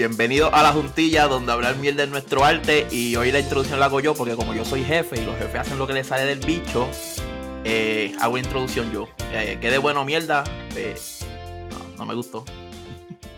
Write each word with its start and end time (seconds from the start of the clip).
bienvenido 0.00 0.48
a 0.54 0.62
la 0.62 0.72
juntilla 0.72 1.26
donde 1.28 1.52
hablar 1.52 1.76
mierda 1.76 2.00
de 2.00 2.06
nuestro 2.06 2.42
arte 2.42 2.86
y 2.90 3.16
hoy 3.16 3.30
la 3.32 3.38
introducción 3.40 3.78
la 3.78 3.84
hago 3.84 4.00
yo 4.00 4.14
porque 4.14 4.34
como 4.34 4.54
yo 4.54 4.64
soy 4.64 4.82
jefe 4.82 5.20
y 5.20 5.26
los 5.26 5.36
jefes 5.36 5.60
hacen 5.60 5.78
lo 5.78 5.86
que 5.86 5.92
les 5.92 6.06
sale 6.06 6.24
del 6.24 6.38
bicho, 6.38 6.88
eh, 7.64 8.14
hago 8.18 8.38
introducción 8.38 8.90
yo. 8.92 9.08
Eh, 9.30 9.58
quede 9.60 9.76
bueno 9.76 10.02
mierda, 10.06 10.42
eh, 10.74 10.94
no, 11.70 11.98
no 11.98 12.06
me 12.06 12.14
gustó. 12.14 12.46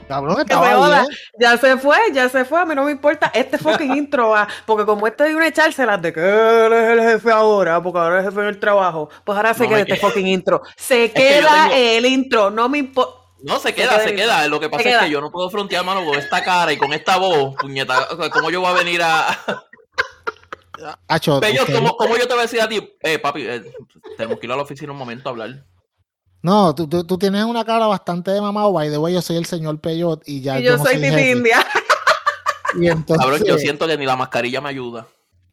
Cabrón, 0.07 0.41
estaba. 0.41 1.05
Ya 1.41 1.57
se 1.57 1.77
fue, 1.79 1.97
ya 2.13 2.29
se 2.29 2.45
fue, 2.45 2.61
a 2.61 2.65
mí 2.65 2.77
no 2.77 2.85
me 2.85 2.93
importa. 2.93 3.33
Este 3.35 3.59
fucking 3.59 3.93
intro 3.97 4.29
va, 4.29 4.47
porque 4.65 4.85
como 4.87 5.09
este 5.09 5.25
de 5.25 5.35
una 5.35 5.49
echárselas 5.49 6.01
de 6.01 6.13
que 6.13 6.21
él 6.21 6.73
es 6.73 6.91
el 6.91 7.01
jefe 7.01 7.33
ahora, 7.33 7.83
porque 7.83 7.99
ahora 7.99 8.21
es 8.21 8.27
el 8.27 8.31
jefe 8.31 8.41
en 8.43 8.49
el 8.49 8.61
trabajo, 8.61 9.09
pues 9.25 9.37
ahora 9.37 9.53
se 9.53 9.65
No 9.65 9.71
queda 9.71 9.81
este 9.81 9.97
fucking 9.97 10.29
intro. 10.29 10.63
Se 10.77 11.11
queda 11.11 11.65
tengo- 11.71 11.75
el 11.75 12.07
intro, 12.07 12.51
no 12.53 12.69
me 12.69 12.79
importa. 12.79 13.22
No, 13.43 13.57
se 13.59 13.69
Se 13.69 13.75
queda, 13.75 13.99
se 14.01 14.15
queda. 14.15 14.47
Lo 14.49 14.61
que 14.61 14.69
pasa 14.69 14.89
es 14.89 14.99
que 14.99 15.11
yo 15.11 15.21
no 15.21 15.31
puedo 15.31 15.51
frontear, 15.51 15.85
mano, 15.85 16.05
con 16.05 16.19
esta 16.19 16.43
cara 16.45 16.73
y 16.73 16.77
con 16.79 16.93
esta 16.93 17.17
voz, 17.17 17.55
puñeta. 17.57 18.09
O 18.13 18.17
sea, 18.17 18.31
¿Cómo 18.31 18.51
yo 18.51 18.61
voy 18.61 18.71
a 18.71 18.75
venir 18.75 19.03
a. 19.03 19.27
Acho, 21.09 21.35
usted- 21.37 21.57
¿cómo, 21.75 21.97
cómo 21.97 22.17
yo 22.17 22.27
te 22.27 22.33
voy 22.35 22.41
a 22.41 22.43
decir 22.43 22.61
a 22.61 22.69
ti? 22.69 22.97
Eh, 23.03 23.19
papi, 23.19 23.43
eh, 23.47 23.63
tenemos 24.17 24.39
que 24.41 24.47
ir 24.47 24.53
a 24.53 24.57
la 24.57 24.63
oficina 24.63 24.93
un 24.93 24.99
momento 24.99 25.29
a 25.29 25.33
hablar. 25.33 25.65
No, 26.43 26.75
tú, 26.75 26.89
tú, 26.89 27.05
tú 27.05 27.19
tienes 27.19 27.45
una 27.45 27.65
cara 27.65 27.87
bastante 27.87 28.33
de 28.33 28.41
mamado. 28.41 28.73
By 28.73 28.91
the 28.91 28.99
way, 28.99 29.15
yo 29.15 29.23
soy 29.23 29.37
el 29.37 29.47
señor 29.47 29.81
Peyot 29.81 30.23
y 30.27 30.41
ya 30.41 30.59
y 30.59 30.65
yo 30.65 30.77
no 30.77 30.85
soy 30.85 30.97
Titi. 30.97 31.31
India. 31.31 31.65
Y 32.75 32.89
entonces, 32.89 33.19
Cabrón, 33.25 33.45
yo 33.45 33.59
siento 33.59 33.87
que 33.87 33.97
ni 33.97 34.07
la 34.07 34.17
mascarilla 34.17 34.61
me 34.61 34.71
ayuda. 34.71 35.07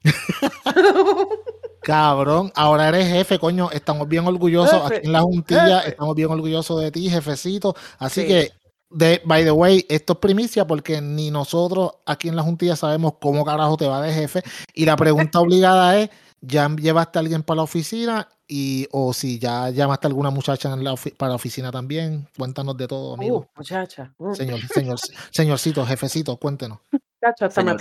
cabrón, 1.81 2.51
ahora 2.55 2.89
eres 2.89 3.07
jefe, 3.07 3.39
coño. 3.39 3.69
Estamos 3.71 4.07
bien 4.07 4.25
orgullosos 4.27 4.81
Jefe, 4.83 4.95
aquí 4.97 5.07
en 5.07 5.13
la 5.13 5.21
juntilla. 5.21 5.77
jefe. 5.79 5.89
Estamos 5.89 6.15
bien 6.15 6.29
orgullosos 6.31 6.81
de 6.81 6.91
ti, 6.91 7.09
jefecito. 7.09 7.75
Así 7.97 8.21
Sí. 8.21 8.27
que, 8.27 8.51
de, 8.91 9.21
by 9.25 9.43
the 9.43 9.51
way, 9.51 9.85
esto 9.89 10.13
es 10.13 10.19
primicia 10.19 10.65
porque 10.65 10.99
ni 11.01 11.29
nosotros 11.31 11.91
aquí 12.05 12.27
en 12.27 12.35
la 12.35 12.41
juntilla 12.43 12.75
sabemos 12.75 13.13
cómo 13.21 13.45
carajo 13.45 13.77
te 13.77 13.87
va 13.87 14.01
de 14.01 14.13
jefe. 14.13 14.41
Y 14.73 14.85
la 14.85 14.95
pregunta 14.95 15.39
obligada 15.41 15.99
es: 15.99 16.09
¿ya 16.41 16.67
llevaste 16.75 17.19
a 17.19 17.21
alguien 17.21 17.43
para 17.43 17.57
la 17.57 17.63
oficina? 17.63 18.27
Y, 18.51 18.87
o 18.91 19.13
si 19.13 19.37
ya 19.37 19.69
llamaste 19.69 20.07
a 20.07 20.09
alguna 20.09 20.31
muchacha 20.31 20.73
en 20.73 20.83
la 20.83 20.93
ofi- 20.93 21.15
para 21.15 21.29
la 21.29 21.35
oficina 21.35 21.71
también. 21.71 22.27
Cuéntanos 22.35 22.75
de 22.77 22.87
todo, 22.87 23.13
amigo. 23.13 23.37
Uh, 23.37 23.45
muchacha, 23.57 24.11
uh, 24.17 24.33
Señor, 24.33 24.59
señor, 24.73 24.97
señorcito, 25.31 25.85
jefecito, 25.85 26.35
cuéntenos. 26.37 26.79
muchacha, 26.91 27.45
hasta 27.45 27.61
me. 27.63 27.75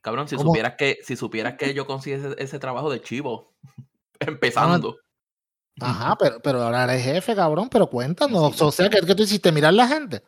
Cabrón, 0.00 0.28
si 0.28 0.36
¿Cómo? 0.36 0.50
supieras 0.50 0.74
que, 0.76 0.98
si 1.02 1.16
supieras 1.16 1.54
que 1.54 1.74
yo 1.74 1.86
conseguí 1.86 2.16
ese, 2.16 2.34
ese 2.38 2.58
trabajo 2.58 2.90
de 2.90 3.02
chivo. 3.02 3.54
Empezando. 4.20 4.98
Ajá, 5.80 6.16
pero, 6.18 6.40
pero 6.40 6.62
ahora 6.62 6.84
eres 6.84 7.04
jefe, 7.04 7.34
cabrón, 7.34 7.68
pero 7.70 7.86
cuéntanos. 7.88 8.56
Sí. 8.56 8.64
O 8.64 8.70
sea, 8.70 8.90
¿qué, 8.90 9.00
qué 9.06 9.14
tú 9.14 9.22
hiciste? 9.22 9.52
¿Mirar 9.52 9.74
la 9.74 9.88
gente? 9.88 10.22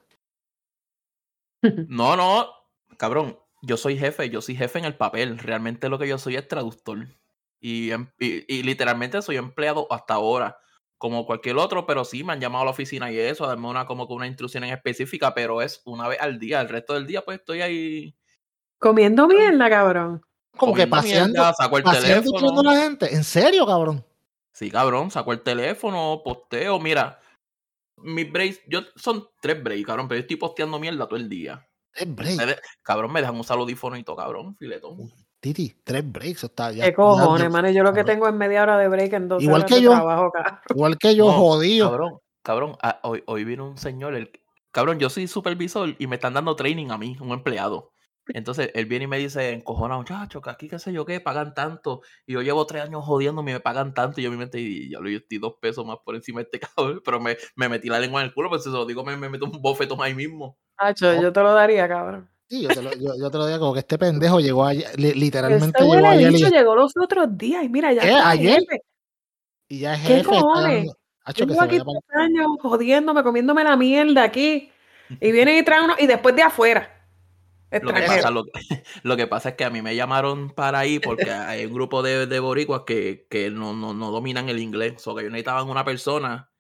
No, 1.89 2.17
no, 2.17 2.49
cabrón. 2.97 3.39
Yo 3.63 3.77
soy 3.77 3.97
jefe, 3.97 4.29
yo 4.29 4.41
soy 4.41 4.57
jefe 4.57 4.79
en 4.79 4.85
el 4.87 4.97
papel. 4.97 5.39
Realmente 5.39 5.89
lo 5.89 5.99
que 5.99 6.09
yo 6.09 6.19
soy 6.19 6.37
es 6.37 6.49
traductor. 6.49 7.07
Y, 7.61 7.93
em- 7.93 8.11
y, 8.19 8.53
y 8.53 8.63
literalmente 8.63 9.23
soy 9.23 9.37
empleado 9.37 9.87
hasta 9.91 10.15
ahora. 10.15 10.59
Como 10.99 11.27
cualquier 11.27 11.57
otro, 11.57 11.87
pero 11.87 12.05
sí 12.05 12.25
me 12.25 12.33
han 12.33 12.41
llamado 12.41 12.63
a 12.63 12.65
la 12.67 12.71
oficina 12.71 13.11
y 13.11 13.19
eso, 13.19 13.45
a 13.45 13.49
darme 13.49 13.69
una 13.69 13.87
como 13.87 14.07
que 14.07 14.15
una 14.15 14.27
instrucción 14.27 14.65
en 14.65 14.73
específica, 14.73 15.35
pero 15.35 15.61
es 15.61 15.83
una 15.85 16.09
vez 16.09 16.21
al 16.21 16.39
día. 16.39 16.61
El 16.61 16.69
resto 16.69 16.95
del 16.95 17.07
día, 17.07 17.25
pues 17.25 17.41
estoy 17.41 17.61
ahí 17.61 18.17
Comiendo 18.83 19.29
mierda, 19.29 19.71
cabrón. 19.71 20.21
Como 20.57 20.75
que 20.75 20.87
paseando, 20.89 21.35
mierda, 21.41 21.55
saco 21.55 21.79
el 21.79 21.85
paseando 21.85 22.33
teléfono. 22.33 22.61
a 22.61 22.75
la 22.75 22.81
gente. 22.83 23.15
¿En 23.15 23.23
serio, 23.25 23.65
cabrón? 23.65 24.05
Sí, 24.53 24.71
cabrón, 24.71 25.11
saco 25.11 25.33
el 25.33 25.41
teléfono, 25.41 26.21
posteo, 26.25 26.79
mira. 26.81 27.19
Mis 27.99 28.31
breaks, 28.33 28.61
yo 28.67 28.81
son 28.97 29.29
tres 29.41 29.63
breaks, 29.63 29.87
cabrón, 29.87 30.09
pero 30.09 30.19
yo 30.19 30.23
estoy 30.23 30.37
posteando 30.37 30.81
mierda 30.81 31.07
todo 31.07 31.17
el 31.17 31.29
día. 31.29 31.65
Tres 31.93 32.13
breaks. 32.15 32.37
De- 32.39 32.59
cabrón, 32.83 33.13
me 33.13 33.21
dejan 33.21 33.39
usar 33.39 33.57
audífono 33.59 33.97
y 33.97 34.03
todo, 34.03 34.17
cabrón, 34.17 34.57
filetón. 34.57 35.11
Titi, 35.39 35.73
tres 35.85 36.03
breaks. 36.11 36.45
Está, 36.45 36.73
ya, 36.73 36.85
¿Qué 36.85 36.95
cojones, 36.95 37.45
ya- 37.45 37.51
mano? 37.51 37.71
Yo 37.71 37.83
lo 37.85 37.91
que 37.93 38.01
cabrón. 38.01 38.07
tengo 38.15 38.29
es 38.29 38.35
media 38.35 38.63
hora 38.65 38.79
de 38.79 38.89
break 38.89 39.13
en 39.13 39.29
dos 39.29 39.43
Igual 39.43 39.61
horas 39.61 39.69
que 39.69 39.75
de 39.77 39.83
yo. 39.83 39.91
trabajo, 39.93 40.31
cabrón. 40.33 40.59
Igual 40.75 40.99
que 40.99 41.15
yo, 41.15 41.27
No, 41.27 41.33
jodido. 41.33 41.89
Cabrón, 41.91 42.19
cabrón, 42.43 42.77
ah, 42.83 42.99
hoy, 43.05 43.23
hoy 43.27 43.45
vino 43.45 43.65
un 43.69 43.79
señor, 43.79 44.15
el, 44.17 44.33
cabrón, 44.73 44.99
yo 44.99 45.09
soy 45.09 45.29
supervisor 45.29 45.95
y 45.99 46.07
me 46.09 46.17
están 46.17 46.35
dando 46.35 46.57
training 46.57 46.89
a 46.91 46.99
mí, 46.99 47.17
un 47.21 47.31
empleado. 47.31 47.93
Entonces 48.29 48.71
él 48.75 48.87
viene 48.87 49.05
y 49.07 49.09
me 49.09 49.19
dice, 49.19 49.51
encojona, 49.51 49.97
muchacho, 49.97 50.41
que 50.41 50.51
aquí 50.51 50.69
qué 50.69 50.79
sé 50.79 50.93
yo 50.93 51.05
qué, 51.05 51.21
pagan 51.21 51.55
tanto. 51.55 52.03
Y 52.27 52.35
yo 52.35 52.43
llevo 52.43 52.67
tres 52.67 52.83
años 52.85 53.05
jodiéndome 53.05 53.51
y 53.51 53.55
me 53.55 53.61
pagan 53.61 53.95
tanto. 53.95 54.21
Y 54.21 54.25
yo 54.25 54.31
me 54.31 54.37
metí, 54.37 54.59
y 54.59 54.91
ya 54.91 55.01
lo 55.01 55.09
yo 55.09 55.19
estoy 55.19 55.39
dos 55.39 55.55
pesos 55.61 55.85
más 55.85 55.99
por 56.05 56.15
encima 56.15 56.41
de 56.41 56.45
este 56.53 56.61
cabrón. 56.77 57.01
Pero 57.05 57.21
me, 57.21 57.37
me 57.57 57.69
metí 57.69 57.89
la 57.89 57.99
lengua 58.01 58.21
en 58.21 58.29
el 58.29 58.35
culo, 58.35 58.49
pues 58.49 58.63
si 58.63 58.71
se 58.71 58.77
lo 58.77 58.87
digo, 58.87 59.05
me, 59.05 59.17
me 59.17 59.29
meto 59.29 59.47
un 59.47 59.61
bofetón 59.61 60.01
ahí 60.03 60.15
mismo. 60.15 60.59
Hacho, 60.77 61.21
yo 61.21 61.33
te 61.33 61.41
lo 61.41 61.53
daría, 61.53 61.89
cabrón. 61.89 62.29
Sí, 62.49 62.63
yo 62.63 62.69
te, 62.69 62.83
lo, 62.83 62.93
yo, 62.93 63.15
yo 63.19 63.31
te 63.31 63.39
lo 63.39 63.47
digo 63.47 63.59
como 63.61 63.73
que 63.73 63.79
este 63.81 63.97
pendejo 63.99 64.39
llegó 64.39 64.67
ayer, 64.67 64.87
li- 65.01 65.15
literalmente 65.15 65.79
Este 65.79 65.85
llegó 65.85 66.07
ayer 66.07 66.33
bicho 66.33 66.49
y, 66.49 66.51
llegó 66.51 66.77
los 66.77 66.93
otros 67.03 67.39
días 67.39 67.65
y 67.65 67.69
mira, 67.71 67.93
ya 67.95 68.03
¿Qué? 68.03 68.13
¿Ayer? 68.13 68.59
jefe. 68.61 68.83
y 69.69 69.79
ya 69.79 69.95
es 69.95 70.01
¿Qué 70.03 70.07
jefe. 70.17 70.25
cojones? 70.25 70.93
Hacho, 71.25 71.47
que 71.47 71.55
se 71.55 71.61
aquí 71.61 71.79
tres 71.79 72.03
años 72.15 72.47
jodiéndome, 72.61 73.23
comiéndome 73.23 73.65
la 73.65 73.77
mierda 73.77 74.25
aquí. 74.25 74.71
Y 75.21 75.33
vienen 75.33 75.59
y 75.59 75.63
traen 75.65 75.85
uno, 75.85 75.95
y 75.99 76.07
después 76.07 76.35
de 76.37 76.43
afuera. 76.43 76.92
Lo 77.81 77.93
que, 77.95 78.03
pasa, 78.07 78.31
lo, 78.31 78.45
que- 78.45 78.51
lo 79.03 79.17
que 79.17 79.27
pasa 79.27 79.49
es 79.51 79.55
que 79.57 79.65
a 79.65 79.71
mí 79.71 79.83
me 79.83 79.97
llamaron 79.97 80.51
para 80.51 80.81
ahí 80.81 80.99
porque 80.99 81.31
hay 81.31 81.65
un 81.67 81.73
grupo 81.73 82.03
de, 82.03 82.27
de 82.27 82.41
boricuas 82.41 82.83
que, 82.87 83.27
que 83.31 83.51
no, 83.51 83.73
no, 83.75 83.95
no 83.95 84.11
dominan 84.11 84.49
el 84.49 84.59
inglés. 84.61 85.07
O 85.07 85.15
que 85.15 85.23
ellos 85.23 85.33
necesitaban 85.33 85.69
una 85.69 85.85
persona 85.85 86.51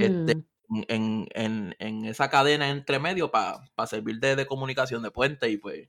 este, 0.00 0.36
Mm. 0.68 0.82
en, 0.88 1.28
en, 1.34 1.76
en 1.78 2.04
esa 2.06 2.28
cadena 2.28 2.70
entre 2.70 2.98
medio 2.98 3.30
para 3.30 3.62
servir 3.86 4.18
de, 4.18 4.34
de 4.34 4.46
comunicación 4.46 5.00
de 5.02 5.12
puente 5.12 5.48
y 5.48 5.58
pues 5.58 5.88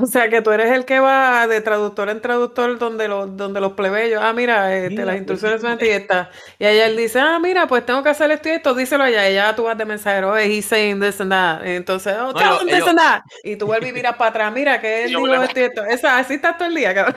O 0.00 0.06
sea 0.06 0.28
que 0.28 0.42
tú 0.42 0.50
eres 0.50 0.70
el 0.72 0.84
que 0.84 1.00
va 1.00 1.46
de 1.46 1.60
traductor 1.60 2.08
en 2.08 2.20
traductor 2.20 2.78
donde 2.78 3.08
los, 3.08 3.36
donde 3.36 3.60
los 3.60 3.72
plebeyos, 3.72 4.22
ah, 4.22 4.32
mira, 4.32 4.74
este, 4.76 4.90
Mira, 4.90 5.04
las 5.04 5.12
pues, 5.14 5.18
instrucciones 5.20 5.60
son 5.60 5.78
y 5.80 5.88
estas. 5.88 6.28
Y 6.58 6.64
allá 6.64 6.86
él 6.86 6.96
dice, 6.96 7.20
ah, 7.20 7.38
mira, 7.40 7.66
pues 7.66 7.84
tengo 7.86 8.02
que 8.02 8.08
hacer 8.10 8.30
esto 8.30 8.48
y 8.48 8.52
esto, 8.52 8.74
díselo 8.74 9.04
allá. 9.04 9.28
Y 9.30 9.34
ya 9.34 9.54
tú 9.56 9.64
vas 9.64 9.76
de 9.76 9.84
mensajero, 9.84 10.36
hey, 10.36 10.58
he's 10.58 10.66
saying 10.66 11.00
this 11.00 11.20
and 11.20 11.30
that. 11.30 11.64
Y 11.64 11.70
entonces, 11.70 12.14
oh, 12.18 12.32
No, 12.32 12.34
tell 12.34 12.46
ellos- 12.48 12.62
him 12.62 12.66
this 12.68 12.76
ellos- 12.76 12.88
and 12.88 12.98
that. 12.98 13.22
Y 13.44 13.56
tú 13.56 13.66
vuelves 13.66 13.90
y 13.90 13.92
miras 13.92 14.16
para 14.16 14.30
atrás, 14.30 14.52
mira, 14.52 14.80
que 14.80 15.04
él 15.04 15.08
dijo 15.10 15.26
esto 15.34 15.60
y 15.60 15.62
esto. 15.64 15.84
Esa, 15.84 16.18
así 16.18 16.34
estás 16.34 16.56
todo 16.58 16.68
el 16.68 16.74
día, 16.74 16.94
cabrón. 16.94 17.16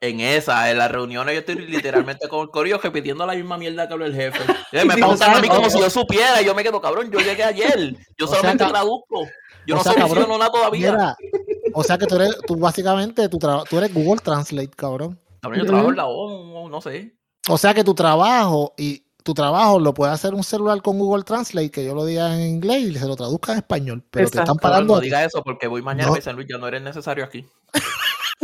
en 0.00 0.20
esa, 0.20 0.70
en 0.70 0.78
las 0.78 0.92
reuniones 0.92 1.34
yo 1.34 1.40
estoy 1.40 1.56
literalmente 1.56 2.28
con 2.28 2.42
el 2.42 2.50
corillo 2.50 2.78
repitiendo 2.80 3.26
la 3.26 3.32
misma 3.34 3.58
mierda 3.58 3.88
que 3.88 3.92
habló 3.94 4.06
el 4.06 4.14
jefe. 4.14 4.38
Y 4.70 4.76
me 4.86 4.94
preguntan 4.94 5.34
a 5.34 5.40
mí 5.40 5.48
no 5.48 5.56
como 5.56 5.70
si 5.70 5.80
yo 5.80 5.90
supiera, 5.90 6.40
y 6.40 6.44
yo 6.44 6.54
me 6.54 6.62
quedo 6.62 6.80
cabrón, 6.80 7.10
yo 7.10 7.18
llegué 7.18 7.42
ayer, 7.42 7.94
yo 8.16 8.26
O 8.26 8.28
sea, 8.28 8.36
solamente 8.38 8.64
traduzco, 8.64 9.26
yo 9.66 9.74
no 9.74 9.82
sea, 9.82 9.94
cabrón, 9.94 10.08
soluciono 10.10 10.38
nada 10.38 10.52
todavía. 10.52 10.92
Mira, 10.92 11.16
o 11.74 11.84
sea 11.84 11.98
que 11.98 12.06
tú 12.06 12.16
eres, 12.16 12.36
tú 12.46 12.56
básicamente, 12.56 13.28
tú, 13.28 13.38
tra- 13.38 13.64
tú 13.68 13.78
eres 13.78 13.92
Google 13.94 14.20
Translate, 14.22 14.70
cabrón. 14.70 15.18
Cabrón, 15.40 15.60
yo 15.60 15.66
trabajo 15.66 15.90
en 15.90 15.96
la 15.96 16.06
ONU, 16.06 16.68
no 16.68 16.80
sé. 16.80 17.16
O 17.48 17.56
sea 17.58 17.74
que 17.74 17.84
tu 17.84 17.94
trabajo 17.94 18.74
y 18.76 19.04
tu 19.24 19.34
trabajo 19.34 19.78
lo 19.78 19.94
puede 19.94 20.12
hacer 20.12 20.34
un 20.34 20.42
celular 20.44 20.80
con 20.82 20.98
Google 20.98 21.24
Translate, 21.24 21.70
que 21.70 21.84
yo 21.84 21.94
lo 21.94 22.04
diga 22.04 22.34
en 22.34 22.42
inglés 22.48 22.82
y 22.82 22.94
se 22.98 23.06
lo 23.06 23.16
traduzca 23.16 23.52
en 23.52 23.58
español, 23.58 24.04
pero 24.10 24.28
te 24.28 24.38
están 24.38 24.56
pagando. 24.56 24.94
no 24.94 25.00
diga 25.00 25.24
eso 25.24 25.42
porque 25.42 25.66
voy 25.66 25.82
mañana 25.82 26.08
No. 26.08 26.14
dicen, 26.14 26.36
Luis, 26.36 26.48
ya 26.50 26.58
no 26.58 26.66
eres 26.68 26.82
necesario 26.82 27.24
aquí. 27.24 27.46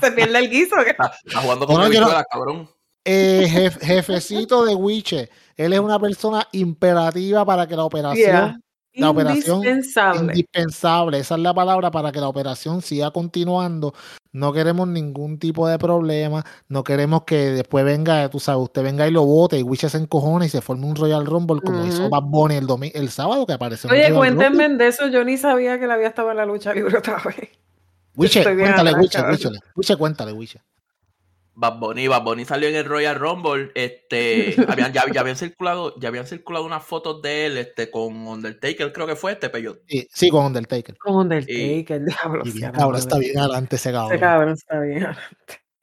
Se 0.00 0.12
pierde 0.12 0.38
el 0.38 0.50
guiso. 0.50 0.76
que- 0.84 0.90
Está, 0.90 1.12
está 1.24 1.40
jugando 1.40 1.66
con 1.66 1.76
No, 1.76 1.88
no, 1.88 2.22
cabrón. 2.30 2.68
Eh, 3.04 3.46
jef- 3.48 3.80
jefecito 3.80 4.64
de 4.64 4.74
Wiche, 4.74 5.28
él 5.56 5.72
es 5.72 5.80
una 5.80 5.98
persona 5.98 6.46
imperativa 6.52 7.44
para 7.44 7.66
que 7.66 7.76
la 7.76 7.84
operación, 7.84 8.26
Yeah. 8.26 8.58
La 8.94 9.10
operación 9.10 9.62
Indispensable. 9.64 11.18
esa 11.18 11.34
es 11.34 11.40
la 11.40 11.54
palabra 11.54 11.90
para 11.90 12.12
que 12.12 12.20
la 12.20 12.28
operación 12.28 12.82
siga 12.82 13.10
continuando. 13.10 13.94
No 14.32 14.52
queremos 14.52 14.88
ningún 14.88 15.38
tipo 15.38 15.68
de 15.68 15.78
problema, 15.78 16.44
no 16.68 16.84
queremos 16.84 17.24
que 17.24 17.36
después 17.50 17.84
venga, 17.84 18.28
tú 18.30 18.40
sabes, 18.40 18.62
usted 18.62 18.82
venga 18.82 19.06
y 19.06 19.10
lo 19.10 19.24
vote 19.24 19.58
y 19.58 19.62
Wiche 19.62 19.88
se 19.88 19.98
encojone 19.98 20.46
y 20.46 20.48
se 20.48 20.60
forme 20.60 20.86
un 20.86 20.96
Royal 20.96 21.26
Rumble 21.26 21.60
como 21.60 21.84
hizo. 21.86 22.08
Bad 22.08 22.22
Bunny 22.24 22.56
el, 22.56 22.66
el 22.94 23.10
sábado 23.10 23.46
que 23.46 23.52
apareció. 23.52 23.90
Oye, 23.90 24.12
cuéntenme 24.12 24.68
de 24.70 24.88
eso. 24.88 25.08
Yo 25.08 25.24
ni 25.24 25.36
sabía 25.36 25.78
que 25.78 25.86
la 25.86 25.94
había 25.94 26.08
estado 26.08 26.30
en 26.30 26.38
la 26.38 26.46
lucha 26.46 26.72
libre 26.74 26.98
otra 26.98 27.22
vez. 27.24 27.50
Wiche, 28.14 28.42
cuéntale, 28.42 28.94
Wiche, 28.94 29.96
cuéntale, 29.96 30.32
Wiche. 30.32 30.60
Bad 31.54 31.78
Bunny, 31.78 32.08
Bad 32.08 32.22
Bunny 32.22 32.44
salió 32.44 32.68
en 32.68 32.76
el 32.76 32.84
Royal 32.84 33.16
Rumble, 33.16 33.70
este, 33.74 34.56
habían, 34.68 34.92
ya, 34.92 35.04
ya 35.12 35.20
habían 35.20 35.36
circulado, 35.36 35.98
ya 35.98 36.08
habían 36.08 36.26
circulado 36.26 36.64
unas 36.64 36.84
fotos 36.84 37.20
de 37.22 37.46
él, 37.46 37.58
este, 37.58 37.90
con 37.90 38.26
Undertaker, 38.26 38.92
creo 38.92 39.06
que 39.06 39.16
fue 39.16 39.32
este, 39.32 39.50
pero 39.50 39.78
Sí, 39.86 40.08
sí, 40.12 40.30
con 40.30 40.46
Undertaker. 40.46 40.96
Con 40.98 41.16
Undertaker, 41.16 41.96
el 41.98 42.06
diablo. 42.06 42.42
Y 42.44 42.58
la 42.58 42.72
cabrón, 42.72 42.98
está 42.98 43.18
bien 43.18 43.38
adelante 43.38 43.76
ese 43.76 43.90
Ese 43.90 43.98
cabrón. 43.98 44.18
cabrón 44.18 44.52
está 44.54 44.80
bien. 44.80 45.06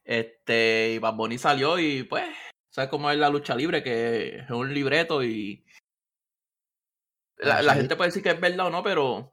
este, 0.04 0.94
y 0.96 1.00
Bad 1.00 1.14
Bunny 1.14 1.38
salió 1.38 1.78
y 1.78 2.04
pues, 2.04 2.26
¿sabes 2.70 2.90
cómo 2.90 3.12
es 3.12 3.18
la 3.18 3.30
lucha 3.30 3.56
libre? 3.56 3.84
Que 3.84 4.40
es 4.40 4.50
un 4.50 4.74
libreto 4.74 5.24
y 5.24 5.64
la, 7.40 7.74
gente 7.74 7.96
puede 7.96 8.10
decir 8.10 8.24
que 8.24 8.32
es 8.32 8.40
verdad 8.40 8.68
o 8.68 8.70
no, 8.70 8.84
pero 8.84 9.32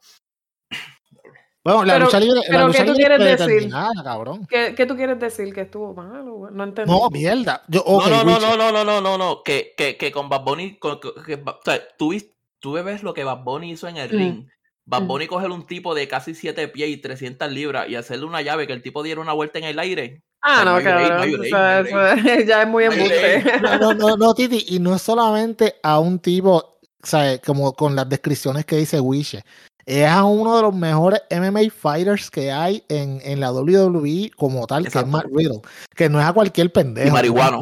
Bueno, 1.66 1.84
la 1.84 1.92
Pero- 1.94 2.04
lucha 2.04 2.20
libre, 2.20 2.40
la 2.40 2.44
pero 2.48 2.66
lucha 2.68 2.78
¿qué 2.78 2.84
tú 2.84 2.92
libre 2.96 3.16
quieres 3.16 3.38
decir? 3.46 3.70
cabrón. 4.04 4.46
¿Qué, 4.48 4.74
qué 4.76 4.86
tú 4.86 4.94
quieres 4.96 5.18
decir? 5.18 5.52
¿Que 5.52 5.62
estuvo 5.62 5.92
malo? 5.94 6.48
No 6.52 6.62
entendí. 6.64 6.90
No, 6.92 7.10
mierda. 7.10 7.62
Yo, 7.66 7.82
no, 7.86 8.08
no, 8.08 8.24
no, 8.24 8.38
no, 8.38 8.56
no, 8.56 8.72
no, 8.72 8.84
no, 8.84 9.00
no, 9.00 9.18
no, 9.18 9.42
que, 9.42 9.74
que, 9.76 9.96
que 9.96 10.12
con 10.12 10.28
Bad 10.28 10.42
Bunny, 10.44 10.76
con- 10.78 11.00
que- 11.00 11.10
que- 11.26 11.42
o 11.44 11.58
sea, 11.64 11.80
tú, 11.98 12.14
tú 12.60 12.72
ves 12.74 13.02
lo 13.02 13.14
que 13.14 13.24
Bad 13.24 13.42
Bunny 13.42 13.72
hizo 13.72 13.88
en 13.88 13.96
el 13.96 14.12
Mm. 14.12 14.16
ring, 14.16 14.46
Bad. 14.84 15.02
Bunny 15.02 15.26
coger 15.26 15.50
un 15.50 15.66
tipo 15.66 15.94
de 15.96 16.06
casi 16.06 16.34
7 16.36 16.68
pies 16.68 16.88
y 16.90 16.96
300 16.98 17.50
libras 17.50 17.88
y 17.88 17.96
hacerle 17.96 18.26
una 18.26 18.42
llave 18.42 18.68
que 18.68 18.72
el 18.72 18.82
tipo 18.82 19.02
diera 19.02 19.20
una 19.20 19.32
vuelta 19.32 19.58
en 19.58 19.64
el 19.64 19.78
aire. 19.80 20.22
Ah, 20.42 20.62
no, 20.64 20.70
no 20.72 20.76
hay 20.76 20.84
break, 20.84 21.00
no 21.02 21.08
cabrón. 21.08 21.22
hay 21.22 21.34
o 21.34 21.38
break, 21.38 21.50
sea, 21.50 21.58
no 21.58 22.00
hay 22.00 22.18
eso 22.20 22.28
es- 22.38 22.46
ya 22.46 22.62
es 22.62 22.68
muy 22.68 22.84
embuste. 22.84 23.44
no, 23.80 23.94
no, 23.94 24.16
no, 24.16 24.34
Titi, 24.34 24.64
y 24.68 24.78
no 24.78 24.94
es 24.94 25.02
solamente 25.02 25.74
a 25.82 25.98
un 25.98 26.20
tipo, 26.20 26.78
¿sabes? 27.02 27.40
Como 27.44 27.72
con 27.72 27.96
las 27.96 28.08
descripciones 28.08 28.64
que 28.64 28.76
dice 28.76 29.00
Wiche. 29.00 29.42
Es 29.86 30.06
a 30.08 30.24
uno 30.24 30.56
de 30.56 30.62
los 30.62 30.74
mejores 30.74 31.22
MMA 31.30 31.70
fighters 31.70 32.28
que 32.30 32.50
hay 32.50 32.82
en, 32.88 33.20
en 33.22 33.38
la 33.38 33.52
WWE 33.52 34.32
como 34.36 34.66
tal, 34.66 34.88
que 34.88 34.98
es 34.98 35.06
Matt 35.06 35.26
Riddle. 35.32 35.60
Que 35.94 36.08
no 36.08 36.20
es 36.20 36.26
a 36.26 36.32
cualquier 36.32 36.72
pendejo. 36.72 37.06
Y 37.08 37.10
marihuano. 37.12 37.60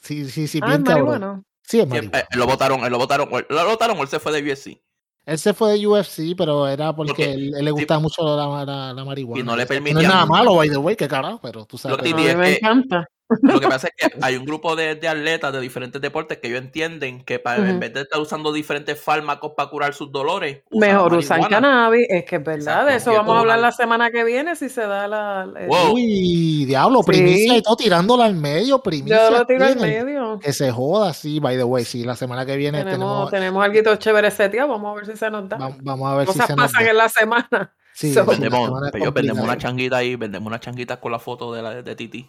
Sí, 0.00 0.28
sí, 0.30 0.48
sí, 0.48 0.58
Ah, 0.62 0.68
bien 0.68 0.82
cabrón. 0.84 1.44
Sí, 1.62 1.80
es 1.80 1.86
marihuano. 1.86 2.16
eh, 2.18 2.24
lo 2.32 2.46
votaron, 2.46 2.82
él 2.84 2.90
lo 2.90 2.96
votaron, 2.98 3.28
él 3.32 3.44
lo 3.50 3.66
votaron 3.66 3.98
o 3.98 4.02
él 4.02 4.08
se 4.08 4.18
fue 4.18 4.32
de 4.40 4.50
UFC. 4.52 4.80
Él 5.26 5.38
se 5.38 5.52
fue 5.52 5.72
de 5.76 5.86
UFC, 5.86 6.34
pero 6.36 6.66
era 6.68 6.94
porque 6.94 7.10
Porque- 7.10 7.32
él, 7.32 7.54
él 7.58 7.64
le 7.64 7.70
gustaba 7.72 8.00
mucho 8.00 8.22
la, 8.36 8.64
la, 8.64 8.92
la 8.94 9.04
marihuana. 9.04 9.40
Y 9.40 9.44
no 9.44 9.56
le 9.56 9.66
Que 9.66 9.74
No 9.80 9.86
es 9.88 9.94
permitían- 9.94 10.08
nada 10.08 10.24
malo, 10.26 10.54
by 10.54 10.70
the 10.70 10.76
way, 10.78 10.96
que 10.96 11.08
carajo, 11.08 11.40
pero 11.42 11.66
tú 11.66 11.76
sabes. 11.76 11.98
Lo 11.98 12.02
que- 12.04 12.30
es 12.30 12.36
me 12.36 12.56
encanta. 12.56 13.04
Lo 13.42 13.58
que 13.60 13.66
pasa 13.68 13.88
es 13.88 13.94
que 14.10 14.16
hay 14.22 14.36
un 14.36 14.44
grupo 14.44 14.76
de, 14.76 14.94
de 14.94 15.08
atletas 15.08 15.52
de 15.52 15.60
diferentes 15.60 16.00
deportes 16.00 16.38
que 16.38 16.48
ellos 16.48 16.60
entienden 16.60 17.24
que 17.24 17.38
para, 17.38 17.68
en 17.68 17.80
vez 17.80 17.92
de 17.92 18.02
estar 18.02 18.20
usando 18.20 18.52
diferentes 18.52 19.00
fármacos 19.00 19.52
para 19.56 19.68
curar 19.68 19.94
sus 19.94 20.12
dolores, 20.12 20.62
usan 20.70 20.88
Mejor 20.90 21.14
usan 21.14 21.42
cannabis, 21.44 22.06
es 22.08 22.24
que 22.24 22.36
es 22.36 22.44
verdad. 22.44 22.58
Exacto, 22.60 22.86
De 22.90 22.96
eso 22.96 23.12
vamos 23.12 23.36
a 23.36 23.40
hablar 23.40 23.58
la 23.58 23.72
semana 23.72 24.10
que 24.10 24.22
viene 24.24 24.54
si 24.56 24.68
se 24.68 24.82
da 24.82 25.08
la. 25.08 25.48
Wow. 25.66 25.94
Uy, 25.94 26.64
diablo, 26.66 27.00
Sí. 27.02 27.06
primicia 27.12 27.56
y 27.56 27.62
todo 27.62 27.76
tirándola 27.76 28.26
al 28.26 28.34
medio, 28.34 28.80
primicia. 28.82 29.30
Yo 29.30 29.38
lo 29.38 29.46
tiro 29.46 29.64
al 29.64 29.76
medio. 29.76 30.38
Que 30.38 30.52
se 30.52 30.70
joda, 30.70 31.12
sí, 31.12 31.40
by 31.40 31.56
the 31.56 31.64
way, 31.64 31.84
sí, 31.84 32.04
la 32.04 32.16
semana 32.16 32.46
que 32.46 32.56
viene 32.56 32.78
Tenemos, 32.84 33.30
tenemos, 33.30 33.30
tenemos 33.30 33.64
algo 33.64 33.96
chévere 33.96 34.30
seteado, 34.30 34.68
vamos 34.68 34.92
a 34.92 34.94
ver 34.96 35.06
si 35.06 35.16
se 35.16 35.30
nos 35.30 35.48
da. 35.48 35.56
va- 35.56 35.76
vamos 35.82 36.12
a 36.12 36.16
ver 36.16 36.26
si 36.26 36.32
Cosas 36.32 36.46
se 36.46 36.54
nos 36.56 36.66
pasan 36.66 36.84
da. 36.84 36.90
en 36.90 36.96
la 36.96 37.08
semana. 37.08 37.74
Sí, 37.92 38.12
So- 38.12 38.24
sí, 38.24 38.30
Vendemos, 38.30 38.70
pero 38.92 39.02
ellos 39.04 39.14
vendemos 39.14 39.42
una 39.44 39.56
changuita 39.56 39.96
ahí, 39.96 40.16
vendemos 40.16 40.46
una 40.46 40.60
changuita 40.60 41.00
con 41.00 41.12
la 41.12 41.18
foto 41.18 41.52
de, 41.54 41.62
la, 41.62 41.82
de 41.82 41.96
Titi. 41.96 42.28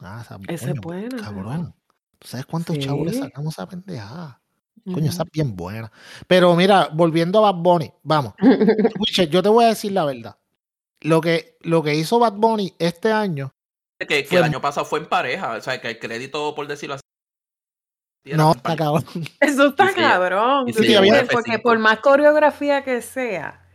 Ah, 0.00 0.20
esa- 0.24 0.38
Esa 0.48 0.66
es 0.66 0.70
coño, 0.72 0.80
buena. 0.82 1.16
Cabrón. 1.22 1.74
¿Tú 2.18 2.28
sabes 2.28 2.46
cuántos 2.46 2.78
chavos 2.78 3.06
le 3.06 3.12
Sí. 3.12 3.20
sacamos 3.20 3.58
a 3.58 3.68
pendejada? 3.68 4.40
Coño, 4.84 5.10
esa 5.10 5.22
es 5.24 5.30
bien 5.32 5.54
buena. 5.54 5.90
Pero 6.26 6.54
mira, 6.56 6.88
volviendo 6.92 7.44
a 7.44 7.52
Bad 7.52 7.60
Bunny, 7.62 7.92
vamos. 8.02 8.32
Yo 9.30 9.42
te 9.42 9.48
voy 9.48 9.64
a 9.64 9.68
decir 9.68 9.92
la 9.92 10.04
verdad. 10.04 10.36
Lo 11.00 11.20
que, 11.20 11.56
lo 11.60 11.82
que 11.82 11.94
hizo 11.94 12.18
Bad 12.18 12.34
Bunny 12.34 12.74
este 12.78 13.12
año, 13.12 13.52
Que, 14.00 14.06
que 14.06 14.24
Fue- 14.24 14.38
el 14.38 14.44
año 14.44 14.60
pasado 14.60 14.86
fue 14.86 15.00
en 15.00 15.06
pareja, 15.06 15.52
o 15.56 15.60
sea, 15.60 15.80
que 15.80 15.88
el 15.90 15.98
crédito, 15.98 16.54
por 16.54 16.66
decirlo 16.68 16.94
así. 16.94 17.02
no, 18.36 18.52
está 18.52 18.76
cabrón. 18.76 19.04
Eso 19.40 19.66
está 19.68 19.90
Y 19.90 19.94
cabrón. 19.94 20.66
Porque 20.66 20.98
F5. 21.56 21.62
por 21.62 21.78
más 21.78 21.98
coreografía 22.00 22.82
que 22.84 23.02
sea, 23.02 23.66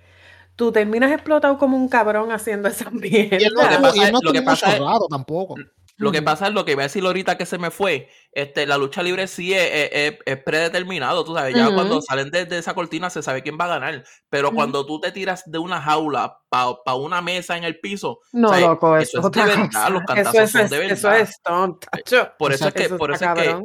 tú 0.55 0.71
terminas 0.71 1.11
explotado 1.11 1.57
como 1.57 1.75
un 1.77 1.89
cabrón 1.89 2.31
haciendo 2.31 2.69
esa 2.69 2.89
Y 3.03 3.15
él 3.17 3.53
no, 3.53 3.63
Lo 3.63 3.69
que 3.69 3.77
mierda. 3.77 3.81
pasa 3.81 3.97
y 3.97 3.99
él 3.99 4.05
es- 4.05 4.11
no 4.13 4.19
lo 4.23 4.31
que 4.31 4.41
pasa 4.41 4.73
es- 4.73 4.79
rato 4.79 5.07
tampoco. 5.09 5.55
Lo 5.97 6.11
que 6.11 6.21
pasa 6.23 6.47
es 6.47 6.53
lo 6.53 6.65
que 6.65 6.71
iba 6.71 6.81
a 6.81 6.85
decir 6.87 7.05
ahorita 7.05 7.37
que 7.37 7.45
se 7.45 7.57
me 7.57 7.69
fue. 7.71 8.09
Este, 8.31 8.65
la 8.65 8.77
lucha 8.77 9.03
libre 9.03 9.27
sí 9.27 9.53
es, 9.53 9.91
es- 9.91 10.15
es- 10.25 10.43
predeterminado, 10.43 11.23
tú 11.23 11.35
sabes. 11.35 11.55
Ya 11.55 11.71
cuando 11.73 12.01
salen 12.01 12.31
de, 12.31 12.45
de 12.45 12.57
esa 12.57 12.73
cortina 12.73 13.09
se 13.09 13.21
sabe 13.21 13.43
quién 13.43 13.57
va 13.59 13.65
a 13.65 13.79
ganar. 13.79 14.03
Pero 14.29 14.51
cuando 14.51 14.85
tú 14.85 14.99
te 14.99 15.11
tiras 15.11 15.43
de 15.45 15.59
una 15.59 15.79
jaula 15.81 16.39
para 16.49 16.95
una 16.95 17.21
mesa 17.21 17.57
en 17.57 17.63
el 17.63 17.79
piso, 17.79 18.19
No, 18.31 18.57
loco, 18.59 18.97
eso 18.97 19.19
eso, 19.19 19.27
es 19.27 19.31
de 19.33 19.41
verdad, 19.45 19.65
cosa. 19.67 19.89
los 19.89 20.01
Eso 20.01 20.05
cantazos 20.13 20.35
es, 20.41 20.51
son 20.51 20.69
de 20.69 20.85
eso 20.87 21.11
es 21.11 21.29
stunt, 21.29 21.85
tacho. 21.91 22.31
Por 22.39 22.51
eso 22.53 22.67
es 22.67 22.73
que, 22.73 22.83
Eso 22.83 22.97
por 22.97 23.11
eso 23.11 23.25
es 23.25 23.33
que, 23.41 23.59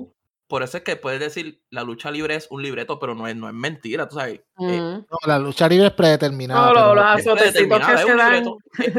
por 0.46 0.62
eso 0.62 0.76
es 0.78 0.82
que 0.82 0.96
puedes 0.96 1.20
decir 1.20 1.62
la 1.70 1.82
lucha 1.82 2.10
libre 2.10 2.34
es 2.34 2.46
un 2.50 2.62
libreto, 2.62 2.98
pero 2.98 3.14
no 3.14 3.26
es, 3.26 3.36
no 3.36 3.48
es 3.48 3.54
mentira, 3.54 4.08
tú 4.08 4.16
sabes. 4.16 4.40
Eh. 4.60 4.78
No, 4.78 5.04
la 5.26 5.38
lucha 5.38 5.68
libre 5.68 5.88
es 5.88 5.92
predeterminada. 5.94 6.72
No, 6.72 6.94
los 6.94 7.04
azotecitos 7.04 7.80
que 7.86 7.98
se 7.98 8.14
dan. 8.14 8.44
Eh, 8.44 8.52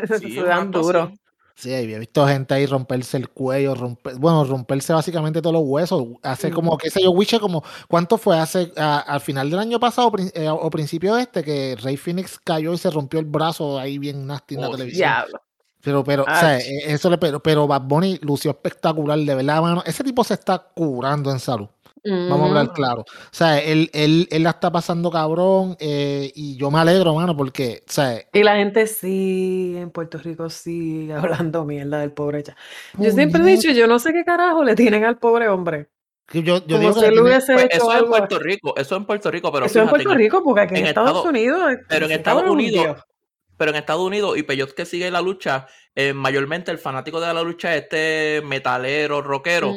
sí, 0.20 0.31
se 0.34 0.44
dan 0.44 0.72
duro. 0.72 1.12
Sí, 1.60 1.74
he 1.74 2.00
visto 2.00 2.26
gente 2.26 2.54
ahí 2.54 2.66
romperse 2.66 3.18
el 3.18 3.28
cuello, 3.28 3.76
romper, 3.76 4.16
bueno, 4.16 4.46
romperse 4.46 4.94
básicamente 4.94 5.42
todos 5.42 5.54
los 5.54 5.64
huesos. 5.66 6.06
Hace 6.24 6.52
como, 6.52 6.78
qué 6.78 6.90
sé 6.90 7.02
yo, 7.04 7.12
Wiche, 7.12 7.38
como, 7.38 7.62
¿cuánto 7.90 8.18
fue? 8.18 8.40
Hace, 8.40 8.72
a- 8.78 9.00
al 9.00 9.20
final 9.20 9.50
del 9.50 9.60
año 9.60 9.78
pasado 9.78 10.10
eh, 10.34 10.48
o 10.50 10.70
principio 10.70 11.16
de 11.16 11.24
este, 11.24 11.44
que 11.44 11.76
Rey 11.82 11.98
Phoenix 11.98 12.40
cayó 12.42 12.72
y 12.72 12.78
se 12.78 12.90
rompió 12.90 13.20
el 13.20 13.26
brazo 13.26 13.78
ahí 13.78 13.98
bien 13.98 14.26
nasty 14.26 14.56
en 14.56 14.62
la 14.62 14.70
Oh, 14.70 14.72
televisión. 14.72 15.10
Diablo. 15.10 15.42
Pero, 15.82 16.04
pero, 16.06 16.24
o 16.24 16.26
sea, 16.28 16.60
eh, 16.60 16.94
eso 16.94 17.10
le, 17.10 17.18
pero, 17.18 17.42
pero 17.44 17.68
Bad 17.68 17.82
Bunny 17.82 18.20
lució 18.22 18.52
espectacular, 18.52 19.20
de 19.20 19.36
verdad, 19.36 19.62
mano. 19.62 19.84
Ese 19.86 20.02
tipo 20.04 20.24
se 20.24 20.36
está 20.36 20.60
curando 20.60 21.30
en 21.30 21.40
salud. 21.40 21.68
Vamos 22.04 22.42
a 22.42 22.46
hablar 22.48 22.74
claro. 22.74 23.01
O 23.01 23.06
sea, 23.31 23.60
él, 23.60 23.90
él, 23.94 24.28
él 24.31 24.44
la 24.44 24.51
está 24.51 24.72
pasando 24.72 25.12
cabrón 25.12 25.75
eh, 25.80 26.31
y 26.36 26.56
yo 26.57 26.72
me 26.72 26.80
alegro, 26.80 27.13
mano, 27.16 27.36
porque, 27.36 27.84
o 27.88 27.92
sea, 27.92 28.22
Y 28.34 28.44
la 28.44 28.56
gente 28.56 28.88
sí, 28.88 29.74
en 29.78 29.92
Puerto 29.92 30.18
Rico 30.18 30.50
sí, 30.50 31.10
hablando 31.51 31.66
mierda 31.66 32.00
del 32.00 32.12
pobre 32.12 32.44
cha. 32.44 32.56
Yo 32.98 33.12
siempre 33.12 33.42
he 33.42 33.46
dicho, 33.46 33.72
yo 33.72 33.88
no 33.88 34.00
sé 34.00 34.13
qué 34.13 34.24
carajo 34.24 34.63
le 34.63 34.75
tienen 34.75 35.04
al 35.06 35.18
pobre 35.18 35.50
hombre. 35.50 35.90
yo, 36.31 36.42
yo 36.42 36.62
Como 36.66 36.80
digo 36.80 36.94
que 36.94 37.00
si 37.00 37.06
tiene- 37.07 37.22
Pues 37.22 37.68
eso 37.72 37.92
en 37.92 37.98
algo. 37.98 38.10
Puerto 38.10 38.40
Rico, 38.40 38.74
eso 38.78 38.95
en 38.95 39.06
Puerto 39.06 39.31
Rico, 39.31 39.52
pero 39.52 39.66
Eso 39.66 39.80
en 39.80 39.86
fíjate, 39.88 40.04
Puerto 40.04 40.18
Rico, 40.18 40.44
porque 40.44 40.62
aquí 40.62 40.74
en, 40.75 40.81
en 40.81 40.88
Estados 40.88 41.10
Estados- 41.10 41.25
Unidos. 41.30 41.72
pero 41.88 42.06
en 42.06 42.12
Estados 42.12 42.44
es 42.44 42.50
Unidos, 42.50 42.98
pero 43.57 43.72
en 43.72 43.75
Estados 43.78 44.02
Unidos, 44.06 44.38
y 44.38 44.44
Peyot 44.44 44.74
que 44.74 44.86
sigue 44.86 45.12
la 45.12 45.22
lucha, 45.22 45.68
eh, 45.95 46.13
mayormente 46.13 46.72
el 46.72 46.78
fanático 46.78 47.19
de 47.19 47.34
la 47.34 47.42
lucha 47.44 47.75
es 47.75 47.81
este 47.84 48.42
metalero, 48.45 49.22
rockero, 49.22 49.75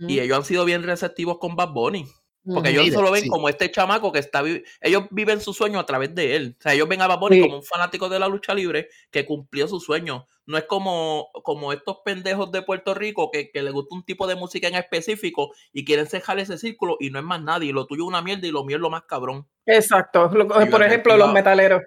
Y 0.00 0.20
ellos 0.20 0.38
han 0.38 0.44
sido 0.44 0.64
bien 0.64 0.82
receptivos 0.82 1.38
con 1.38 1.56
Bad 1.56 1.70
Bunny. 1.72 2.06
Porque 2.50 2.70
ellos 2.70 2.84
Sí, 2.86 2.92
solo 2.92 3.10
ven 3.10 3.24
sí. 3.24 3.28
como 3.28 3.50
este 3.50 3.70
chamaco 3.70 4.10
que 4.10 4.20
está 4.20 4.42
ellos 4.80 5.02
viven 5.10 5.38
su 5.42 5.52
sueño 5.52 5.78
a 5.78 5.84
través 5.84 6.14
de 6.14 6.34
él. 6.34 6.56
O 6.58 6.62
sea, 6.62 6.72
ellos 6.72 6.88
ven 6.88 7.02
a 7.02 7.06
Bad 7.06 7.18
Bunny 7.18 7.36
Sí. 7.36 7.42
como 7.42 7.56
un 7.56 7.62
fanático 7.62 8.08
de 8.08 8.18
la 8.18 8.26
lucha 8.28 8.54
libre 8.54 8.88
que 9.10 9.26
cumplió 9.26 9.68
su 9.68 9.80
sueño. 9.80 10.26
No 10.46 10.56
es 10.56 10.64
como, 10.64 11.28
como 11.42 11.74
estos 11.74 11.98
pendejos 12.06 12.50
de 12.50 12.62
Puerto 12.62 12.94
Rico 12.94 13.30
que, 13.30 13.50
que 13.50 13.60
les 13.62 13.72
gusta 13.74 13.94
un 13.94 14.02
tipo 14.04 14.26
de 14.26 14.34
música 14.34 14.66
en 14.66 14.76
específico 14.76 15.50
y 15.74 15.84
quieren 15.84 16.06
cejar 16.06 16.38
ese 16.38 16.56
círculo 16.56 16.96
y 17.00 17.10
no 17.10 17.18
es 17.18 17.24
más 17.24 17.42
nadie. 17.42 17.70
Lo 17.74 17.86
tuyo 17.86 18.04
es 18.04 18.08
una 18.08 18.22
mierda 18.22 18.46
y 18.46 18.50
lo 18.50 18.64
mío 18.64 18.76
es 18.76 18.80
lo 18.82 18.88
más 18.88 19.02
cabrón. 19.02 19.46
Exacto. 19.66 20.30
lo- 20.32 20.48
por 20.48 20.82
ejemplo, 20.82 21.18
los 21.18 21.30
metaleros. 21.34 21.82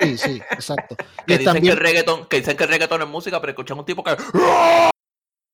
Sí, 0.00 0.18
sí, 0.18 0.42
exacto. 0.50 0.94
Que 1.26 1.34
Y 1.34 1.38
dicen 1.38 1.44
también, 1.44 1.64
que 1.64 1.70
el 1.70 1.76
reggaetón, 1.78 2.26
que 2.26 2.36
dicen 2.38 2.56
que 2.56 2.64
el 2.64 2.70
reggaetón 2.70 3.00
es 3.00 3.08
música, 3.08 3.40
pero 3.40 3.52
escuchan 3.52 3.78
un 3.78 3.84
tipo 3.86 4.04
que 4.04 4.14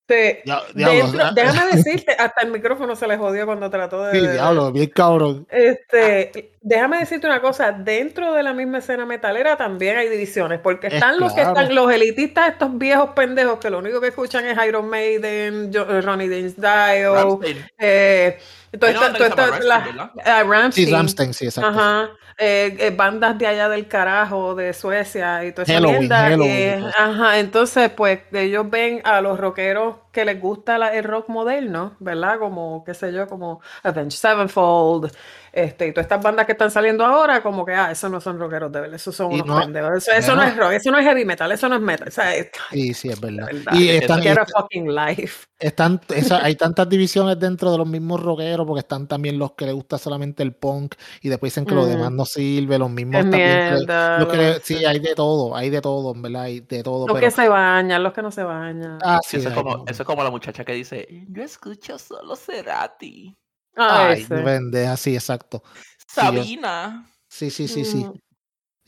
Sí. 0.09 0.39
Ya- 0.45 0.63
diablo, 0.75 1.05
Dentro- 1.11 1.31
déjame 1.35 1.73
decirte, 1.73 2.13
hasta 2.19 2.43
el 2.43 2.53
micrófono 2.53 2.95
se 2.95 3.09
le 3.09 3.17
jodió 3.17 3.45
cuando 3.45 3.69
trató 3.71 4.05
de. 4.05 4.13
sí, 4.19 4.25
de- 4.25 4.33
diablo, 4.35 4.71
bien 4.71 4.91
cabrón. 4.91 5.47
Este, 5.51 6.53
déjame 6.61 6.99
decirte 6.99 7.27
una 7.27 7.41
cosa, 7.41 7.73
dentro 7.73 8.33
de 8.33 8.43
la 8.45 8.53
misma 8.53 8.79
escena 8.79 9.05
metalera 9.05 9.57
también 9.57 9.97
hay 9.97 10.09
divisiones, 10.09 10.61
porque 10.61 10.87
Es 10.89 10.95
están 10.95 11.19
los 11.19 11.33
que 11.33 11.41
están, 11.43 11.75
los 11.75 11.91
elitistas, 11.93 12.51
estos 12.51 12.79
viejos 12.79 13.11
pendejos 13.17 13.59
que 13.59 13.69
lo 13.71 13.79
único 13.79 14.01
que 14.01 14.09
escuchan 14.09 14.47
es 14.47 14.57
Iron 14.67 14.89
Maiden, 14.89 15.73
eh, 15.75 16.01
Ronnie 16.03 16.29
James 16.29 16.55
Dio, 16.57 17.41
eh, 17.79 18.39
¿verdad? 18.79 20.11
ah, 20.25 20.71
Sí, 20.73 20.87
Ramstein, 20.91 21.35
sí, 21.35 21.45
exacto. 21.47 21.71
Ajá. 21.71 22.11
Eh, 22.39 22.77
eh, 22.81 22.91
bandas 22.95 23.39
de 23.39 23.47
allá 23.47 23.69
del 23.71 23.89
carajo, 23.89 24.55
de 24.55 24.75
Suecia 24.75 25.43
y 25.47 25.53
toda 25.53 25.63
esa 25.63 25.73
Halloween, 25.73 25.99
mierda. 26.01 26.19
Halloween 26.19 26.51
eh, 26.53 26.77
y 26.77 26.81
todo. 26.83 26.91
ajá, 26.99 27.39
entonces, 27.39 27.91
pues, 27.97 28.21
ellos 28.33 28.69
ven 28.69 29.01
a 29.05 29.23
los 29.23 29.41
rockeros 29.41 29.97
que 30.13 30.25
les 30.27 30.39
gusta 30.39 30.77
la- 30.77 30.95
el 30.95 31.05
rock 31.05 31.29
moderno, 31.31 31.97
¿verdad? 31.99 32.39
Como, 32.39 32.85
qué 32.85 32.93
sé 32.93 33.11
yo, 33.13 33.27
como 33.27 33.63
Avenged 33.83 34.19
Sevenfold, 34.19 35.11
este, 35.57 35.87
y 35.89 35.93
todas 35.93 36.05
estas 36.05 36.23
bandas 36.23 36.45
que 36.47 36.53
están 36.53 36.71
saliendo 36.71 37.05
ahora, 37.05 37.43
como 37.43 37.65
que, 37.65 37.73
ah, 37.73 37.91
esos 37.91 38.11
no 38.11 38.21
son 38.21 38.39
rockeros 38.39 38.71
de 38.71 38.81
verdad, 38.81 38.95
esos 38.97 39.17
son 39.17 39.33
Y 39.33 39.37
unos 39.37 39.47
no- 39.47 39.61
pendejos. 39.61 39.97
Eso, 39.97 40.13
eso 40.13 40.37
no 40.37 40.43
es 40.43 40.57
rock, 40.57 40.73
eso 40.73 40.91
no 40.91 40.99
es 40.99 41.05
heavy 41.05 41.25
metal, 41.25 41.51
eso 41.51 41.69
no 41.69 41.77
es 41.77 41.81
metal. 41.81 42.09
O 42.09 42.11
sea, 42.11 42.35
es- 42.35 42.51
Sí, 42.71 42.93
sí, 42.95 43.09
es 43.09 43.21
verdad. 43.21 43.47
verdad, 43.47 43.73
Y 43.75 43.89
es- 43.89 44.03
están, 44.03 44.23
get 44.23 44.37
a 44.39 44.43
est- 44.43 44.53
fucking 44.55 44.95
life. 44.95 45.47
están 45.59 46.01
esa- 46.39 46.45
hay 46.45 46.55
tantas 46.57 46.89
divisiones 46.89 47.41
dentro 47.41 47.73
de 47.73 47.79
los 47.79 47.87
mismos 47.89 48.23
rockeros, 48.23 48.67
porque 48.67 48.81
están 48.81 49.07
también 49.09 49.39
los 49.39 49.53
que 49.53 49.65
les 49.65 49.75
gusta 49.75 49.97
solamente 49.99 50.43
el 50.43 50.53
punk 50.53 50.95
y 51.23 51.29
después 51.31 51.53
dicen 51.53 51.65
que 51.65 51.75
lo 51.75 51.85
Mm. 51.85 51.89
demás 51.89 52.13
no 52.13 52.25
sirve, 52.27 52.79
los 52.79 52.91
mismos 52.91 53.17
Es 53.17 53.23
también. 53.23 53.49
que- 53.49 53.75
mierda. 53.77 54.19
los 54.19 54.29
que 54.29 54.37
lo- 54.37 54.43
le- 54.43 54.61
sí, 54.61 54.85
hay 54.85 54.99
de 54.99 55.15
todo, 55.15 55.57
hay 55.57 55.71
de 55.71 55.81
todo, 55.81 56.15
en 56.15 56.23
verdad, 56.23 56.43
hay 56.43 56.61
de 56.61 56.83
todo. 56.83 57.07
Los 57.07 57.17
pero, 57.17 57.27
que 57.27 57.31
se 57.31 57.49
bañan, 57.49 58.03
los 58.03 58.13
que 58.13 58.21
no 58.23 58.31
se 58.31 58.43
bañan. 58.43 58.99
ah, 59.03 59.21
sí, 59.27 59.39
eso, 59.39 59.49
es 59.49 59.55
como, 59.55 59.85
eso 59.89 60.03
es 60.03 60.07
como 60.07 60.23
la 60.23 60.31
muchacha 60.31 60.65
que 60.65 60.73
dice, 60.75 61.07
yo 61.31 61.43
escucho 61.43 61.99
solo 61.99 62.37
Cerati. 62.37 63.35
Ah, 63.77 64.09
Ay, 64.09 64.23
ese. 64.23 64.37
pendeja, 64.39 64.97
sí, 64.97 65.15
exacto. 65.15 65.63
Sabina. 66.09 67.11
Sí, 67.29 67.51
sí, 67.51 67.69
sí, 67.69 67.85
sí. 67.85 68.05
Mm. 68.05 68.13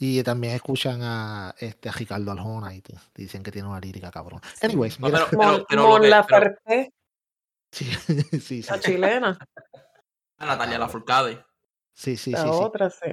Y 0.00 0.22
también 0.22 0.54
escuchan 0.54 1.00
a 1.02 1.54
este 1.58 1.88
a 1.88 1.92
Ricardo 1.92 2.30
Aljona 2.30 2.74
y 2.74 2.80
te- 2.80 2.94
dicen 3.14 3.42
que 3.42 3.50
tiene 3.50 3.68
una 3.68 3.80
lírica 3.80 4.10
cabrón. 4.10 4.40
Anyways, 4.62 5.00
No, 5.00 5.08
mira, 5.08 5.26
pero- 5.28 5.42
Mon, 5.42 5.64
pero 5.68 5.88
Mon 5.88 6.08
Laferte, 6.08 6.92
sí, 7.72 7.84
sí, 7.84 8.40
sí, 8.40 8.62
la 8.62 8.78
chilena, 8.80 9.38
A 10.38 10.46
Natalia 10.46 10.78
Lafourcade. 10.78 11.44
sí, 11.94 12.16
sí, 12.16 12.30
la 12.30 12.42
sí, 12.42 12.48
sí. 12.48 12.54
otra, 12.54 12.90
sí. 12.90 13.10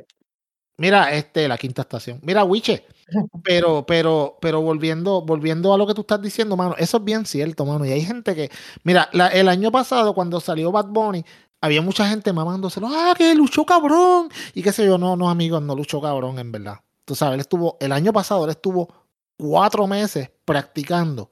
Mira, 0.77 1.11
este, 1.13 1.47
la 1.47 1.57
quinta 1.57 1.83
estación. 1.83 2.19
Mira, 2.21 2.43
Wiche, 2.43 2.85
pero, 3.43 3.85
pero, 3.85 4.37
pero 4.41 4.61
volviendo, 4.61 5.21
volviendo 5.21 5.73
a 5.73 5.77
lo 5.77 5.87
que 5.87 5.93
tú 5.93 6.01
estás 6.01 6.21
diciendo, 6.21 6.55
mano, 6.57 6.75
eso 6.77 6.97
es 6.97 7.03
bien 7.03 7.25
cierto, 7.25 7.65
mano. 7.65 7.85
Y 7.85 7.91
hay 7.93 8.01
gente 8.01 8.35
que, 8.35 8.51
mira, 8.83 9.09
la- 9.13 9.29
el 9.29 9.47
año 9.49 9.71
pasado, 9.71 10.13
cuando 10.13 10.39
salió 10.39 10.71
Bad 10.71 10.87
Bunny, 10.87 11.25
había 11.61 11.81
mucha 11.81 12.07
gente 12.07 12.31
mamándoselo, 12.33 12.87
ah, 12.89 13.13
que 13.17 13.33
luchó 13.35 13.65
cabrón. 13.65 14.29
Y 14.53 14.61
qué 14.61 14.71
sé 14.71 14.85
yo, 14.85 14.97
no, 14.97 15.15
no, 15.15 15.29
amigos, 15.29 15.61
no 15.61 15.75
luchó 15.75 16.01
cabrón, 16.01 16.39
en 16.39 16.51
verdad. 16.51 16.79
Tú 17.05 17.15
sabes, 17.15 17.35
él 17.35 17.41
estuvo, 17.41 17.77
el 17.79 17.91
año 17.91 18.13
pasado, 18.13 18.45
él 18.45 18.51
estuvo 18.51 18.93
cuatro 19.37 19.87
meses 19.87 20.29
practicando 20.45 21.29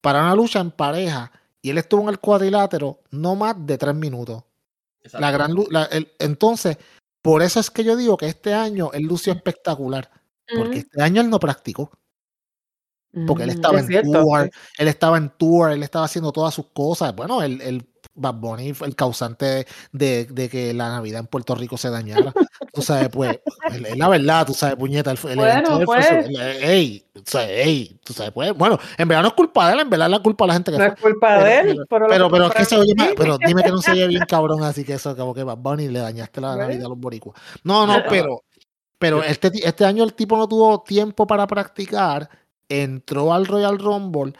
para 0.00 0.22
una 0.22 0.34
lucha 0.34 0.60
en 0.60 0.70
pareja 0.70 1.32
y 1.62 1.70
él 1.70 1.78
estuvo 1.78 2.02
en 2.02 2.10
el 2.10 2.20
cuadrilátero 2.20 3.00
no 3.10 3.34
más 3.34 3.54
de 3.58 3.78
tres 3.78 3.94
minutos. 3.94 4.44
La 5.12 5.30
gran, 5.30 5.54
entonces, 6.18 6.78
por 7.22 7.42
eso 7.42 7.60
es 7.60 7.70
que 7.70 7.84
yo 7.84 7.96
digo 7.96 8.16
que 8.16 8.26
este 8.26 8.54
año 8.54 8.90
él 8.92 9.04
lució 9.04 9.32
espectacular, 9.32 10.10
porque 10.56 10.78
este 10.78 11.02
año 11.02 11.20
él 11.20 11.30
no 11.30 11.38
practicó. 11.38 11.90
Porque 13.26 13.44
él 13.44 13.50
estaba 13.50 13.80
en 13.80 14.12
tour, 14.12 14.50
él 14.78 14.88
estaba 14.88 15.16
en 15.16 15.30
tour, 15.30 15.70
él 15.70 15.82
estaba 15.82 16.04
haciendo 16.04 16.32
todas 16.32 16.52
sus 16.52 16.66
cosas. 16.66 17.16
Bueno, 17.16 17.42
él, 17.42 17.60
él 17.62 17.88
Bad 18.16 18.34
Bunny 18.34 18.72
fue 18.72 18.88
el 18.88 18.96
causante 18.96 19.66
de, 19.92 20.24
de, 20.24 20.48
que 20.48 20.72
la 20.72 20.88
Navidad 20.88 21.20
en 21.20 21.26
Puerto 21.26 21.54
Rico 21.54 21.76
se 21.76 21.90
dañara. 21.90 22.32
tú 22.72 22.82
sabes, 22.82 23.08
pues, 23.10 23.38
es 23.70 23.96
la 23.96 24.08
verdad, 24.08 24.46
tú 24.46 24.54
sabes, 24.54 24.76
puñeta. 24.76 25.12
El, 25.12 25.18
el 25.28 25.36
bueno, 25.36 25.80
pues. 25.84 26.06
ey, 26.62 27.04
ey, 27.34 28.00
tú 28.02 28.12
sabes, 28.12 28.32
pues, 28.32 28.52
bueno, 28.54 28.78
en 28.96 29.06
verdad 29.06 29.22
no 29.22 29.28
es 29.28 29.34
culpa 29.34 29.66
de 29.68 29.74
él, 29.74 29.80
en 29.80 29.90
verdad 29.90 30.08
es 30.08 30.12
la 30.12 30.22
culpa 30.22 30.44
de 30.44 30.48
la 30.48 30.54
gente 30.54 30.72
que 30.72 30.78
No 30.78 30.84
es 30.84 31.00
culpa 31.00 31.44
de 31.44 31.58
él, 31.60 31.86
pero, 31.88 32.06
pero, 32.08 32.30
pero, 32.30 32.46
es 32.46 32.54
que 32.54 32.64
se 32.64 32.76
oye 32.76 32.94
pero 33.16 33.38
dime 33.38 33.62
que 33.62 33.70
no 33.70 33.82
se 33.82 33.92
oye 33.92 34.06
bien 34.06 34.24
cabrón, 34.28 34.62
así 34.62 34.84
que 34.84 34.94
eso, 34.94 35.14
como 35.16 35.34
que 35.34 35.44
Bad 35.44 35.58
Bunny 35.58 35.88
le 35.88 36.00
dañaste 36.00 36.40
la 36.40 36.56
Navidad 36.56 36.86
a 36.86 36.88
los 36.88 36.98
boricuas. 36.98 37.38
No, 37.64 37.86
no, 37.86 38.02
pero, 38.08 38.44
pero 38.98 39.22
este, 39.22 39.50
este 39.62 39.84
año 39.84 40.04
el 40.04 40.14
tipo 40.14 40.36
no 40.36 40.48
tuvo 40.48 40.82
tiempo 40.82 41.26
para 41.26 41.46
practicar, 41.46 42.28
entró 42.68 43.32
al 43.32 43.46
Royal 43.46 43.78
Rumble 43.78 44.32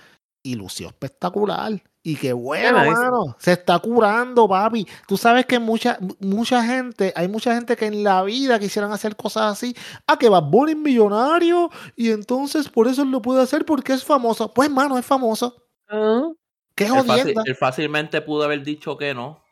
y 0.43 0.55
lució 0.55 0.89
espectacular. 0.89 1.83
Y 2.07 2.15
qué 2.15 2.33
bueno, 2.33 2.85
mano. 2.85 3.35
Se 3.37 3.55
está 3.55 3.81
curando, 3.81 4.49
papi. 4.49 4.87
Tú 5.09 5.17
sabes 5.17 5.45
que 5.45 5.59
mucha, 5.59 5.99
mucha 6.21 6.63
gente, 6.63 7.13
hay 7.17 7.27
mucha 7.27 7.53
gente 7.53 7.75
que 7.75 7.87
en 7.87 8.05
la 8.05 8.23
vida 8.23 8.61
quisieran 8.61 8.93
hacer 8.93 9.17
cosas 9.17 9.55
así. 9.55 9.75
Ah, 10.07 10.17
que 10.17 10.29
va 10.29 10.39
Bunny 10.39 10.71
es 10.71 10.79
millonario 10.79 11.69
y 11.97 12.13
entonces 12.13 12.69
por 12.69 12.87
eso 12.87 13.05
lo 13.05 13.21
puede 13.21 13.43
hacer 13.43 13.65
porque 13.65 13.93
es 13.93 14.05
famoso. 14.05 14.55
Pues, 14.55 14.71
mano, 14.71 14.97
es 14.97 15.05
famoso. 15.05 15.57
Ah. 15.89 16.31
Qué 16.77 16.89
jodienda. 16.89 17.43
Él, 17.45 17.57
fácilmente 17.57 18.21
pudo 18.21 18.45
haber 18.45 18.63
dicho 18.63 18.97
que 18.97 19.13
no. 19.13 19.43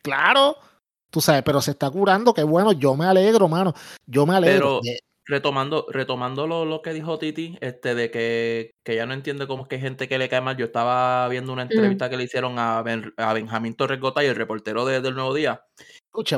Claro. 0.00 0.58
Tú 1.10 1.20
sabes, 1.20 1.42
pero 1.42 1.60
se 1.60 1.72
está 1.72 1.90
curando. 1.90 2.32
Qué 2.32 2.44
bueno. 2.44 2.70
Yo 2.70 2.94
me 2.94 3.06
alegro, 3.06 3.48
mano. 3.48 3.74
Yo 4.06 4.26
me 4.26 4.36
alegro 4.36 4.80
retomando, 5.30 5.86
retomando 5.88 6.46
lo, 6.46 6.82
que 6.82 6.92
dijo 6.92 7.18
Titi, 7.18 7.56
este, 7.60 7.94
de 7.94 8.10
que, 8.10 8.74
que 8.84 8.96
ya 8.96 9.06
no 9.06 9.14
entiende 9.14 9.46
cómo 9.46 9.62
es 9.62 9.68
que 9.68 9.76
hay 9.76 9.80
gente 9.80 10.08
que 10.08 10.18
le 10.18 10.28
cae 10.28 10.40
mal. 10.40 10.56
Yo 10.56 10.66
estaba 10.66 11.26
viendo 11.28 11.52
una 11.52 11.64
mm. 11.64 11.70
entrevista 11.70 12.10
que 12.10 12.16
le 12.16 12.24
hicieron 12.24 12.58
a, 12.58 12.78
a 12.80 13.32
Benjamín 13.32 13.74
Torres 13.74 14.00
y 14.00 14.26
el 14.26 14.34
reportero 14.34 14.84
de, 14.84 15.00
del 15.00 15.14
Nuevo 15.14 15.32
Día. 15.32 15.64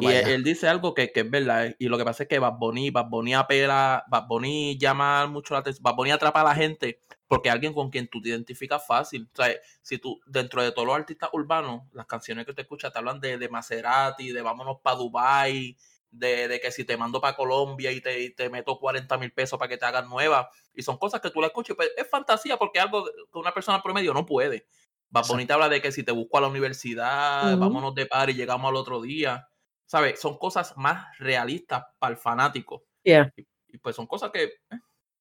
y 0.00 0.06
él, 0.06 0.44
dice 0.44 0.68
algo 0.68 0.94
que, 0.94 1.10
que, 1.10 1.20
es 1.20 1.30
verdad. 1.30 1.66
Eh, 1.66 1.76
y 1.78 1.88
lo 1.88 1.98
que 1.98 2.04
pasa 2.04 2.24
es 2.24 2.28
que 2.28 2.38
Bad 2.38 2.58
Bunny, 2.58 2.90
Bad 2.90 3.08
Bunny 3.08 3.34
apela, 3.34 4.04
Bad 4.08 4.26
Bunny 4.26 4.78
llama 4.78 5.26
mucho 5.26 5.54
la 5.54 5.60
atención, 5.60 5.82
Bad 5.82 5.94
Bunny 5.94 6.10
atrapa 6.10 6.42
a 6.42 6.44
la 6.44 6.54
gente 6.54 7.00
porque 7.26 7.48
alguien 7.48 7.72
con 7.72 7.88
quien 7.88 8.08
tú 8.08 8.20
te 8.20 8.28
identificas 8.28 8.86
fácil. 8.86 9.26
O 9.32 9.36
sea, 9.42 9.54
si 9.80 9.96
tú, 9.96 10.20
dentro 10.26 10.62
de 10.62 10.70
todos 10.70 10.86
los 10.86 10.94
artistas 10.94 11.30
urbanos, 11.32 11.84
las 11.92 12.04
canciones 12.04 12.44
que 12.44 12.52
te 12.52 12.60
escuchas 12.60 12.92
te 12.92 12.98
hablan 12.98 13.20
de, 13.20 13.38
de 13.38 13.48
Maserati, 13.48 14.32
de 14.32 14.42
vámonos 14.42 14.76
para 14.82 14.96
Dubai 14.96 15.74
de, 16.12 16.60
que 16.62 16.70
si 16.70 16.84
te 16.84 16.96
mando 16.96 17.20
para 17.20 17.34
Colombia 17.34 17.90
y 17.90 18.00
te, 18.00 18.30
te 18.30 18.50
meto 18.50 18.78
40 18.78 19.18
mil 19.18 19.32
pesos 19.32 19.58
para 19.58 19.68
que 19.68 19.78
te 19.78 19.86
hagan 19.86 20.08
nueva. 20.08 20.48
Y 20.74 20.82
son 20.82 20.98
cosas 20.98 21.20
que 21.20 21.30
tú 21.30 21.40
la 21.40 21.48
escuchas, 21.48 21.74
pues 21.76 21.90
es 21.96 22.08
fantasía 22.08 22.56
porque 22.58 22.78
algo 22.78 23.04
que 23.04 23.38
una 23.38 23.52
persona 23.52 23.82
promedio 23.82 24.14
no 24.14 24.24
puede. 24.24 24.66
Va 25.14 25.22
bonita 25.22 25.54
habla 25.54 25.68
de 25.68 25.82
que 25.82 25.92
si 25.92 26.02
te 26.02 26.12
busco 26.12 26.38
a 26.38 26.40
la 26.40 26.48
universidad, 26.48 27.56
vámonos 27.58 27.94
de 27.94 28.06
par 28.06 28.30
y 28.30 28.34
llegamos 28.34 28.68
al 28.68 28.76
otro 28.76 29.02
día. 29.02 29.48
¿Sabes? 29.84 30.20
Son 30.20 30.38
cosas 30.38 30.74
más 30.76 31.06
realistas 31.18 31.84
para 31.98 32.12
el 32.12 32.18
fanático. 32.18 32.84
Y, 33.04 33.78
pues 33.78 33.96
son 33.96 34.06
cosas 34.06 34.30
que. 34.30 34.44
Eh, 34.44 34.80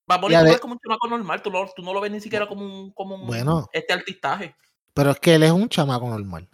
va 0.10 0.17
bonita 0.17 0.50
es 0.50 0.60
como 0.60 0.74
un 0.74 0.79
chamaco 0.79 1.07
normal, 1.07 1.41
tú, 1.41 1.51
no 1.51 1.93
lo 1.93 2.01
ves 2.01 2.12
ni 2.12 2.21
siquiera 2.21 2.48
como 2.48 2.63
un, 2.63 2.91
como 2.91 3.17
bueno, 3.25 3.67
este 3.74 3.93
artistaje. 3.93 4.55
Pero 4.93 5.12
es 5.12 5.19
que 5.19 5.36
él 5.36 5.43
es 5.43 5.51
un 5.51 5.67
chamaco 5.67 6.10
normal. 6.10 6.50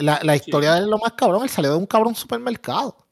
la, 0.00 0.20
la, 0.22 0.36
historia 0.36 0.72
de 0.72 0.78
él 0.78 0.84
es 0.84 0.90
lo 0.90 0.98
más 0.98 1.12
cabrón. 1.12 1.44
Él 1.44 1.48
salió 1.48 1.70
de 1.70 1.78
un 1.78 1.86
cabrón 1.86 2.14
supermercado. 2.14 3.05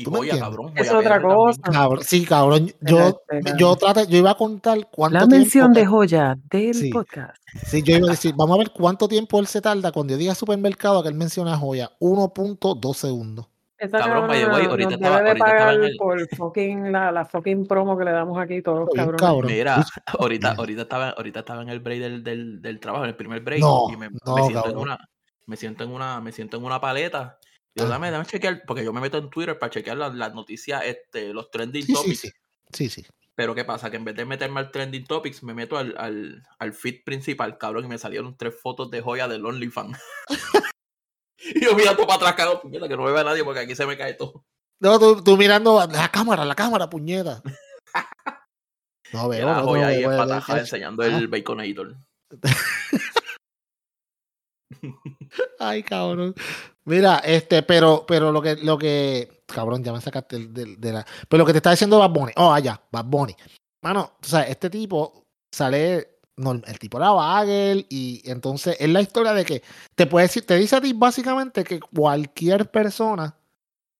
Y 0.00 0.38
cabrón. 0.38 0.72
Es 0.76 0.90
otra 0.90 1.20
cosa. 1.20 1.60
sí, 2.00 2.24
cabrón. 2.24 2.72
Yo, 2.80 3.20
yo, 3.58 3.76
yo 4.08 4.16
iba 4.16 4.30
a 4.30 4.34
contar 4.34 4.88
cuánto 4.90 5.18
La 5.18 5.26
mención 5.26 5.72
de 5.72 5.84
joya 5.84 6.38
del 6.50 6.90
podcast. 6.90 7.36
Sí, 7.66 7.82
yo 7.82 7.96
iba 7.96 8.08
a 8.08 8.10
decir, 8.12 8.34
vamos 8.36 8.56
a 8.56 8.58
ver 8.58 8.70
cuánto 8.70 9.08
tiempo 9.08 9.38
él 9.40 9.46
se 9.46 9.60
tarda 9.60 9.92
cuando 9.92 10.12
yo 10.12 10.18
diga 10.18 10.34
supermercado 10.34 11.02
que 11.02 11.08
él 11.08 11.14
menciona 11.14 11.56
joya. 11.56 11.90
1.2 12.00 12.94
segundos. 12.94 13.48
cabrón, 13.90 14.28
vaya, 14.28 14.48
güey, 14.48 14.66
ahorita 14.66 14.94
estaba, 14.94 15.16
ahorita 15.18 15.32
estaba 15.32 15.72
en 15.74 15.84
el... 15.84 15.96
por 15.96 16.28
fucking, 16.36 16.92
la, 16.92 17.12
la, 17.12 17.24
fucking 17.26 17.66
promo 17.66 17.98
que 17.98 18.04
le 18.04 18.12
damos 18.12 18.38
aquí 18.38 18.62
todos 18.62 18.80
los 18.80 18.88
cabrones. 18.94 19.20
Cabrón. 19.20 19.46
Mira, 19.46 19.84
ahorita, 20.18 20.52
ahorita, 20.52 20.82
estaba, 20.82 21.10
ahorita 21.10 21.40
estaba 21.40 21.62
en 21.62 21.68
el 21.68 21.80
break 21.80 22.00
del, 22.00 22.24
del, 22.24 22.62
del 22.62 22.80
trabajo, 22.80 23.04
en 23.04 23.10
el 23.10 23.16
primer 23.16 23.40
break, 23.42 23.60
y 23.92 23.96
me, 23.96 24.08
no, 24.24 24.36
me, 24.36 24.42
siento 24.44 24.70
en 24.70 24.76
una, 24.78 24.98
me 25.46 25.56
siento 25.56 25.84
en 25.84 25.90
una, 25.90 26.20
me 26.20 26.32
siento 26.32 26.56
en 26.56 26.64
una 26.64 26.80
paleta 26.80 27.39
yo 27.74 27.88
dame, 27.88 28.10
dame 28.10 28.26
chequear, 28.26 28.62
porque 28.66 28.84
yo 28.84 28.92
me 28.92 29.00
meto 29.00 29.18
en 29.18 29.30
Twitter 29.30 29.58
para 29.58 29.70
chequear 29.70 29.96
las, 29.96 30.34
noticias, 30.34 30.82
este, 30.84 31.32
los 31.32 31.50
trending 31.50 31.86
topics. 31.86 32.20
Sí, 32.20 32.30
sí, 32.72 32.88
sí. 32.88 33.06
Pero 33.34 33.54
¿qué 33.54 33.64
pasa? 33.64 33.90
Que 33.90 33.96
en 33.96 34.04
vez 34.04 34.14
de 34.16 34.24
meterme 34.24 34.60
al 34.60 34.70
trending 34.70 35.04
topics, 35.04 35.42
me 35.42 35.54
meto 35.54 35.78
al, 35.78 35.94
al, 35.96 36.42
al 36.58 36.72
feed 36.72 37.04
principal, 37.04 37.56
cabrón, 37.58 37.86
y 37.86 37.88
me 37.88 37.98
salieron 37.98 38.36
tres 38.36 38.54
fotos 38.60 38.90
de 38.90 39.00
joya 39.00 39.28
del 39.28 39.46
OnlyFans. 39.46 39.98
y 41.38 41.64
yo 41.64 41.74
mirando 41.74 42.06
para 42.06 42.16
atrás, 42.16 42.34
cabrón, 42.34 42.60
puñeta, 42.60 42.88
que 42.88 42.96
no 42.96 43.04
me 43.04 43.12
vea 43.12 43.24
nadie 43.24 43.44
porque 43.44 43.60
aquí 43.60 43.74
se 43.74 43.86
me 43.86 43.96
cae 43.96 44.14
todo. 44.14 44.44
No, 44.80 44.98
tú, 44.98 45.22
tú 45.22 45.36
mirando 45.36 45.86
la 45.90 46.10
cámara, 46.10 46.44
la 46.44 46.54
cámara, 46.54 46.90
puñeta. 46.90 47.42
No 49.12 49.28
veo. 49.28 49.46
La 49.46 49.60
joya 49.62 49.88
ahí 49.88 50.04
en 50.04 50.58
enseñando 50.58 51.02
el 51.02 51.26
Baconator. 51.26 51.96
Ay, 55.58 55.82
cabrón. 55.82 56.34
Mira, 56.84 57.18
este, 57.18 57.62
pero, 57.62 58.04
pero 58.06 58.32
lo 58.32 58.42
que, 58.42 58.56
lo 58.56 58.78
que, 58.78 59.42
cabrón, 59.46 59.84
ya 59.84 59.92
me 59.92 60.00
sacaste 60.00 60.38
de, 60.48 60.92
la, 60.92 61.06
pero 61.28 61.42
lo 61.42 61.46
que 61.46 61.52
te 61.52 61.58
está 61.58 61.70
diciendo 61.70 61.98
Bad 61.98 62.10
Bunny, 62.10 62.32
oh, 62.36 62.52
allá, 62.52 62.80
Bad 62.90 63.04
Bunny. 63.06 63.36
Mano, 63.82 64.12
o 64.22 64.26
sea, 64.26 64.42
este 64.42 64.70
tipo 64.70 65.26
sale, 65.52 66.18
no, 66.36 66.52
el 66.52 66.78
tipo 66.78 66.98
era 66.98 67.10
Bagel 67.10 67.86
y 67.88 68.22
entonces 68.24 68.76
es 68.78 68.88
la 68.88 69.00
historia 69.00 69.32
de 69.32 69.44
que 69.44 69.62
te 69.94 70.06
puede 70.06 70.26
decir, 70.26 70.46
te 70.46 70.56
dice 70.56 70.76
a 70.76 70.80
ti 70.80 70.92
básicamente 70.92 71.64
que 71.64 71.80
cualquier 71.80 72.70
persona 72.70 73.36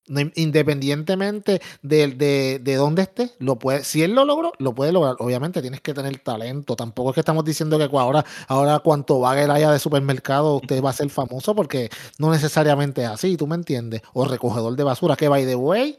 independientemente 0.07 1.61
de, 1.83 2.09
de, 2.09 2.59
de, 2.61 2.75
dónde 2.75 3.03
esté, 3.03 3.33
lo 3.39 3.59
puede, 3.59 3.85
si 3.85 4.03
él 4.03 4.15
lo 4.15 4.25
logró, 4.25 4.53
lo 4.59 4.75
puede 4.75 4.93
lograr. 4.93 5.17
Obviamente 5.19 5.61
tienes 5.61 5.81
que 5.81 5.95
tener 5.95 6.19
talento. 6.19 6.75
Tampoco 6.75 7.11
es 7.11 7.15
que 7.15 7.21
estamos 7.21 7.45
diciendo 7.45 7.79
que 7.79 7.85
ahora, 7.97 8.25
ahora 8.49 8.81
cuanto 8.81 9.21
Bagel 9.21 9.51
haya 9.51 9.71
de 9.71 9.79
supermercado, 9.79 10.57
usted 10.57 10.83
va 10.83 10.91
a 10.91 10.95
ser 10.95 11.11
famoso, 11.11 11.55
porque 11.55 11.91
no 12.19 12.31
necesariamente 12.31 13.03
es 13.03 13.09
así, 13.09 13.37
¿tú 13.37 13.47
me 13.47 13.55
entiendes? 13.55 14.03
O 14.13 14.25
recogedor 14.25 14.75
de 14.75 14.85
basura, 14.85 15.17
que 15.17 15.29
by 15.29 15.45
the 15.47 15.55
way, 15.55 15.99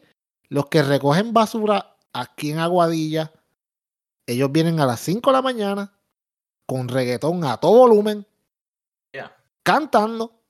los 0.50 0.66
que 0.66 0.84
recogen 0.84 1.34
basura 1.34 1.96
aquí 2.12 2.52
en 2.52 2.60
Aguadilla, 2.60 3.32
ellos 4.26 4.52
vienen 4.52 4.80
a 4.80 4.86
las 4.86 5.00
5 5.00 5.30
de 5.30 5.34
la 5.34 5.42
mañana 5.42 5.94
con 6.66 6.88
reggaetón 6.88 7.44
a 7.44 7.58
todo 7.58 7.80
volumen, 7.80 8.26
cantando 9.64 10.41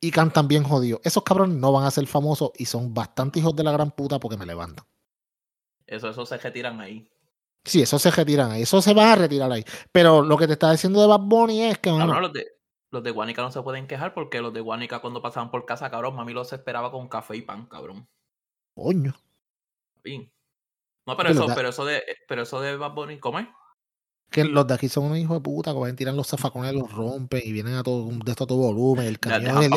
y 0.00 0.10
cantan 0.10 0.48
bien 0.48 0.64
jodido. 0.64 1.00
Esos 1.04 1.22
cabrones 1.22 1.56
no 1.56 1.72
van 1.72 1.84
a 1.84 1.90
ser 1.90 2.06
famosos 2.06 2.50
y 2.56 2.66
son 2.66 2.94
bastante 2.94 3.40
hijos 3.40 3.54
de 3.56 3.64
la 3.64 3.72
gran 3.72 3.90
puta 3.90 4.18
porque 4.18 4.36
me 4.36 4.46
levantan. 4.46 4.86
Eso, 5.86 6.08
eso 6.08 6.26
se 6.26 6.36
retiran 6.36 6.80
ahí. 6.80 7.10
Sí, 7.64 7.82
eso 7.82 7.98
se 7.98 8.10
retiran 8.10 8.50
ahí. 8.50 8.62
Eso 8.62 8.80
se 8.80 8.94
va 8.94 9.12
a 9.12 9.16
retirar 9.16 9.50
ahí. 9.50 9.64
Pero 9.92 10.22
lo 10.22 10.36
que 10.36 10.46
te 10.46 10.54
está 10.54 10.70
diciendo 10.70 11.00
de 11.00 11.06
Bad 11.06 11.20
Bunny 11.20 11.62
es 11.64 11.78
que. 11.78 11.90
no, 11.90 12.20
los 12.20 12.32
de, 12.32 12.46
los 12.90 13.02
de 13.02 13.10
Guanica 13.10 13.42
no 13.42 13.50
se 13.50 13.62
pueden 13.62 13.86
quejar 13.86 14.14
porque 14.14 14.40
los 14.40 14.52
de 14.52 14.60
Guanica 14.60 15.00
cuando 15.00 15.20
pasaban 15.20 15.50
por 15.50 15.66
casa, 15.66 15.90
cabrón, 15.90 16.14
mami 16.16 16.32
los 16.32 16.52
esperaba 16.52 16.90
con 16.90 17.08
café 17.08 17.36
y 17.36 17.42
pan, 17.42 17.66
cabrón. 17.66 18.08
Coño. 18.74 19.14
No, 21.04 21.16
pero, 21.16 21.30
eso, 21.30 21.46
pero 21.54 21.68
eso 21.68 21.84
de, 21.84 22.02
pero 22.26 22.42
eso 22.42 22.60
de 22.60 22.76
Bad 22.76 22.92
Bunny, 22.92 23.18
¿cómo 23.18 23.38
es? 23.38 23.46
Que 24.30 24.44
los 24.44 24.66
de 24.66 24.74
aquí 24.74 24.88
son 24.88 25.04
unos 25.04 25.18
hijos 25.18 25.36
de 25.36 25.40
puta 25.40 25.72
que 25.72 25.78
van 25.78 25.96
tiran 25.96 26.16
los 26.16 26.26
zafacones, 26.28 26.74
los 26.74 26.92
rompen 26.92 27.40
y 27.44 27.52
vienen 27.52 27.74
a 27.74 27.82
todo 27.82 28.10
de 28.10 28.30
esto 28.30 28.44
a 28.44 28.46
todo 28.46 28.58
volumen. 28.58 29.06
El 29.06 29.18
camión. 29.18 29.62
El, 29.62 29.70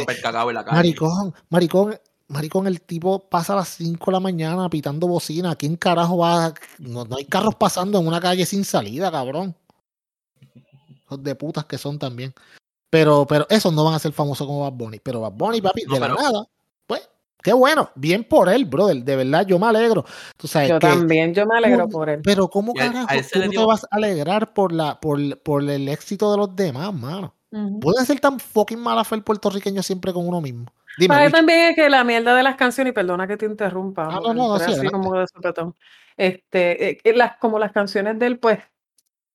maricón, 0.72 1.34
maricón, 1.50 2.00
maricón, 2.28 2.68
el 2.68 2.82
tipo 2.82 3.30
pasa 3.30 3.54
a 3.54 3.58
las 3.58 3.70
5 3.70 4.06
de 4.06 4.12
la 4.12 4.20
mañana 4.20 4.70
pitando 4.70 5.08
bocina. 5.08 5.56
¿Quién 5.56 5.78
carajo 5.78 6.18
va? 6.18 6.54
No, 6.80 7.06
no 7.06 7.18
hay 7.18 7.26
carros 7.26 7.56
pasando 7.56 8.00
en 8.00 8.08
una 8.08 8.20
calle 8.20 8.46
sin 8.46 8.66
salida, 8.66 9.10
cabrón. 9.10 9.56
Los 11.10 11.24
de 11.24 11.36
putas 11.36 11.66
que 11.66 11.78
son 11.78 11.98
también. 11.98 12.34
Pero, 12.90 13.26
pero 13.26 13.48
esos 13.50 13.72
no 13.72 13.86
van 13.86 13.94
a 13.94 14.00
ser 14.00 14.12
famosos 14.12 14.46
como 14.46 14.62
Bad 14.62 14.74
Bunny. 14.74 15.00
Pero 15.00 15.22
Bad 15.22 15.32
Bunny, 15.32 15.62
papi, 15.62 15.84
de 15.90 16.00
la 16.00 16.10
nada, 16.10 16.46
Qué 17.44 17.54
bueno, 17.54 17.90
bien 17.96 18.24
por 18.24 18.50
él, 18.50 18.66
brother. 18.66 19.04
De 19.04 19.16
verdad, 19.16 19.46
yo 19.46 19.58
me 19.58 19.68
alegro. 19.68 20.06
Tú 20.38 20.48
sabes 20.48 20.70
yo 20.70 20.80
también, 20.80 21.34
yo 21.34 21.46
me 21.46 21.58
alegro 21.58 21.88
por 21.88 22.10
él. 22.10 22.22
Pero 22.24 22.48
¿cómo 22.50 22.74
carajo 22.74 23.08
tú 23.32 23.40
no 23.40 23.52
te 23.52 23.66
vas 23.66 23.84
a 23.86 23.96
alegrar 23.96 24.54
por, 24.54 24.72
la, 24.72 25.00
por, 25.00 25.40
por 25.42 25.64
el 25.64 25.90
éxito 25.90 26.32
de 26.32 26.38
los 26.38 26.56
demás, 26.56 26.94
mano? 26.94 27.36
Ujú. 27.52 27.80
Pueden 27.80 28.06
ser 28.06 28.20
tan 28.20 28.40
fucking 28.40 28.80
mala 28.80 29.04
fe 29.04 29.16
el 29.16 29.24
puertorriqueño 29.24 29.84
siempre 29.84 30.14
con 30.14 30.28
uno 30.28 30.40
mismo. 30.40 30.66
Dime, 30.98 31.16
Para 31.16 31.26
mí 31.26 31.32
también 31.32 31.60
es 31.70 31.76
que 31.76 31.90
la 31.90 32.04
mierda 32.04 32.36
de 32.36 32.44
las 32.44 32.56
canciones, 32.56 32.92
y 32.92 32.94
perdona 32.94 33.28
que 33.28 33.38
te 33.38 33.46
interrumpa, 33.46 34.08
Ah, 34.08 34.20
no, 34.24 34.34
no, 34.34 34.48
no, 34.50 34.60
sí, 34.60 34.72
así 34.72 34.90
como 34.90 35.14
de 35.20 35.28
sopetón. 35.28 35.76
Este, 36.18 36.90
eh, 36.90 36.98
que 36.98 37.14
las, 37.14 37.38
como 37.38 37.60
las 37.60 37.72
canciones 37.72 38.20
de 38.20 38.28
él, 38.28 38.40
pues, 38.40 38.60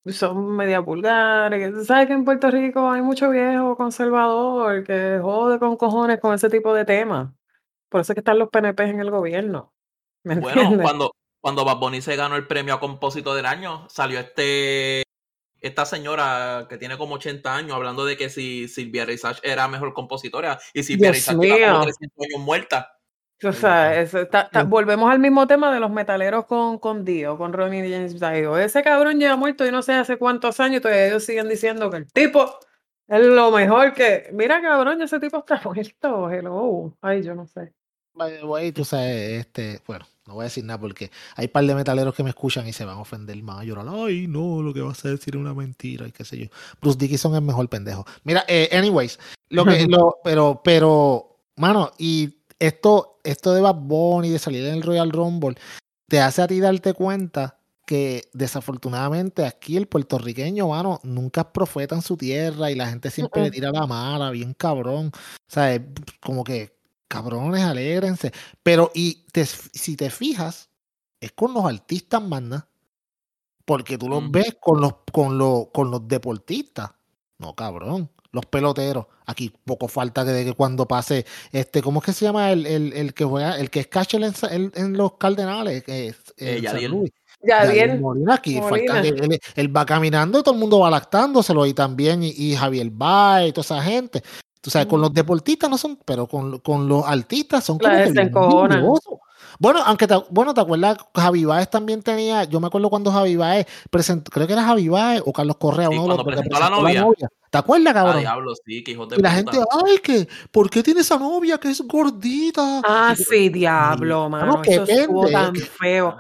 son 0.07 0.55
media 0.55 0.81
vulgares. 0.81 1.87
¿Sabes 1.87 2.07
que 2.07 2.13
en 2.13 2.25
Puerto 2.25 2.51
Rico 2.51 2.89
hay 2.91 3.03
mucho 3.03 3.31
viejo 3.31 3.77
conservador 3.77 4.85
que 4.85 5.19
jode 5.21 5.59
con 5.59 5.77
cojones 5.77 6.21
con 6.21 6.35
ese 6.35 6.49
tipo 6.49 6.73
de 6.75 6.85
temas? 6.85 7.31
Por 7.89 8.01
eso 8.01 8.13
es 8.13 8.15
que 8.15 8.21
están 8.21 8.39
los 8.39 8.49
PNP 8.51 8.85
en 8.85 9.01
el 9.01 9.11
gobierno. 9.11 9.73
¿Me 10.25 10.37
Bueno, 10.37 10.61
entiendes? 10.61 10.85
cuando, 10.85 11.13
cuando 11.41 11.65
Bad 11.65 11.77
Bunny 11.79 12.01
se 12.03 12.17
ganó 12.17 12.37
el 12.37 12.47
premio 12.47 12.75
a 12.75 12.81
compositor 12.81 13.37
del 13.37 13.47
año, 13.47 13.87
salió 13.89 14.19
este 14.21 15.03
esta 15.61 15.87
señora 15.87 16.67
que 16.69 16.77
tiene 16.79 16.97
como 16.99 17.15
80 17.17 17.55
años 17.57 17.73
hablando 17.75 18.05
de 18.05 18.17
que 18.17 18.29
si 18.29 18.69
Silvia 18.69 19.05
Reisach 19.05 19.39
era 19.43 19.67
mejor 19.67 19.95
compositora 19.95 20.59
y 20.75 20.83
Silvia 20.83 21.11
Reisach 21.11 21.37
lleva 21.39 21.57
como 21.57 21.79
mío. 21.79 21.83
300 21.83 22.25
años 22.27 22.41
muerta. 22.45 22.93
O 23.43 23.53
sea, 23.53 24.01
eso 24.01 24.21
está- 24.21 24.49
volvemos 24.67 25.11
al 25.11 25.19
mismo 25.19 25.47
tema 25.47 25.73
de 25.73 25.81
los 25.81 25.91
metaleros 25.91 26.45
con, 26.47 26.79
con 26.79 27.05
Dio, 27.05 27.37
con 27.37 27.53
Ronnie 27.53 27.91
James 27.91 28.19
Dio. 28.21 28.57
Ese 28.59 28.83
cabrón 28.83 29.19
lleva 29.19 29.37
muerto 29.37 29.67
y 29.67 29.71
no 29.71 29.83
sé 29.83 29.95
hace 29.95 30.19
cuántos 30.19 30.61
años 30.61 30.83
todavía 30.83 31.07
ellos 31.09 31.25
siguen 31.25 31.49
diciendo 31.49 31.91
que 31.91 31.97
el 31.99 32.13
tipo 32.13 32.59
es 33.09 33.27
lo 33.27 33.51
mejor 33.51 33.95
que. 33.95 34.31
Mira, 34.33 34.61
cabrón, 34.61 35.01
ese 35.03 35.21
tipo 35.21 35.39
está 35.39 35.61
muerto. 35.65 36.31
Hello. 36.31 36.97
Ay, 37.01 37.23
yo 37.23 37.35
no 37.35 37.47
sé. 37.47 37.73
By 38.15 38.39
the 38.39 38.45
way, 38.45 38.73
tú 38.73 38.83
sabes, 38.83 39.41
este, 39.41 39.83
bueno, 39.87 40.07
no 40.27 40.35
voy 40.35 40.43
a 40.43 40.45
decir 40.45 40.65
nada 40.65 40.81
porque 40.81 41.11
hay 41.37 41.47
un 41.47 41.53
par 41.53 41.65
de 41.67 41.75
metaleros 41.75 42.15
que 42.15 42.23
me 42.23 42.31
escuchan 42.31 42.67
y 42.67 42.73
se 42.73 42.87
van 42.87 42.97
a 42.97 43.01
ofender 43.01 43.37
más, 43.43 43.61
a 43.61 43.65
llorar, 43.65 43.87
ay, 43.91 44.27
no, 44.27 44.63
lo 44.63 44.73
que 44.73 44.81
vas 44.81 45.05
a 45.05 45.11
decir 45.11 45.35
es 45.35 45.41
una 45.41 45.53
mentira 45.53 46.09
y 46.09 46.13
qué 46.13 46.25
sé 46.25 46.39
yo. 46.39 46.47
Bruce 46.81 46.97
Dickinson 46.97 47.35
es 47.35 47.43
mejor 47.43 47.69
pendejo. 47.69 48.07
Mira, 48.25 48.43
eh, 48.49 48.71
anyways, 48.73 49.19
lo 49.51 49.67
que, 49.67 49.87
lo, 49.87 50.17
pero, 50.25 50.63
pero, 50.65 51.41
mano, 51.57 51.93
y 51.99 52.39
esto, 52.59 53.21
esto 53.23 53.53
de 53.53 53.61
Bad 53.61 53.83
Bunny, 53.83 54.31
de 54.31 54.39
salir 54.39 54.65
en 54.65 54.77
el 54.77 54.83
Royal 54.83 55.11
Rumble, 55.11 55.57
te 56.09 56.19
hace 56.19 56.41
a 56.41 56.47
ti 56.47 56.59
darte 56.59 56.95
cuenta 56.95 57.56
que 57.87 58.29
desafortunadamente 58.35 59.47
aquí 59.47 59.77
el 59.77 59.87
puertorriqueño, 59.87 60.69
mano, 60.69 61.01
nunca 61.05 61.43
es 61.43 61.47
profeta 61.47 61.95
en 61.95 62.03
su 62.03 62.17
tierra 62.17 62.71
y 62.71 62.75
la 62.75 62.89
gente 62.89 63.11
siempre 63.11 63.43
le 63.43 63.51
tira 63.51 63.71
la 63.71 63.87
mala, 63.87 64.31
bien 64.31 64.53
cabrón. 64.55 65.13
O 65.15 65.49
sea, 65.49 65.73
es 65.73 65.81
como 66.21 66.45
que, 66.45 66.77
cabrones, 67.09 67.63
alégrense. 67.63 68.33
Pero, 68.63 68.91
y 68.95 69.25
te- 69.33 69.47
si 69.47 69.97
te 69.97 70.11
fijas, 70.11 70.69
es 71.21 71.33
con 71.33 71.55
los 71.55 71.65
artistas, 71.65 72.21
manda. 72.21 72.69
Porque 73.65 73.97
tú 73.99 74.09
los 74.09 74.23
Ujú. 74.25 74.33
ves 74.33 74.57
con 74.61 74.81
los, 74.81 74.93
con, 75.13 75.39
los, 75.39 75.69
con 75.73 75.91
los 75.91 76.07
deportistas. 76.07 76.91
No, 77.39 77.55
cabrón. 77.55 78.11
Los 78.33 78.47
peloteros. 78.47 79.07
Aquí 79.27 79.53
poco 79.65 79.89
falta 79.89 80.25
que 80.25 80.31
de 80.33 80.45
que 80.45 80.53
cuando 80.53 80.87
pase, 80.87 81.25
este, 81.53 81.81
¿cómo 81.83 82.01
es 82.01 82.05
que 82.07 82.13
se 82.13 82.25
llama 82.27 82.53
el, 82.53 82.67
el, 82.67 82.93
el 82.93 83.15
que 83.15 83.25
juega, 83.25 83.59
el 83.59 83.71
que 83.71 83.81
es 83.81 83.87
catcher 83.87 84.23
en, 84.23 84.73
en- 84.75 84.97
los 84.97 85.15
Cardenales? 85.17 85.85
Es, 85.87 86.17
Eh, 86.37 86.55
San 86.57 86.63
Yadiel. 86.63 86.91
Luis. 86.91 87.11
Ya 87.47 87.65
Yadiel 87.65 87.89
bien. 87.91 88.01
Molina, 88.03 88.35
aquí 88.35 88.55
falta 88.61 88.95
Molina. 88.97 89.01
él, 89.01 89.41
él 89.55 89.77
va 89.77 89.87
caminando 89.87 90.39
y 90.39 90.43
todo 90.43 90.55
el 90.55 90.61
mundo 90.61 90.81
va 90.81 90.91
lactándoselo 90.91 91.65
y 91.67 91.75
también 91.75 92.23
y, 92.23 92.31
y 92.31 92.57
Javier 92.57 92.91
Baez 92.91 93.49
y 93.51 93.53
toda 93.53 93.65
esa 93.65 93.83
gente. 93.83 94.23
Tú 94.61 94.71
sabes, 94.71 94.89
con 94.89 95.01
los 95.01 95.15
deportistas 95.15 95.71
no 95.71 95.79
son, 95.79 95.97
pero 96.05 96.27
con, 96.27 96.59
con 96.59 96.89
los 96.89 97.05
artistas 97.07 97.63
son 97.65 97.79
como 97.79 97.93
que. 97.95 98.03
Bueno, 99.59 99.81
aunque 99.87 100.07
te, 100.07 100.15
bueno, 100.29 100.53
¿te 100.53 100.61
acuerdas? 100.61 100.99
Javi 101.15 101.45
Baez 101.45 101.71
también 101.71 102.03
tenía, 102.03 102.45
yo 102.45 102.61
me 102.61 102.67
acuerdo 102.67 102.91
cuando 102.91 103.11
Javi 103.11 103.37
Baez 103.37 103.67
presentó, 103.91 104.31
creo 104.31 104.47
que 104.47 104.53
era 104.53 104.65
Javi 104.65 104.89
Baez 104.89 105.23
o 105.25 105.33
Carlos 105.33 105.57
Correa, 105.57 105.89
Sí, 105.89 105.95
uno 105.95 106.03
de 106.03 106.09
los 106.09 106.17
cuando 106.17 106.25
dos 106.25 106.43
que 106.43 106.49
presentó 106.51 106.57
a 106.57 106.71
la 106.93 107.03
novia. 107.05 107.29
¿Te 107.49 107.59
acuerdas, 107.59 107.91
Ah, 107.93 107.95
cabrón? 107.95 108.19
diablo, 108.21 108.53
sí, 108.67 108.85
que 108.85 108.91
hijos 108.91 109.09
de 109.09 109.17
y 109.17 109.23
la 109.23 109.31
puta. 109.31 109.53
gente, 109.53 109.69
ay, 109.87 109.99
que, 109.99 110.29
¿por 110.51 110.69
qué 110.69 110.83
tiene 110.83 111.01
esa 111.01 111.17
novia 111.17 111.57
que 111.59 111.71
es 111.71 111.81
gordita? 111.87 112.83
Ah, 112.85 113.15
Y 113.19 113.23
sí, 113.23 113.49
diablo, 113.49 114.29
mano, 114.29 114.61
Eso 114.65 114.83
estuvo 114.83 115.27
tan 115.29 115.55
feo. 115.55 116.17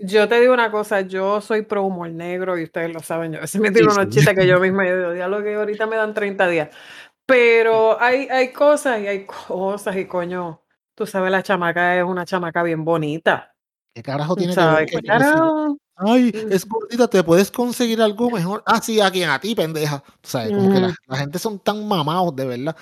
Yo 0.00 0.28
te 0.28 0.40
digo 0.40 0.54
una 0.54 0.70
cosa, 0.70 1.00
yo 1.00 1.40
soy 1.40 1.62
pro 1.62 1.82
humor 1.82 2.08
negro 2.10 2.56
y 2.56 2.62
ustedes 2.64 2.92
lo 2.92 3.00
saben. 3.00 3.32
Yo 3.32 3.38
a 3.38 3.40
veces 3.42 3.60
me 3.60 3.72
tiro 3.72 3.90
Sí, 3.90 3.98
unos 3.98 4.14
sí. 4.14 4.24
que 4.34 4.46
yo 4.46 4.60
misma 4.60 4.84
digo, 4.84 5.28
lo 5.28 5.42
que 5.42 5.54
ahorita 5.54 5.86
me 5.86 5.96
dan 5.96 6.14
30 6.14 6.46
días. 6.46 6.68
Pero 7.26 8.00
hay, 8.00 8.28
hay 8.30 8.52
cosas 8.52 9.00
y 9.00 9.06
hay 9.08 9.26
cosas 9.26 9.96
y 9.96 10.06
coño, 10.06 10.62
tú 10.94 11.06
sabes, 11.06 11.30
la 11.30 11.42
chamaca 11.42 11.96
es 11.98 12.04
una 12.04 12.24
chamaca 12.24 12.62
bien 12.62 12.84
bonita. 12.84 13.54
¿Qué 13.94 14.02
carajo 14.02 14.36
tiene 14.36 14.54
que 14.54 14.60
ver 14.60 14.68
sabes, 14.68 14.86
que, 14.90 14.96
¿qué 14.96 15.02
que 15.02 15.02
si- 15.02 15.08
carajo? 15.08 15.78
Ay, 15.96 16.32
Mm. 16.32 16.52
es 16.52 16.64
gordita, 16.68 17.08
te 17.08 17.24
puedes 17.24 17.50
conseguir 17.50 18.00
algo 18.00 18.30
mejor. 18.30 18.62
Ah, 18.66 18.80
sí, 18.80 19.00
a 19.00 19.10
quien 19.10 19.28
a 19.30 19.40
ti, 19.40 19.56
pendeja. 19.56 20.02
Sabes, 20.22 20.52
como 20.52 20.70
que 20.70 20.78
la, 20.80 20.86
Ujú. 20.86 20.96
la 21.08 21.16
gente 21.16 21.38
son 21.40 21.58
tan 21.58 21.86
mamados, 21.88 22.36
de 22.36 22.46
verdad. 22.46 22.76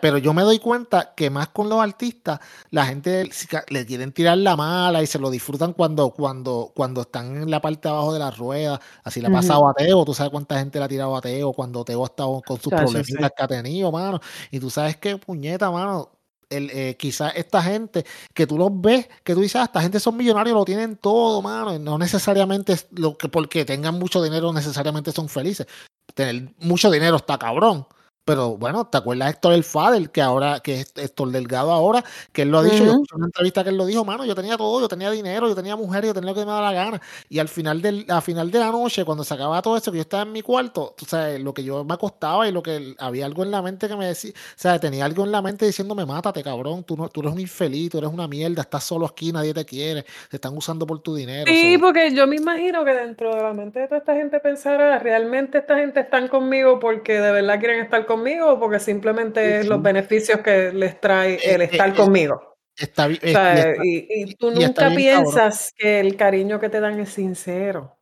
Pero 0.00 0.18
yo 0.18 0.32
me 0.32 0.42
doy 0.42 0.58
cuenta 0.58 1.14
que 1.14 1.30
más 1.30 1.48
con 1.48 1.68
los 1.68 1.80
artistas, 1.80 2.40
la 2.70 2.86
gente 2.86 3.28
le 3.68 3.86
quieren 3.86 4.12
tirar 4.12 4.38
la 4.38 4.56
mala 4.56 5.02
y 5.02 5.06
se 5.06 5.18
lo 5.18 5.30
disfrutan 5.30 5.72
cuando, 5.72 6.10
cuando, 6.10 6.72
cuando 6.74 7.02
están 7.02 7.42
en 7.42 7.50
la 7.50 7.60
parte 7.60 7.88
de 7.88 7.94
abajo 7.94 8.12
de 8.12 8.18
la 8.18 8.30
rueda. 8.30 8.80
Así 9.04 9.20
le 9.20 9.28
ha 9.28 9.30
pasado 9.30 9.60
Ujú. 9.60 9.68
a 9.68 9.74
Teo. 9.74 10.04
Tú 10.04 10.14
sabes 10.14 10.30
cuánta 10.30 10.58
gente 10.58 10.78
le 10.78 10.84
ha 10.84 10.88
tirado 10.88 11.16
a 11.16 11.20
Teo 11.20 11.52
cuando 11.52 11.84
Teo 11.84 12.02
ha 12.02 12.06
estado 12.06 12.42
con 12.46 12.60
sus 12.60 12.70
sí. 12.70 12.76
problemitas 12.76 13.32
que 13.36 13.42
ha 13.42 13.48
tenido, 13.48 13.92
mano. 13.92 14.20
Y 14.50 14.58
tú 14.58 14.70
sabes 14.70 14.96
qué, 14.96 15.16
puñeta, 15.16 15.70
mano. 15.70 16.10
El, 16.48 16.68
eh, 16.70 16.96
quizás 16.98 17.32
esta 17.36 17.62
gente 17.62 18.04
que 18.34 18.44
tú 18.44 18.58
los 18.58 18.70
ves, 18.72 19.08
que 19.22 19.34
tú 19.34 19.40
dices, 19.40 19.54
ah, 19.54 19.64
esta 19.64 19.80
gente 19.80 20.00
son 20.00 20.16
millonarios, 20.16 20.56
lo 20.56 20.64
tienen 20.64 20.96
todo, 20.96 21.40
mano. 21.42 21.78
No 21.78 21.96
necesariamente 21.96 22.72
es 22.72 22.88
lo 22.90 23.16
que 23.16 23.28
porque 23.28 23.64
tengan 23.64 23.96
mucho 24.00 24.20
dinero, 24.20 24.52
necesariamente 24.52 25.12
son 25.12 25.28
felices. 25.28 25.68
Tener 26.12 26.52
mucho 26.58 26.90
dinero 26.90 27.16
está 27.16 27.38
cabrón. 27.38 27.86
Pero 28.30 28.56
bueno, 28.56 28.86
¿te 28.86 28.96
acuerdas 28.96 29.28
Héctor 29.30 29.54
El 29.54 29.64
Fader, 29.64 30.08
que 30.10 30.22
ahora, 30.22 30.60
que 30.60 30.82
es 30.82 30.92
Héctor 30.94 31.30
Delgado 31.32 31.72
ahora, 31.72 32.04
que 32.32 32.42
él 32.42 32.50
lo 32.52 32.58
ha 32.58 32.62
dicho, 32.62 32.84
yo 32.84 32.92
escuché 32.92 33.16
una 33.16 33.26
entrevista 33.26 33.64
que 33.64 33.70
él 33.70 33.76
lo 33.76 33.84
dijo, 33.86 34.04
mano, 34.04 34.24
yo 34.24 34.36
tenía 34.36 34.56
todo, 34.56 34.80
yo 34.80 34.86
tenía 34.86 35.10
dinero, 35.10 35.48
yo 35.48 35.56
tenía 35.56 35.74
mujer, 35.74 36.04
yo 36.04 36.14
tenía 36.14 36.30
lo 36.30 36.34
que 36.36 36.42
me 36.42 36.46
daba 36.52 36.60
la 36.70 36.72
gana. 36.72 37.00
Y 37.28 37.40
al 37.40 37.48
final 37.48 37.82
del, 37.82 38.06
al 38.08 38.22
final 38.22 38.52
de 38.52 38.60
la 38.60 38.70
noche, 38.70 39.04
cuando 39.04 39.24
se 39.24 39.34
acababa 39.34 39.60
todo 39.62 39.76
eso, 39.76 39.90
que 39.90 39.98
yo 39.98 40.02
estaba 40.02 40.22
en 40.22 40.30
mi 40.30 40.42
cuarto, 40.42 40.94
tú 40.96 41.06
sabes, 41.06 41.40
lo 41.40 41.52
que 41.52 41.64
yo 41.64 41.82
me 41.84 41.94
acostaba 41.94 42.46
y 42.48 42.52
lo 42.52 42.62
que 42.62 42.94
había 43.00 43.26
algo 43.26 43.42
en 43.42 43.50
la 43.50 43.62
mente 43.62 43.88
que 43.88 43.96
me 43.96 44.06
decía, 44.06 44.30
o 44.30 44.52
sea, 44.54 44.78
tenía 44.78 45.06
algo 45.06 45.24
en 45.24 45.32
la 45.32 45.42
mente 45.42 45.66
diciéndome, 45.66 46.06
mátate, 46.06 46.44
cabrón, 46.44 46.84
tú, 46.84 46.96
no, 46.96 47.08
tú 47.08 47.22
eres 47.22 47.32
un 47.32 47.40
infeliz, 47.40 47.90
tú 47.90 47.98
eres 47.98 48.10
una 48.12 48.28
mierda, 48.28 48.62
estás 48.62 48.84
solo 48.84 49.06
aquí, 49.06 49.32
nadie 49.32 49.52
te 49.52 49.64
quiere, 49.64 50.04
te 50.28 50.36
están 50.36 50.56
usando 50.56 50.86
por 50.86 51.00
tu 51.00 51.16
dinero. 51.16 51.50
Sí, 51.50 51.74
so- 51.74 51.80
porque 51.80 52.14
yo 52.14 52.28
me 52.28 52.36
imagino 52.36 52.84
que 52.84 52.92
dentro 52.94 53.34
de 53.34 53.42
la 53.42 53.52
mente 53.54 53.80
de 53.80 53.86
toda 53.88 53.98
esta 53.98 54.14
gente 54.14 54.38
pensará, 54.38 55.00
¿realmente 55.00 55.58
esta 55.58 55.76
gente 55.78 55.98
están 55.98 56.28
conmigo 56.28 56.78
porque 56.78 57.14
de 57.20 57.32
verdad 57.32 57.58
quieren 57.58 57.80
estar 57.80 58.06
conmigo 58.06 58.19
o 58.42 58.58
porque 58.60 58.78
simplemente 58.78 59.60
es 59.60 59.66
los 59.66 59.82
beneficios 59.82 60.40
que 60.40 60.72
les 60.72 61.00
trae 61.00 61.34
Eh, 61.34 61.54
el 61.54 61.60
eh, 61.62 61.64
estar 61.64 61.90
eh, 61.90 61.94
conmigo? 61.94 62.56
Está, 62.76 63.06
bi- 63.08 63.16
O 63.16 63.18
eh, 63.22 63.30
y 63.30 63.32
sea, 63.32 63.70
está- 63.70 63.84
y, 63.84 63.96
y 64.08 64.30
y- 64.30 64.34
tú 64.36 64.50
nunca 64.50 64.60
bien 64.62 64.72
cabrón. 64.74 64.96
piensas 64.96 65.72
que 65.76 66.00
el 66.00 66.16
cariño 66.16 66.60
que 66.60 66.68
te 66.68 66.80
dan 66.80 66.98
es 67.00 67.10
sincero. 67.10 67.96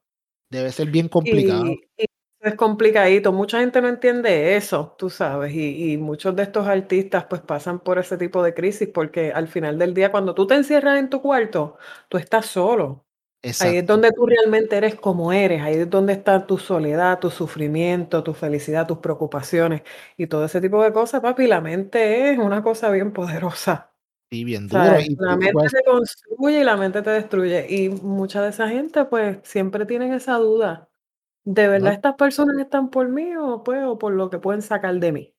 debe 0.50 0.70
ser 0.72 0.88
bien 0.90 1.08
complicado. 1.08 1.64
Y, 1.66 1.80
y 1.96 2.06
es 2.40 2.54
complicadito. 2.54 3.32
Mucha 3.32 3.60
gente 3.60 3.80
no 3.80 3.88
entiende 3.88 4.56
eso, 4.56 4.94
tú 4.98 5.10
sabes. 5.10 5.52
Y, 5.54 5.92
y 5.92 5.96
muchos 5.98 6.34
de 6.36 6.44
estos 6.44 6.66
artistas 6.66 7.24
pues 7.28 7.40
pasan 7.42 7.80
por 7.80 7.98
ese 7.98 8.16
tipo 8.16 8.42
de 8.42 8.54
crisis 8.54 8.88
porque 8.92 9.32
al 9.32 9.48
final 9.48 9.78
del 9.78 9.94
día, 9.94 10.10
cuando 10.12 10.34
tú 10.34 10.46
te 10.46 10.54
encierras 10.54 10.98
en 10.98 11.10
tu 11.10 11.20
cuarto, 11.22 11.78
tú 12.08 12.18
estás 12.18 12.46
solo. 12.46 13.04
Ahí 13.60 13.76
es 13.76 13.86
donde 13.86 14.10
tú 14.12 14.26
realmente 14.26 14.76
eres 14.76 14.96
como 14.96 15.32
eres, 15.32 15.62
ahí 15.62 15.74
es 15.76 15.88
donde 15.90 16.12
está 16.12 16.46
tu 16.46 16.58
soledad, 16.58 17.20
tu 17.20 17.30
sufrimiento, 17.30 18.22
tu 18.24 18.34
felicidad, 18.34 18.86
tus 18.86 18.98
preocupaciones 18.98 19.82
y 20.16 20.26
todo 20.26 20.44
ese 20.44 20.60
tipo 20.60 20.82
de 20.82 20.92
cosas, 20.92 21.20
papi. 21.20 21.46
La 21.46 21.60
mente 21.60 22.32
es 22.32 22.38
una 22.38 22.62
cosa 22.62 22.90
bien 22.90 23.12
poderosa. 23.12 23.92
Y 24.30 24.44
bien 24.44 24.68
duro. 24.68 24.84
¿sabes? 24.84 25.08
Y 25.08 25.16
La 25.18 25.36
mente 25.36 25.52
puedes- 25.52 25.72
te 25.72 25.84
construye 25.84 26.60
y 26.60 26.64
la 26.64 26.76
mente 26.76 27.00
te 27.02 27.10
destruye. 27.10 27.66
Y 27.68 27.88
mucha 27.88 28.42
de 28.42 28.50
esa 28.50 28.68
gente, 28.68 29.04
pues, 29.06 29.38
siempre 29.42 29.86
tienen 29.86 30.12
esa 30.12 30.34
duda. 30.34 30.88
¿De 31.44 31.66
verdad 31.68 31.88
¿no? 31.88 31.94
estas 31.94 32.14
personas 32.16 32.58
están 32.58 32.90
por 32.90 33.08
mí 33.08 33.34
o, 33.36 33.62
pues, 33.64 33.82
o 33.86 33.98
por 33.98 34.12
lo 34.12 34.28
que 34.28 34.38
pueden 34.38 34.60
sacar 34.60 34.94
de 34.96 35.12
mí? 35.12 35.34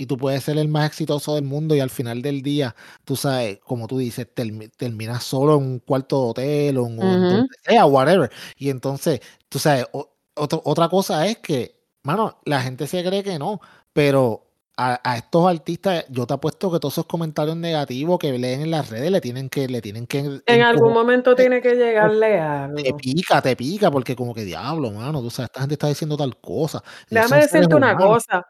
Y 0.00 0.06
tú 0.06 0.16
puedes 0.16 0.44
ser 0.44 0.56
el 0.58 0.68
más 0.68 0.86
exitoso 0.86 1.34
del 1.34 1.42
mundo 1.42 1.74
y 1.74 1.80
al 1.80 1.90
final 1.90 2.22
del 2.22 2.40
día, 2.40 2.76
tú 3.04 3.16
sabes, 3.16 3.58
como 3.58 3.88
tú 3.88 3.98
dices, 3.98 4.28
termi- 4.32 4.70
terminas 4.76 5.24
solo 5.24 5.56
en 5.56 5.62
un 5.64 5.78
cuarto 5.80 6.22
de 6.22 6.30
hotel 6.30 6.78
o 6.78 6.86
en, 6.86 6.96
donde 7.26 7.46
sea, 7.64 7.84
whatever. 7.84 8.30
Y 8.56 8.70
entonces, 8.70 9.20
tú 9.48 9.58
sabes, 9.58 9.86
otro- 10.34 10.62
otra 10.64 10.88
cosa 10.88 11.26
es 11.26 11.38
que, 11.38 11.80
mano, 12.04 12.38
la 12.44 12.60
gente 12.62 12.86
se 12.86 13.02
cree 13.04 13.24
que 13.24 13.40
no, 13.40 13.60
pero 13.92 14.44
a, 14.76 15.00
a 15.02 15.16
estos 15.18 15.44
artistas, 15.48 16.04
yo 16.10 16.24
te 16.28 16.34
apuesto 16.34 16.70
que 16.70 16.78
todos 16.78 16.94
esos 16.94 17.06
comentarios 17.06 17.56
negativos 17.56 18.20
que 18.20 18.38
leen 18.38 18.60
en 18.60 18.70
las 18.70 18.90
redes 18.90 19.10
le 19.10 19.20
tienen 19.20 19.48
que, 19.48 19.66
le 19.66 19.82
tienen 19.82 20.06
que 20.06 20.40
En 20.46 20.62
algún 20.62 20.92
momento 20.92 21.34
tiene 21.34 21.60
que 21.60 21.74
llegarle 21.74 22.26
te 22.36 22.40
algo. 22.40 22.96
pica, 22.98 23.42
te 23.42 23.56
pica, 23.56 23.90
porque 23.90 24.14
como 24.14 24.32
que 24.32 24.44
diablo, 24.44 24.92
mano, 24.92 25.20
tú 25.20 25.30
sabes, 25.30 25.48
esta 25.48 25.60
gente 25.62 25.74
está 25.74 25.88
diciendo 25.88 26.16
tal 26.16 26.36
cosa. 26.38 26.84
Déjame 27.10 27.40
decirte 27.40 27.74
una 27.74 27.96
cosa. 27.96 28.46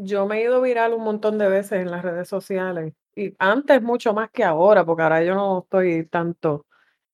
Yo 0.00 0.26
me 0.26 0.38
he 0.38 0.42
ido 0.44 0.60
viral 0.60 0.94
un 0.94 1.02
montón 1.02 1.38
de 1.38 1.48
veces 1.48 1.72
en 1.82 1.90
las 1.90 2.02
redes 2.02 2.28
sociales. 2.28 2.94
Y 3.16 3.34
antes 3.38 3.82
mucho 3.82 4.14
más 4.14 4.30
que 4.30 4.44
ahora, 4.44 4.84
porque 4.84 5.02
ahora 5.02 5.24
yo 5.24 5.34
no 5.34 5.60
estoy 5.64 6.06
tanto 6.06 6.66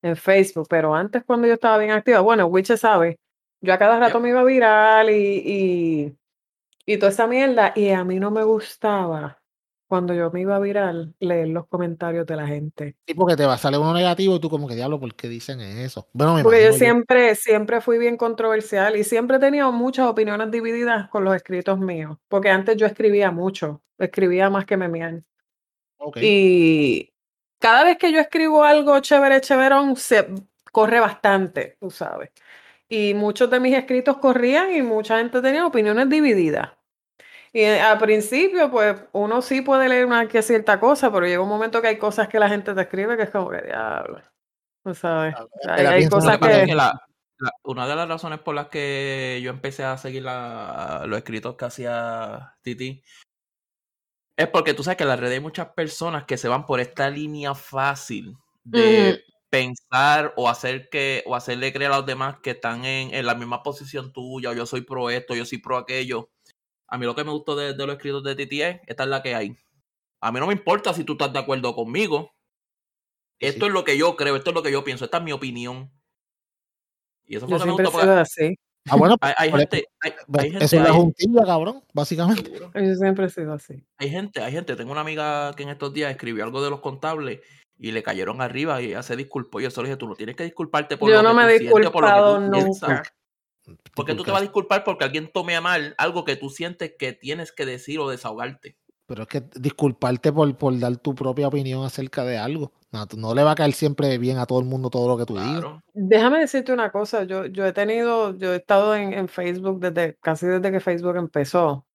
en 0.03 0.16
Facebook, 0.16 0.66
pero 0.68 0.94
antes 0.94 1.25
cuando 1.25 1.47
yo 1.47 1.55
estaba 1.55 1.79
bien 1.79 1.92
activa, 1.92 2.20
bueno, 2.20 2.47
Wiche 2.47 2.77
sabe, 2.77 3.18
yo 3.62 3.73
a 3.73 3.79
cada 3.79 3.99
rato 3.99 4.20
me 4.20 4.29
iba 4.31 4.44
viral 4.44 5.09
y, 5.11 5.14
y, 5.47 6.18
y 6.87 6.99
toda 6.99 7.12
esa 7.12 7.27
mierda, 7.27 7.73
y 7.77 7.90
a 7.90 8.05
mí 8.05 8.20
no 8.20 8.31
me 8.31 8.44
gustaba 8.44 9.38
cuando 9.87 10.14
yo 10.14 10.31
me 10.31 10.40
iba 10.40 10.57
a 10.57 10.61
viral 10.61 11.14
leer 11.20 11.49
los 11.49 11.66
comentarios 11.66 12.27
de 12.27 12.37
la 12.37 12.47
gente. 12.47 12.97
Sí, 13.07 13.14
porque 13.14 13.37
te 13.37 13.47
va 13.47 13.55
a 13.55 13.59
salir 13.59 13.79
uno 13.79 13.92
negativo 13.92 14.37
y 14.37 14.40
tú 14.40 14.49
como 14.51 14.66
que 14.66 14.75
diablo, 14.75 14.99
¿por 14.99 15.14
qué 15.14 15.29
dicen 15.29 15.61
eso? 15.61 16.09
Bueno, 16.12 16.35
me 16.35 16.42
Porque 16.42 16.64
yo 16.64 16.73
siempre, 16.73 17.35
siempre 17.35 17.81
fui 17.81 17.99
bien 17.99 18.16
controversial 18.16 18.97
y 18.97 19.05
siempre 19.05 19.37
he 19.37 19.40
tenido 19.40 19.70
muchas 19.73 20.07
opiniones 20.07 20.51
divididas 20.51 21.09
con 21.09 21.25
los 21.25 21.35
escritos 21.37 21.79
míos, 21.79 22.18
porque 22.29 22.51
antes 22.51 22.77
yo 22.77 22.87
escribía 22.87 23.31
mucho, 23.31 23.83
escribía 23.99 24.51
más 24.51 24.64
que 24.64 24.77
memear. 24.77 25.23
Ok. 25.99 26.18
Y 26.20 27.12
cada 27.59 27.85
vez 27.85 27.99
que 27.99 28.12
yo 28.12 28.20
escribo 28.20 28.64
algo 28.64 28.99
chévere, 29.01 29.40
chéverón, 29.40 29.97
se 29.97 30.27
corre 30.73 31.01
bastante, 31.01 31.77
tú 31.81 31.90
sabes. 31.90 32.31
Y 32.88 33.14
muchos 33.14 33.49
de 33.51 33.61
mis 33.61 33.75
escritos 33.75 34.18
corrían 34.18 34.75
y 34.75 34.83
mucha 34.83 35.18
gente 35.18 35.40
tenía 35.40 35.66
opiniones 35.66 36.09
divididas. 36.09 36.73
Y 37.57 37.61
eh, 37.61 37.81
al 37.81 37.99
principio, 37.99 38.69
pues 38.69 38.97
uno 39.12 39.40
sí 39.40 39.61
puede 39.62 39.88
leer 39.88 40.07
una 40.07 40.27
que 40.27 40.43
cierta 40.43 40.81
cosa, 40.81 41.12
pero 41.12 41.25
llega 41.25 41.40
un 41.40 41.49
momento 41.49 41.81
que 41.81 41.87
hay 41.87 41.99
cosas 41.99 42.27
que 42.27 42.40
la 42.40 42.49
gente 42.49 42.75
te 42.75 42.81
escribe 42.81 43.17
que 43.17 43.23
es 43.23 43.31
como 43.31 43.49
que 43.49 43.62
diablo. 43.62 44.21
Tú 44.83 44.93
sabes. 44.93 45.37
Hay, 45.69 45.85
la 45.85 46.11
cosas 46.11 46.38
que 46.38 46.75
la- 46.75 47.01
la- 47.38 47.53
una 47.62 47.87
de 47.87 47.95
las 47.95 48.09
razones 48.09 48.40
por 48.40 48.57
las 48.57 48.67
que 48.67 49.40
yo 49.40 49.51
empecé 49.51 49.85
a 49.85 49.97
seguir 49.97 50.25
la- 50.25 51.05
los 51.07 51.17
escritos 51.17 51.55
que 51.55 51.64
hacía 51.64 52.57
Titi 52.62 53.01
es 54.37 54.49
porque 54.49 54.75
tú 54.75 54.83
sabes 54.83 54.97
que 54.97 55.05
en 55.05 55.11
las 55.11 55.21
redes 55.21 55.35
hay 55.35 55.40
muchas 55.40 55.69
personas 55.75 56.25
que 56.25 56.37
se 56.37 56.49
van 56.49 56.67
por 56.67 56.81
esta 56.81 57.09
línea 57.09 57.55
fácil 57.55 58.37
de 58.64 59.23
pensar 59.49 60.33
o 60.37 60.49
hacer 60.49 60.88
que 60.88 61.23
o 61.27 61.37
hacerle 61.37 61.73
creer 61.73 61.93
a 61.93 61.99
los 61.99 62.07
demás 62.07 62.40
que 62.43 62.51
están 62.51 62.85
en, 62.85 63.14
en 63.14 63.25
la 63.27 63.37
misma 63.37 63.62
posición 63.62 64.12
tuya 64.12 64.51
o 64.51 64.55
yo 64.55 64.67
soy 64.67 64.81
pro 64.81 65.09
esto, 65.09 65.37
yo 65.37 65.47
soy 65.47 65.59
pro 65.59 65.77
aquello. 65.77 66.31
A 66.88 66.99
mí 66.99 67.07
lo 67.07 67.14
que 67.14 67.25
me 67.25 67.31
gustó 67.31 67.57
de, 67.57 67.75
de 67.75 67.87
los 67.87 67.97
escritos 67.97 68.23
de 68.23 68.35
Titi 68.35 68.62
es 68.62 68.81
esta 68.87 69.05
es 69.05 69.09
la 69.09 69.23
que 69.23 69.35
hay. 69.35 69.57
A 70.20 70.33
mí 70.33 70.40
no 70.40 70.47
me 70.47 70.55
importa 70.55 70.94
si 70.94 71.05
tú 71.05 71.12
estás 71.12 71.33
de 71.33 71.38
acuerdo 71.38 71.75
conmigo. 71.75 72.33
Esto 73.38 73.61
sí. 73.61 73.66
es 73.66 73.73
lo 73.73 73.85
que 73.85 73.99
yo 73.99 74.16
creo, 74.16 74.37
esto 74.37 74.51
es 74.51 74.57
lo 74.57 74.62
que 74.62 74.73
yo 74.73 74.85
pienso, 74.85 75.05
esta 75.05 75.18
es 75.18 75.25
mi 75.25 75.33
opinión. 75.33 75.90
Y 77.27 77.37
eso 77.37 77.47
fue 77.47 77.59
Yo 77.59 77.64
lo 77.66 77.77
que 77.77 77.83
me 77.83 77.88
gustó 77.88 78.01
sido 78.01 78.14
porque 78.14 78.20
así. 78.20 78.59
Ah, 78.88 78.97
bueno, 78.97 79.16
hay, 79.20 79.51
gente, 79.51 79.79
eso, 79.79 79.87
hay, 80.38 80.51
gente, 80.51 80.64
eso 80.64 80.77
es 80.77 80.83
la 80.83 80.90
hay, 80.90 80.97
juntilla, 80.97 81.44
cabrón, 81.44 81.83
básicamente. 81.92 82.53
Yo 82.59 82.94
siempre 82.94 83.27
he 83.27 83.31
sido 83.31 83.53
así. 83.55 83.83
hay 83.99 84.11
gente, 84.11 84.42
hay 84.42 84.53
gente. 84.53 84.77
Tengo 84.77 84.92
una 84.92 85.01
amiga 85.01 85.53
que 85.55 85.62
en 85.62 85.70
estos 85.70 85.92
días 85.92 86.11
escribió 86.11 86.44
algo 86.44 86.62
de 86.62 86.70
los 86.70 86.81
contables 86.81 87.40
y 87.79 87.92
le 87.92 88.03
cayeron 88.03 88.40
arriba 88.40 88.81
y 88.81 88.87
ella 88.87 89.03
se 89.03 89.16
disculpó. 89.16 89.61
Y 89.61 89.64
yo 89.64 89.70
solo 89.70 89.88
dije, 89.88 89.97
tú 89.97 90.07
no 90.07 90.14
tienes 90.14 90.37
que 90.37 90.44
disculparte 90.44 90.97
por 90.97 91.11
Yo 91.11 91.16
lo 91.16 91.23
no 91.23 91.31
que 91.31 91.37
me 91.37 91.42
tú 91.42 91.49
he 91.49 91.59
sientes, 91.59 91.70
por 91.70 91.81
lo 91.81 91.90
que 91.90 91.99
disculpado 91.99 92.44
tú 92.44 92.51
piensas. 92.51 93.03
Nunca. 93.66 93.83
¿Por 93.94 94.05
qué 94.05 94.14
tú 94.14 94.24
te 94.24 94.31
vas 94.31 94.40
a 94.40 94.44
disculpar 94.44 94.85
porque 94.85 95.05
alguien 95.05 95.31
tome 95.33 95.57
a 95.57 95.61
mal 95.61 95.94
algo 95.98 96.24
que 96.24 96.37
tú 96.37 96.50
sientes 96.50 96.94
que 96.98 97.12
tienes 97.12 97.53
que 97.53 97.66
decir 97.66 97.98
o 97.98 98.09
desahogarte? 98.09 98.77
Pero 99.07 99.22
es 99.22 99.29
que 99.29 99.42
disculparte 99.57 100.33
por, 100.33 100.57
por 100.57 100.79
dar 100.79 100.96
tu 100.96 101.14
propia 101.14 101.48
opinión 101.48 101.85
acerca 101.85 102.24
de 102.24 102.38
algo. 102.38 102.72
No, 102.90 103.07
no 103.16 103.35
le 103.35 103.42
va 103.42 103.53
a 103.53 103.55
caer 103.55 103.72
siempre 103.72 104.16
bien 104.18 104.38
a 104.38 104.46
todo 104.46 104.61
el 104.61 104.66
mundo 104.66 104.88
todo 104.88 105.09
lo 105.09 105.18
que 105.18 105.27
tú 105.27 105.35
digas. 105.35 105.61
Claro. 105.61 105.83
Déjame 105.92 106.38
decirte 106.38 106.72
una 106.72 106.90
cosa, 106.90 107.24
yo, 107.24 107.46
yo 107.46 107.66
he 107.66 107.72
tenido, 107.72 108.37
yo 108.38 108.55
he 108.55 108.57
estado 108.57 108.94
en, 108.94 109.12
en 109.12 109.29
Facebook 109.29 109.81
desde, 109.81 110.16
casi 110.20 110.46
desde 110.46 110.72
que 110.72 110.81
Facebook 110.81 111.16
empezó 111.16 111.87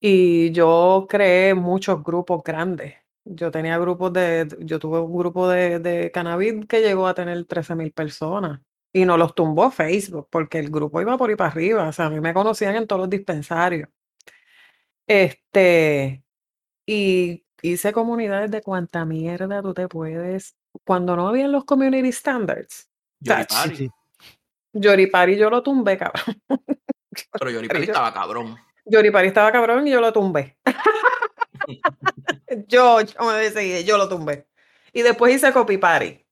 y 0.00 0.50
yo 0.52 1.06
creé 1.08 1.54
muchos 1.54 2.02
grupos 2.02 2.42
grandes. 2.44 2.94
Yo 3.24 3.50
tenía 3.50 3.76
grupos 3.78 4.12
de, 4.14 4.48
yo 4.60 4.78
tuve 4.78 5.00
un 5.00 5.14
grupo 5.14 5.48
de, 5.48 5.80
de 5.80 6.10
cannabis 6.10 6.66
que 6.66 6.80
llegó 6.80 7.06
a 7.06 7.14
tener 7.14 7.44
13 7.44 7.74
mil 7.74 7.92
personas 7.92 8.60
y 8.92 9.04
no 9.04 9.16
los 9.16 9.34
tumbó 9.34 9.70
Facebook 9.70 10.28
porque 10.30 10.58
el 10.58 10.70
grupo 10.70 11.00
iba 11.00 11.16
por 11.18 11.30
ahí 11.30 11.36
para 11.36 11.50
arriba, 11.50 11.88
o 11.88 11.92
sea, 11.92 12.06
a 12.06 12.10
mí 12.10 12.20
me 12.20 12.34
conocían 12.34 12.76
en 12.76 12.86
todos 12.86 13.00
los 13.00 13.10
dispensarios. 13.10 13.88
Este, 15.06 16.22
y 16.86 17.44
hice 17.62 17.92
comunidades 17.92 18.50
de 18.50 18.62
cuanta 18.62 19.04
mierda 19.04 19.62
tú 19.62 19.74
te 19.74 19.88
puedes, 19.88 20.56
cuando 20.84 21.16
no 21.16 21.28
habían 21.28 21.52
los 21.52 21.64
community 21.64 22.12
standards. 22.12 22.88
Yori 23.20 23.44
Tach. 23.46 23.50
Sí, 23.50 23.56
Pari. 23.68 23.76
sí. 23.76 23.90
Yoripari 24.74 25.36
yo 25.36 25.50
lo 25.50 25.62
tumbé, 25.62 25.98
cabrón. 25.98 26.22
Pero 27.32 27.50
Yori 27.50 27.68
Pero 27.68 27.78
Pari 27.78 27.86
yo- 27.86 27.92
estaba 27.92 28.14
cabrón. 28.14 28.56
Yoripari 28.84 29.28
estaba 29.28 29.52
cabrón 29.52 29.86
y 29.86 29.90
yo 29.90 30.00
lo 30.00 30.12
tumbé. 30.12 30.56
yo, 32.68 33.00
yo 33.00 33.24
me 33.24 33.32
decidí, 33.34 33.84
yo 33.84 33.98
lo 33.98 34.08
tumbé. 34.08 34.46
Y 34.92 35.02
después 35.02 35.34
hice 35.34 35.52
Copy 35.52 35.78
Party. 35.78 36.24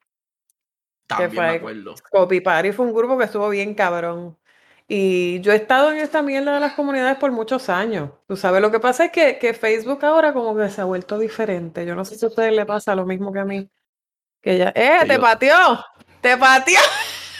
También 1.06 1.32
fue 1.32 1.44
me 1.46 1.56
acuerdo. 1.56 1.94
Copy 2.10 2.40
Party 2.40 2.72
fue 2.72 2.86
un 2.86 2.94
grupo 2.94 3.16
que 3.18 3.24
estuvo 3.24 3.48
bien 3.48 3.74
cabrón. 3.74 4.36
Y 4.88 5.40
yo 5.40 5.52
he 5.52 5.56
estado 5.56 5.90
en 5.90 5.98
esta 5.98 6.22
mierda 6.22 6.54
de 6.54 6.60
las 6.60 6.74
comunidades 6.74 7.16
por 7.18 7.32
muchos 7.32 7.68
años. 7.68 8.10
Tú 8.28 8.36
sabes, 8.36 8.60
lo 8.62 8.70
que 8.70 8.78
pasa 8.78 9.06
es 9.06 9.10
que, 9.12 9.38
que 9.38 9.52
Facebook 9.52 10.04
ahora 10.04 10.32
como 10.32 10.56
que 10.56 10.68
se 10.70 10.80
ha 10.80 10.84
vuelto 10.84 11.18
diferente. 11.18 11.84
Yo 11.84 11.94
no 11.96 12.04
sé 12.04 12.16
si 12.16 12.24
a 12.24 12.28
ustedes 12.28 12.52
le 12.52 12.64
pasa 12.66 12.94
lo 12.94 13.04
mismo 13.04 13.32
que 13.32 13.40
a 13.40 13.44
mí. 13.44 13.68
Que 14.40 14.58
ya, 14.58 14.68
¡eh, 14.76 14.98
Que 15.00 15.06
te 15.08 15.14
yo- 15.14 15.20
pateó! 15.20 15.84
¡Te 16.20 16.36
pateó! 16.36 16.80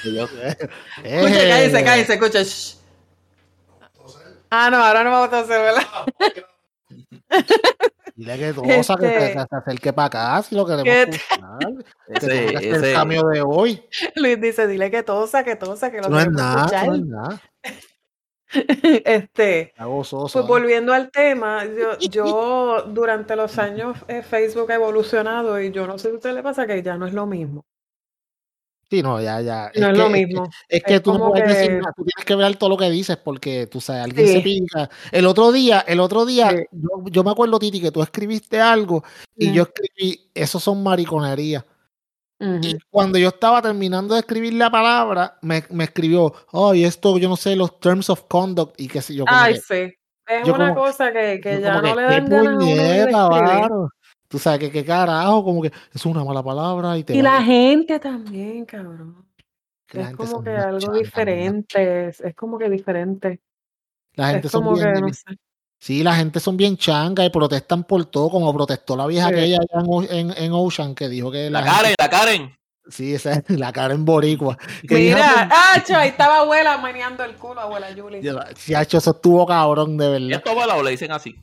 Yo- 0.04 0.24
Escucha, 1.04 1.42
Eh, 1.44 1.48
cállense, 1.48 1.84
cállense, 1.84 2.14
escucha. 2.14 2.42
shh. 2.42 2.76
Ah, 4.50 4.68
no, 4.70 4.76
ahora 4.82 5.04
no 5.04 5.10
vamos 5.10 5.32
a 5.32 5.38
hacer, 5.40 5.60
¿verdad? 5.60 5.82
Dile 8.16 8.32
que 8.38 8.38
que, 8.38 8.82
se- 8.82 8.92
Este- 8.94 8.96
que 8.96 9.32
se 9.32 9.56
acerque 9.56 9.92
para 9.92 10.06
acá 10.06 10.42
si 10.42 10.54
lo 10.54 10.64
queremos 10.64 10.84
¿Qué- 10.84 11.02
escuchar. 11.02 11.58
Que 12.06 12.14
Ese, 12.14 12.28
que 12.28 12.70
ese- 12.70 12.88
el 12.90 12.94
cambio 12.94 13.22
de 13.24 13.42
hoy. 13.42 13.84
Luis 14.14 14.40
dice, 14.40 14.66
dile 14.66 14.90
que 14.90 15.02
tosa, 15.02 15.44
que 15.44 15.54
tosa, 15.56 15.90
que 15.90 16.00
lo 16.00 16.08
no 16.08 16.18
es 16.18 16.30
nada, 16.30 16.84
no 16.86 16.94
es 16.94 17.04
nada. 17.04 17.42
Este, 19.04 19.60
Está 19.62 19.84
gozoso. 19.86 20.32
pues 20.38 20.44
¿eh? 20.44 20.48
volviendo 20.48 20.92
al 20.94 21.10
tema, 21.10 21.64
yo, 21.66 21.98
yo 21.98 22.82
durante 22.88 23.34
los 23.36 23.58
años 23.58 23.98
eh, 24.08 24.22
Facebook 24.22 24.70
ha 24.70 24.76
evolucionado 24.76 25.60
y 25.60 25.72
yo 25.72 25.86
no 25.86 25.98
sé 25.98 26.08
si 26.08 26.14
a 26.14 26.16
usted 26.16 26.32
le 26.32 26.42
pasa 26.42 26.66
que 26.66 26.80
ya 26.82 26.96
no 26.96 27.06
es 27.06 27.12
lo 27.12 27.26
mismo. 27.26 27.64
Sí, 28.88 29.02
no, 29.02 29.20
ya, 29.20 29.40
ya. 29.40 29.72
No 29.74 29.86
es, 29.88 29.92
que, 29.92 29.98
lo 29.98 30.06
es 30.06 30.12
que- 30.12 30.26
mismo. 30.26 30.48
Es 30.68 30.82
que 30.84 30.94
Es 30.94 31.02
tú 31.02 31.12
no 31.18 31.30
puedes 31.30 31.48
decir 31.48 31.72
nada, 31.72 31.92
tú 31.96 32.04
tienes 32.04 32.24
que 32.24 32.34
ver 32.36 32.56
todo 32.56 32.70
lo 32.70 32.76
que 32.76 32.88
dices 32.90 33.16
porque 33.16 33.66
tú 33.66 33.80
sabes, 33.80 34.04
alguien 34.04 34.28
se 34.28 34.40
pica. 34.40 34.88
El 35.10 35.26
otro 35.26 35.50
día, 35.50 35.80
el 35.88 35.98
otro 35.98 36.24
día, 36.24 36.50
Sí. 36.50 36.56
yo, 36.70 36.88
yo 37.10 37.24
me 37.24 37.32
acuerdo, 37.32 37.58
Titi, 37.58 37.80
que 37.80 37.90
tú 37.90 38.00
escribiste 38.02 38.60
algo 38.60 39.02
y 39.36 39.52
yo 39.52 39.64
escribí, 39.64 40.30
eso 40.34 40.60
son 40.60 40.82
mariconerías. 40.84 41.64
Ujú. 42.38 42.60
Y 42.62 42.78
cuando 42.90 43.18
yo 43.18 43.28
estaba 43.28 43.60
terminando 43.62 44.14
de 44.14 44.20
escribir 44.20 44.52
la 44.54 44.70
palabra, 44.70 45.38
me, 45.42 45.64
me 45.70 45.84
escribió, 45.84 46.32
ay, 46.52 46.84
esto, 46.84 47.18
yo 47.18 47.28
no 47.28 47.36
sé, 47.36 47.56
los 47.56 47.80
terms 47.80 48.08
of 48.10 48.24
conduct 48.28 48.80
y 48.80 48.86
qué 48.88 49.02
sé 49.02 49.14
yo. 49.14 49.24
Ay, 49.26 49.54
que- 49.54 49.60
sí. 49.60 49.94
Es 50.28 50.44
yo 50.46 50.54
una 50.54 50.70
como- 50.74 50.80
cosa 50.86 51.12
que, 51.12 51.40
que 51.40 51.60
ya 51.60 51.80
no 51.80 51.94
le 51.94 52.02
dan 52.02 52.28
ganas 52.28 52.46
a 52.46 52.50
uno 52.50 52.58
ni 52.60 52.74
de 52.74 52.76
puñeta, 52.80 53.04
escribir. 53.04 53.42
varo. 53.60 53.88
Tú 54.28 54.38
sabes 54.38 54.58
que 54.60 54.70
qué 54.72 54.84
carajo, 54.84 55.44
como 55.44 55.62
que 55.62 55.70
es 55.94 56.04
una 56.06 56.24
mala 56.24 56.42
palabra 56.42 56.96
y 56.98 57.04
te 57.04 57.14
Y 57.14 57.22
la 57.22 57.42
gente 57.42 57.98
también, 58.00 58.64
cabrón. 58.64 59.24
que 59.86 60.00
Es 60.00 60.16
como 60.16 60.42
que 60.42 60.50
algo 60.50 60.92
diferente. 60.94 62.08
Es, 62.08 62.20
es 62.20 62.34
como 62.34 62.58
que 62.58 62.68
diferente. 62.68 63.40
La 64.14 64.28
gente 64.30 64.46
Es 64.48 64.52
son 64.52 64.64
como 64.64 64.74
bien, 64.76 64.94
que, 64.94 65.00
no 65.00 65.08
sé. 65.12 65.24
Sí, 65.78 66.02
la 66.02 66.14
gente 66.16 66.40
son 66.40 66.56
bien 66.56 66.76
changa 66.76 67.24
y 67.24 67.30
protestan 67.30 67.84
por 67.84 68.04
todo, 68.06 68.30
como 68.30 68.52
protestó 68.54 68.96
la 68.96 69.06
vieja 69.06 69.28
Sí. 69.28 69.34
aquella 69.34 69.58
allá 69.58 69.84
en, 70.10 70.30
en, 70.30 70.42
en 70.44 70.52
Ocean, 70.52 70.94
que 70.94 71.08
dijo 71.08 71.30
que 71.30 71.50
la, 71.50 71.60
La 71.60 71.66
gente- 71.66 71.76
Karen, 71.76 71.94
la 71.98 72.10
Karen. 72.10 72.56
sí, 72.88 73.14
esa 73.14 73.32
es 73.34 73.50
la 73.60 73.72
cara 73.72 73.94
en 73.94 74.04
boricua. 74.04 74.56
Que 74.88 74.94
Mira, 74.96 75.48
ah, 75.52 75.82
cho, 75.86 75.94
ahí 75.96 76.08
estaba 76.08 76.38
abuela 76.40 76.78
meneando 76.78 77.22
el 77.24 77.34
culo, 77.36 77.60
abuela 77.60 77.88
Julie. 77.96 78.20
que- 78.22 78.34
Chacho, 78.72 78.98
eso 78.98 79.10
estuvo 79.10 79.46
cabrón, 79.46 79.96
de 79.98 80.08
verdad. 80.08 80.30
¿Esto 80.38 80.50
abuela 80.50 80.76
o 80.76 80.82
le 80.82 80.90
dicen 80.92 81.12
así? 81.12 81.36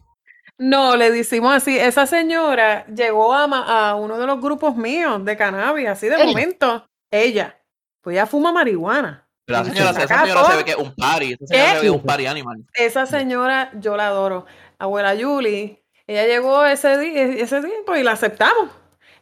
No, 0.57 0.95
le 0.95 1.11
decimos 1.11 1.53
así. 1.53 1.77
Esa 1.77 2.05
señora 2.05 2.85
llegó 2.87 3.33
a, 3.33 3.95
uno 3.95 4.17
de 4.17 4.27
los 4.27 4.39
grupos 4.39 4.75
míos 4.75 5.23
de 5.25 5.35
cannabis, 5.35 5.87
así 5.87 6.07
de 6.07 6.23
momento. 6.23 6.87
Ella. 7.11 7.59
Pues 8.01 8.15
ella 8.15 8.25
fuma 8.25 8.51
marihuana. 8.51 9.27
La 9.47 9.63
señora, 9.65 9.93
se 9.93 10.03
esa 10.03 10.21
señora 10.21 10.45
se 10.45 10.57
ve 10.57 10.65
que 10.65 10.71
es 10.71 10.77
un 10.77 10.95
party. 10.95 11.33
Esa 11.33 11.47
señora 11.47 11.65
¿Qué? 11.65 11.69
se 11.69 11.75
ve 11.75 11.81
que 11.81 11.87
es 11.87 11.93
un 11.93 12.03
party 12.03 12.25
animal. 12.27 12.65
Esa 12.73 13.05
señora, 13.05 13.71
yo 13.75 13.97
la 13.97 14.07
adoro. 14.07 14.45
Abuela 14.79 15.15
Julie, 15.19 15.83
ella 16.07 16.25
llegó 16.25 16.65
ese 16.65 16.97
día, 16.97 17.23
ese 17.23 17.61
tiempo 17.61 17.95
y 17.95 18.03
la 18.03 18.13
aceptamos. 18.13 18.69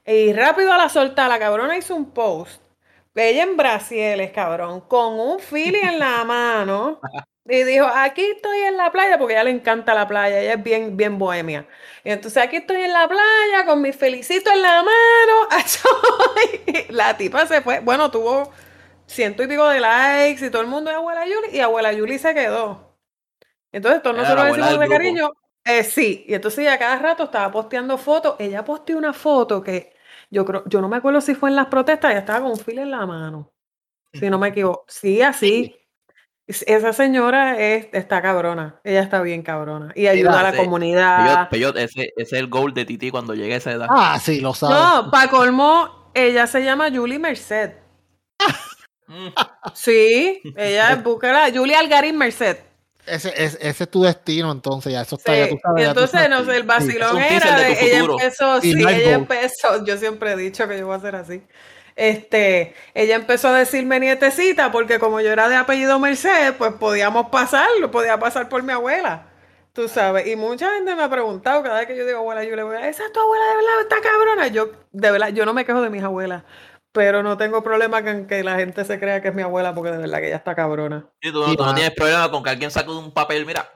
Y 0.06 0.34
rápido 0.34 0.74
a 0.74 0.78
la 0.78 0.89
soltar, 0.89 1.30
la 1.30 1.39
cabrona 1.39 1.78
hizo 1.78 1.96
un 1.96 2.12
post. 2.12 2.62
Ella 3.13 3.44
en 3.44 3.58
Brasieles, 3.58 4.32
cabrón, 4.32 4.82
con 4.82 5.20
un 5.20 5.39
fili 5.39 5.80
en 5.80 6.00
la 6.00 6.24
mano. 6.26 7.00
Y 7.52 7.66
dijo, 7.66 7.86
aquí 7.86 8.22
estoy 8.22 8.60
en 8.60 8.78
la 8.78 8.94
playa, 8.94 9.18
porque 9.18 9.34
a 9.34 9.42
ella 9.42 9.52
le 9.52 9.58
encanta 9.58 9.94
la 9.94 10.08
playa, 10.08 10.40
ella 10.40 10.54
es 10.54 10.64
bien, 10.64 10.96
bien 10.96 11.20
bohemia. 11.20 11.68
Y 12.02 12.10
entonces 12.10 12.42
aquí 12.42 12.56
estoy 12.56 12.82
en 12.82 12.94
la 12.94 13.10
playa 13.10 13.66
con 13.66 13.82
mi 13.82 13.92
felicito 13.92 14.50
en 14.50 14.62
la 14.62 14.82
mano. 14.82 15.50
Y 16.66 16.94
la 16.94 17.18
tipa 17.18 17.46
se 17.46 17.62
fue, 17.62 17.82
bueno, 17.82 18.10
tuvo 18.10 18.54
ciento 19.06 19.44
y 19.44 19.48
pico 19.48 19.68
de 19.68 19.82
likes 19.82 20.46
y 20.46 20.50
todo 20.50 20.62
el 20.62 20.70
mundo 20.70 20.92
de 20.92 20.96
abuela 20.96 21.26
Yuli, 21.26 21.58
y 21.58 21.60
abuela 21.60 21.92
Yuli 21.92 22.18
se 22.20 22.34
quedó. 22.34 22.96
Entonces 23.74 24.02
todos 24.02 24.16
nosotros 24.16 24.46
decimos 24.46 24.80
de 24.80 24.88
cariño, 24.88 25.32
eh, 25.66 25.84
sí. 25.84 26.24
Y 26.30 26.34
entonces 26.34 26.60
ella 26.60 26.80
cada 26.80 27.00
rato 27.00 27.26
estaba 27.26 27.52
posteando 27.52 27.98
fotos. 27.98 28.38
Ella 28.40 28.64
posteó 28.64 28.98
una 28.98 29.12
foto 29.12 29.62
que 29.62 29.94
yo 30.30 30.46
creo, 30.46 30.64
yo 30.68 30.80
no 30.80 30.88
me 30.88 30.96
acuerdo 30.96 31.20
si 31.20 31.36
fue 31.36 31.50
en 31.50 31.58
las 31.58 31.68
protestas, 31.68 32.12
ella 32.12 32.22
estaba 32.22 32.40
con 32.40 32.52
un 32.52 32.60
fil 32.60 32.80
en 32.80 32.92
la 32.92 33.06
mano. 33.06 33.52
Si 34.14 34.30
no 34.30 34.40
me 34.40 34.48
equivoco. 34.48 34.86
Sí, 34.88 35.22
así. 35.22 35.81
Es- 36.47 36.63
Esa 36.67 36.91
señora 36.93 37.60
es, 37.60 37.88
está 37.93 38.21
cabrona. 38.21 38.80
Ella 38.84 39.01
está 39.01 39.21
bien 39.21 39.41
cabrona. 39.43 39.91
Y 39.95 40.08
ayuda 40.08 40.39
a 40.39 40.51
la 40.51 40.56
comunidad. 40.58 41.49
Peyot, 41.49 41.75
Peyot, 41.75 41.77
ese, 41.77 42.01
ese 42.01 42.13
es 42.17 42.34
el 42.34 42.47
goal 42.47 42.73
de 42.73 42.86
Titi 42.86 43.12
cuando 43.12 43.34
llegue 43.36 43.54
a 43.54 43.58
esa 43.58 43.71
edad. 43.71 43.88
Ah, 43.89 44.19
sí, 44.21 44.39
lo 44.41 44.54
sabes. 44.54 44.75
No, 44.77 45.12
para 45.12 45.30
colmo, 45.30 46.12
ella 46.13 46.47
se 46.47 46.63
llama 46.63 46.89
Julie 46.91 47.19
Merced. 47.19 47.73
Mm. 49.08 49.27
Sí, 49.73 50.41
ella 50.56 50.91
es 50.93 51.04
búsquela, 51.04 51.49
Julie 51.54 51.75
Algarín 51.75 52.17
Merced. 52.17 52.58
Ese, 53.06 53.30
ese, 53.36 53.58
ese 53.67 53.84
es 53.84 53.89
tu 53.91 54.04
destino, 54.04 54.51
entonces, 54.51 54.93
ya 54.93 55.01
eso 55.01 55.17
Sí, 55.17 55.23
está, 55.32 55.36
ya 55.36 55.49
tú 55.49 55.58
sabes. 55.62 55.82
y 55.82 55.86
ya 55.86 55.93
tú 55.93 55.99
entonces, 56.01 56.30
no 56.30 56.45
sé, 56.45 56.56
el 56.58 56.63
vacilón 56.63 57.17
era 57.17 57.58
de 57.60 57.63
de, 57.65 57.86
ella 57.88 57.97
empezó, 57.99 58.58
Y 58.60 58.62
sí, 58.73 58.80
ella 58.88 59.13
empezó, 59.13 59.86
yo 59.86 59.97
siempre 59.97 60.32
he 60.34 60.38
dicho 60.38 60.67
que 60.67 60.77
yo 60.77 60.86
voy 60.86 60.95
a 60.95 60.99
ser 60.99 61.15
así. 61.15 61.41
Este, 62.02 62.74
ella 62.96 63.16
empezó 63.16 63.50
a 63.50 63.54
decirme 63.60 64.00
nietecita 64.00 64.72
porque 64.72 64.98
como 64.98 65.22
yo 65.22 65.30
era 65.32 65.48
de 65.50 65.56
apellido 65.56 66.00
Merced, 66.00 66.56
pues 66.58 66.74
podíamos 66.74 67.30
pasarlo, 67.30 67.92
podía 67.92 68.18
pasar 68.18 68.50
por 68.50 68.64
mi 68.64 68.74
abuela. 68.74 69.28
Tú 69.74 69.88
sabes, 69.88 70.26
y 70.26 70.36
mucha 70.36 70.72
gente 70.74 70.96
me 70.96 71.04
ha 71.04 71.10
preguntado 71.12 71.62
cada 71.62 71.78
vez 71.78 71.86
que 71.88 71.96
yo 71.96 72.04
digo 72.08 72.18
abuela, 72.18 72.44
yo 72.44 72.56
le 72.56 72.64
voy 72.64 72.76
a 72.76 72.88
esa 72.90 73.06
es 73.06 73.14
tu 73.14 73.20
abuela 73.20 73.46
de 73.46 73.56
verdad, 73.56 73.82
está 73.82 73.96
cabrona. 74.02 74.48
Yo, 74.48 74.72
de 74.92 75.12
verdad, 75.12 75.28
yo 75.28 75.46
no 75.46 75.54
me 75.54 75.64
quejo 75.64 75.80
de 75.80 75.92
mis 75.92 76.02
abuelas, 76.02 76.42
pero 76.92 77.22
no 77.22 77.38
tengo 77.38 77.62
problema 77.62 78.04
con 78.04 78.26
que 78.26 78.44
la 78.44 78.56
gente 78.56 78.84
se 78.84 79.00
crea 79.00 79.22
que 79.22 79.28
es 79.28 79.36
mi 79.36 79.44
abuela 79.44 79.76
porque 79.76 79.92
de 79.92 79.98
verdad 80.00 80.22
que 80.22 80.28
ella 80.28 80.38
está 80.38 80.56
cabrona. 80.56 81.06
Y 81.06 81.06
tú, 81.06 81.38
no- 81.38 81.46
Sí, 81.52 81.56
tú 81.56 81.64
no 81.66 81.76
tienes 81.76 81.94
problema 81.94 82.32
con 82.32 82.42
que 82.44 82.50
alguien 82.50 82.72
saque 82.72 82.90
de 82.90 82.98
un 82.98 83.14
papel, 83.14 83.46
mira, 83.46 83.70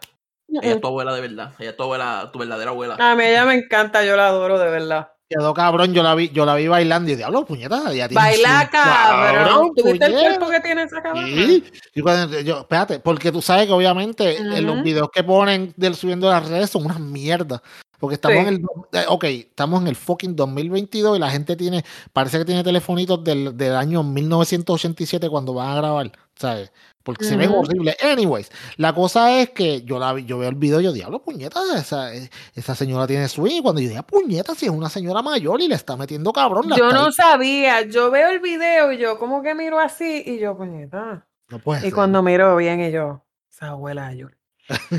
ella 0.63 0.71
es 0.73 0.81
tu 0.81 0.87
abuela 0.87 1.13
de 1.13 1.21
verdad, 1.21 1.51
ella 1.59 1.69
es 1.69 1.77
tu 1.77 1.83
abuela, 1.83 2.29
tu 2.33 2.39
verdadera 2.39 2.71
abuela. 2.71 2.95
A 2.99 3.15
mí 3.15 3.23
ella 3.23 3.45
me 3.45 3.53
encanta, 3.53 4.03
yo 4.03 4.15
la 4.17 4.29
adoro 4.29 4.57
de 4.57 4.69
verdad. 4.71 5.11
Quedó 5.27 5.55
cabrón, 5.55 5.91
yo 5.93 6.03
la 6.03 6.13
vi, 6.13 6.29
yo 6.29 6.45
la 6.45 6.53
vi 6.53 6.67
bailando 6.67 7.09
y 7.11 7.15
diablo, 7.15 7.45
puñeta, 7.45 7.91
ya 7.93 8.07
tiene 8.07 8.13
Baila 8.13 8.69
cabrón. 8.71 9.71
¿Tuviste 9.75 10.05
el 10.05 10.13
cuerpo 10.13 10.49
que 10.49 10.59
tiene 10.59 10.83
esa 10.83 11.01
cabrona? 11.01 11.25
Sí, 11.27 11.63
y 11.95 12.01
cuando- 12.01 12.39
yo- 12.41 12.59
espérate, 12.59 12.99
porque 12.99 13.31
tú 13.31 13.41
sabes 13.41 13.65
que 13.65 13.71
obviamente 13.73 14.37
en 14.37 14.65
los 14.65 14.83
videos 14.83 15.09
que 15.11 15.23
ponen 15.23 15.73
del 15.77 15.95
subiendo 15.95 16.29
las 16.29 16.47
redes 16.47 16.69
son 16.69 16.85
unas 16.85 16.99
mierdas. 16.99 17.61
Porque 17.99 18.15
estamos 18.15 18.37
Sí. 18.37 18.47
en 18.47 18.47
el, 18.55 18.61
eh, 19.01 19.05
ok, 19.07 19.23
estamos 19.23 19.81
en 19.81 19.87
el 19.87 19.95
fucking 19.95 20.35
2022 20.35 21.17
y 21.17 21.19
la 21.19 21.31
gente 21.31 21.55
tiene, 21.55 21.83
parece 22.13 22.37
que 22.37 22.45
tiene 22.45 22.61
telefonitos 22.63 23.23
del, 23.23 23.57
del 23.57 23.75
año 23.75 24.03
1987 24.03 25.27
cuando 25.29 25.53
van 25.53 25.69
a 25.69 25.75
grabar, 25.75 26.11
¿sabes? 26.35 26.71
Porque 27.05 27.23
se 27.23 27.37
ven 27.37 27.51
Ujú. 27.51 27.59
horribles. 27.59 27.95
Anyways, 28.03 28.51
la 28.77 28.93
cosa 28.93 29.39
es 29.39 29.51
que 29.51 29.83
yo 29.83 29.99
la 29.99 30.19
yo 30.19 30.39
veo 30.39 30.49
el 30.49 30.55
video 30.55 30.81
y 30.81 30.85
yo, 30.85 30.91
diablo, 30.91 31.21
puñeta, 31.21 31.61
esa, 31.77 32.11
esa 32.13 32.75
señora 32.75 33.05
tiene 33.07 33.27
swing. 33.29 33.57
Y 33.57 33.61
cuando 33.61 33.79
yo 33.79 33.87
digo, 33.89 34.01
puñeta, 34.03 34.55
si 34.55 34.65
es 34.65 34.71
una 34.71 34.89
señora 34.89 35.21
mayor 35.21 35.61
y 35.61 35.67
le 35.67 35.75
está 35.75 35.95
metiendo 35.95 36.33
cabrón, 36.33 36.67
la 36.67 36.75
Yo 36.77 36.89
no 36.91 37.11
sabía, 37.11 37.83
yo 37.83 38.09
veo 38.11 38.29
el 38.31 38.39
video 38.39 38.91
y 38.91 38.97
yo 38.97 39.19
como 39.19 39.43
que 39.43 39.53
miro 39.55 39.79
así 39.79 40.23
y 40.25 40.39
yo, 40.39 40.57
puñeta. 40.57 41.27
no 41.49 41.59
puede 41.59 41.79
Y 41.81 41.83
ser. 41.83 41.93
cuando 41.93 42.23
miro 42.23 42.55
bien 42.57 42.81
y 42.81 42.91
yo, 42.91 43.23
esa 43.51 43.67
abuela 43.67 44.09
de 44.09 44.17
Yuli. 44.17 44.35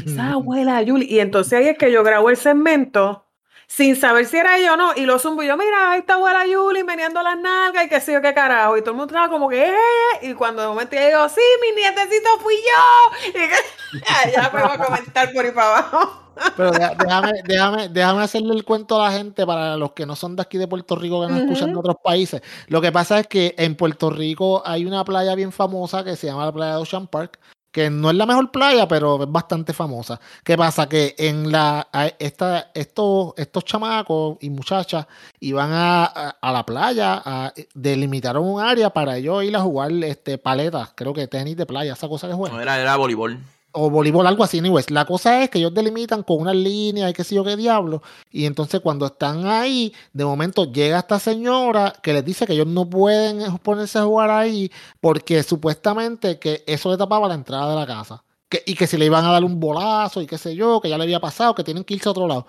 Esa 0.07 0.31
abuela 0.35 0.79
de 0.79 0.85
Yuli. 0.87 1.07
Y 1.11 1.19
entonces 1.19 1.55
ahí 1.55 1.67
es 1.69 1.77
que 1.77 1.91
yo 1.91 2.05
grabo 2.05 2.31
el 2.31 2.37
segmento 2.37 3.26
sin 3.67 3.97
saber 3.97 4.27
si 4.27 4.37
era 4.39 4.57
ella 4.59 4.75
o 4.75 4.77
no. 4.77 4.93
Y 4.97 5.07
lo 5.07 5.19
zumbo 5.19 5.43
y 5.43 5.47
yo, 5.49 5.57
mira, 5.57 5.93
ahí 5.93 6.01
está 6.01 6.15
abuela 6.15 6.47
Yuli 6.47 6.85
meneando 6.85 7.23
las 7.23 7.39
nalgas 7.39 7.87
y 7.87 7.89
qué 7.89 8.01
sé 8.01 8.13
yo 8.13 8.23
qué 8.23 8.33
carajo. 8.35 8.77
Y 8.77 8.81
todo 8.81 8.91
el 8.91 8.97
mundo 8.97 9.13
estaba 9.13 9.29
como 9.29 9.49
que, 9.49 9.65
"Eh". 9.71 9.77
y 10.23 10.35
cuando 10.35 10.63
de 10.63 10.69
momento 10.69 10.97
ella 10.97 11.09
digo, 11.09 11.29
sí, 11.29 11.41
mi 11.63 11.81
nietecito 11.81 12.29
fui 12.41 12.55
yo. 12.55 13.29
Y 13.29 13.33
que, 13.33 13.51
ya 14.37 14.51
me 14.53 14.63
voy 14.63 14.71
a 14.73 14.79
comentar 14.85 15.33
por 15.33 15.45
ahí 15.45 15.51
para 15.53 15.79
abajo. 15.79 16.23
Pero 16.55 16.71
déjame, 16.71 17.33
déjame, 17.47 17.89
déjame 17.89 18.23
hacerle 18.23 18.55
el 18.55 18.65
cuento 18.65 19.01
a 19.01 19.07
la 19.11 19.17
gente 19.19 19.47
para 19.47 19.77
los 19.79 19.93
que 19.93 20.05
no 20.05 20.15
son 20.15 20.37
de 20.37 20.43
aquí 20.43 20.59
de 20.59 20.69
Puerto 20.69 20.95
Rico 20.97 21.23
que 21.23 21.29
nos 21.33 21.41
escuchan 21.41 21.73
de 21.73 21.79
otros 21.79 21.97
países. 22.03 22.43
Lo 22.69 22.81
que 22.83 22.93
pasa 22.93 23.19
es 23.21 23.27
que 23.27 23.55
en 23.57 23.75
Puerto 23.75 24.11
Rico 24.11 24.63
hay 24.67 24.85
una 24.85 25.03
playa 25.05 25.35
bien 25.35 25.51
famosa 25.51 26.05
que 26.05 26.15
se 26.15 26.27
llama 26.27 26.45
la 26.45 26.53
playa 26.53 26.73
de 26.77 26.83
Ocean 26.83 27.07
Park, 27.07 27.39
que 27.71 27.91
no 27.91 28.09
es 28.11 28.17
la 28.17 28.25
mejor 28.25 28.51
playa, 28.51 28.89
pero 28.89 29.23
es 29.23 29.31
bastante 29.31 29.73
famosa. 29.75 30.19
¿Qué 30.43 30.57
pasa? 30.57 30.89
Que 30.89 31.15
en 31.19 31.53
la 31.53 31.87
esta, 32.19 32.71
estos, 32.75 33.35
estos 33.37 33.65
chamacos 33.65 34.39
y 34.41 34.49
muchachas 34.51 35.07
iban 35.41 35.73
a, 35.73 36.05
a- 36.07 36.37
a 36.41 36.53
la 36.53 36.65
playa, 36.65 37.21
a, 37.25 37.53
delimitaron 37.75 38.45
un 38.49 38.61
área 38.63 38.91
para 38.91 39.17
ellos 39.19 39.45
ir 39.45 39.55
a 39.57 39.61
jugar 39.61 39.93
este 40.05 40.39
paletas, 40.39 40.91
creo 40.95 41.13
que 41.13 41.27
tenis 41.29 41.57
de 41.57 41.67
playa, 41.67 41.93
esa 41.93 42.09
cosa 42.09 42.29
que 42.29 42.35
juegan 42.35 42.57
No 42.57 42.63
era, 42.63 42.81
era 42.81 42.97
voleibol. 42.97 43.39
O 43.73 43.91
voleibol, 43.91 44.27
algo 44.27 44.43
así, 44.45 44.59
anyways. 44.59 44.91
La 44.91 45.05
cosa 45.05 45.43
es 45.43 45.51
que 45.51 45.59
ellos 45.59 45.75
delimitan 45.75 46.23
con 46.23 46.41
unas 46.41 46.57
líneas 46.57 47.11
y 47.11 47.15
qué 47.15 47.25
sé 47.25 47.35
yo 47.35 47.45
qué 47.45 47.57
diablo. 47.57 48.03
Y 48.31 48.47
entonces 48.47 48.81
cuando 48.81 49.07
están 49.07 49.47
ahí, 49.47 49.93
de 50.13 50.25
momento 50.25 50.65
llega 50.73 50.99
esta 50.99 51.19
señora 51.19 51.93
que 52.03 52.13
les 52.13 52.25
dice 52.25 52.47
que 52.47 52.55
ellos 52.55 52.67
no 52.67 52.89
pueden 52.89 53.59
ponerse 53.59 53.99
a 53.99 54.05
jugar 54.05 54.31
ahí 54.31 54.71
porque 55.01 55.43
supuestamente 55.43 56.39
que 56.39 56.65
eso 56.67 56.91
le 56.91 56.97
tapaba 56.97 57.29
la 57.29 57.35
entrada 57.35 57.71
de 57.71 57.77
la 57.77 57.87
casa. 57.87 58.23
Que, 58.49 58.63
y 58.65 58.75
que 58.75 58.87
si 58.87 58.97
le 58.97 59.07
iban 59.07 59.25
a 59.25 59.33
dar 59.33 59.45
un 59.45 59.59
bolazo 59.59 60.23
y 60.23 60.27
qué 60.27 60.39
sé 60.39 60.55
yo, 60.55 60.81
que 60.81 60.89
ya 60.89 60.97
le 60.97 61.05
había 61.05 61.21
pasado, 61.21 61.55
que 61.55 61.65
tienen 61.65 61.85
que 61.85 61.95
irse 61.95 62.09
a 62.09 62.13
otro 62.13 62.29
lado. 62.29 62.47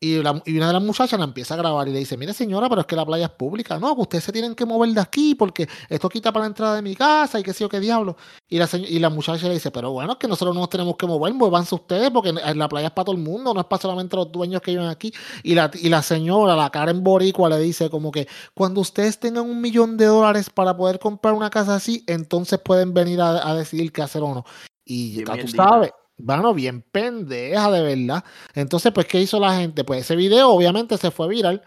Y, 0.00 0.22
la- 0.22 0.40
y 0.46 0.56
una 0.56 0.68
de 0.68 0.72
las 0.74 0.82
muchachas 0.82 1.18
la 1.18 1.24
empieza 1.24 1.54
a 1.54 1.56
grabar 1.56 1.88
y 1.88 1.92
le 1.92 1.98
dice, 1.98 2.16
mire 2.16 2.32
señora, 2.32 2.68
pero 2.68 2.82
es 2.82 2.86
que 2.86 2.94
la 2.94 3.04
playa 3.04 3.26
es 3.26 3.32
pública. 3.32 3.80
No, 3.80 3.96
que 3.96 4.02
ustedes 4.02 4.22
se 4.24 4.30
tienen 4.32 4.54
que 4.54 4.64
mover 4.64 4.90
de 4.90 5.00
aquí 5.00 5.34
porque 5.34 5.68
esto 5.88 6.08
quita 6.08 6.30
para 6.30 6.44
la 6.44 6.48
entrada 6.48 6.76
de 6.76 6.82
mi 6.82 6.94
casa 6.94 7.40
y 7.40 7.42
qué 7.42 7.52
sé 7.52 7.64
yo 7.64 7.68
qué 7.68 7.80
diablo. 7.80 8.16
Y 8.48 8.58
la, 8.58 8.68
y 8.72 8.98
la 9.00 9.10
muchacha 9.10 9.48
le 9.48 9.54
dice, 9.54 9.72
pero 9.72 9.90
bueno, 9.90 10.12
es 10.12 10.18
que 10.18 10.28
nosotros 10.28 10.54
no 10.54 10.60
nos 10.60 10.70
tenemos 10.70 10.96
que 10.96 11.06
mover, 11.08 11.34
muévanse 11.34 11.74
ustedes 11.74 12.10
porque 12.12 12.32
la 12.32 12.68
playa 12.68 12.86
es 12.88 12.92
para 12.92 13.06
todo 13.06 13.16
el 13.16 13.22
mundo, 13.22 13.52
no 13.52 13.60
es 13.60 13.66
para 13.66 13.82
solamente 13.82 14.14
los 14.14 14.30
dueños 14.30 14.62
que 14.62 14.70
viven 14.70 14.86
aquí. 14.86 15.12
Y 15.42 15.56
la, 15.56 15.68
y 15.74 15.88
la 15.88 16.00
señora, 16.02 16.54
la 16.54 16.70
Karen 16.70 17.02
Boricua, 17.02 17.48
le 17.48 17.58
dice 17.58 17.90
como 17.90 18.12
que 18.12 18.28
cuando 18.54 18.80
ustedes 18.80 19.18
tengan 19.18 19.50
un 19.50 19.60
millón 19.60 19.96
de 19.96 20.06
dólares 20.06 20.48
para 20.48 20.76
poder 20.76 21.00
comprar 21.00 21.34
una 21.34 21.50
casa 21.50 21.74
así, 21.74 22.04
entonces 22.06 22.60
pueden 22.60 22.94
venir 22.94 23.20
a, 23.20 23.48
a 23.50 23.54
decidir 23.56 23.90
qué 23.92 24.02
hacer 24.02 24.22
o 24.22 24.32
no. 24.32 24.44
Y 24.84 25.14
ya 25.24 25.24
tú 25.42 25.48
sabes, 25.56 25.90
bueno, 26.18 26.52
bien 26.52 26.82
pendeja 26.82 27.70
de 27.70 27.82
verdad. 27.82 28.24
Entonces, 28.54 28.92
pues, 28.92 29.06
¿qué 29.06 29.20
hizo 29.20 29.38
la 29.40 29.56
gente? 29.56 29.84
Pues 29.84 30.00
ese 30.00 30.16
video 30.16 30.50
obviamente 30.50 30.98
se 30.98 31.10
fue 31.10 31.28
viral. 31.28 31.62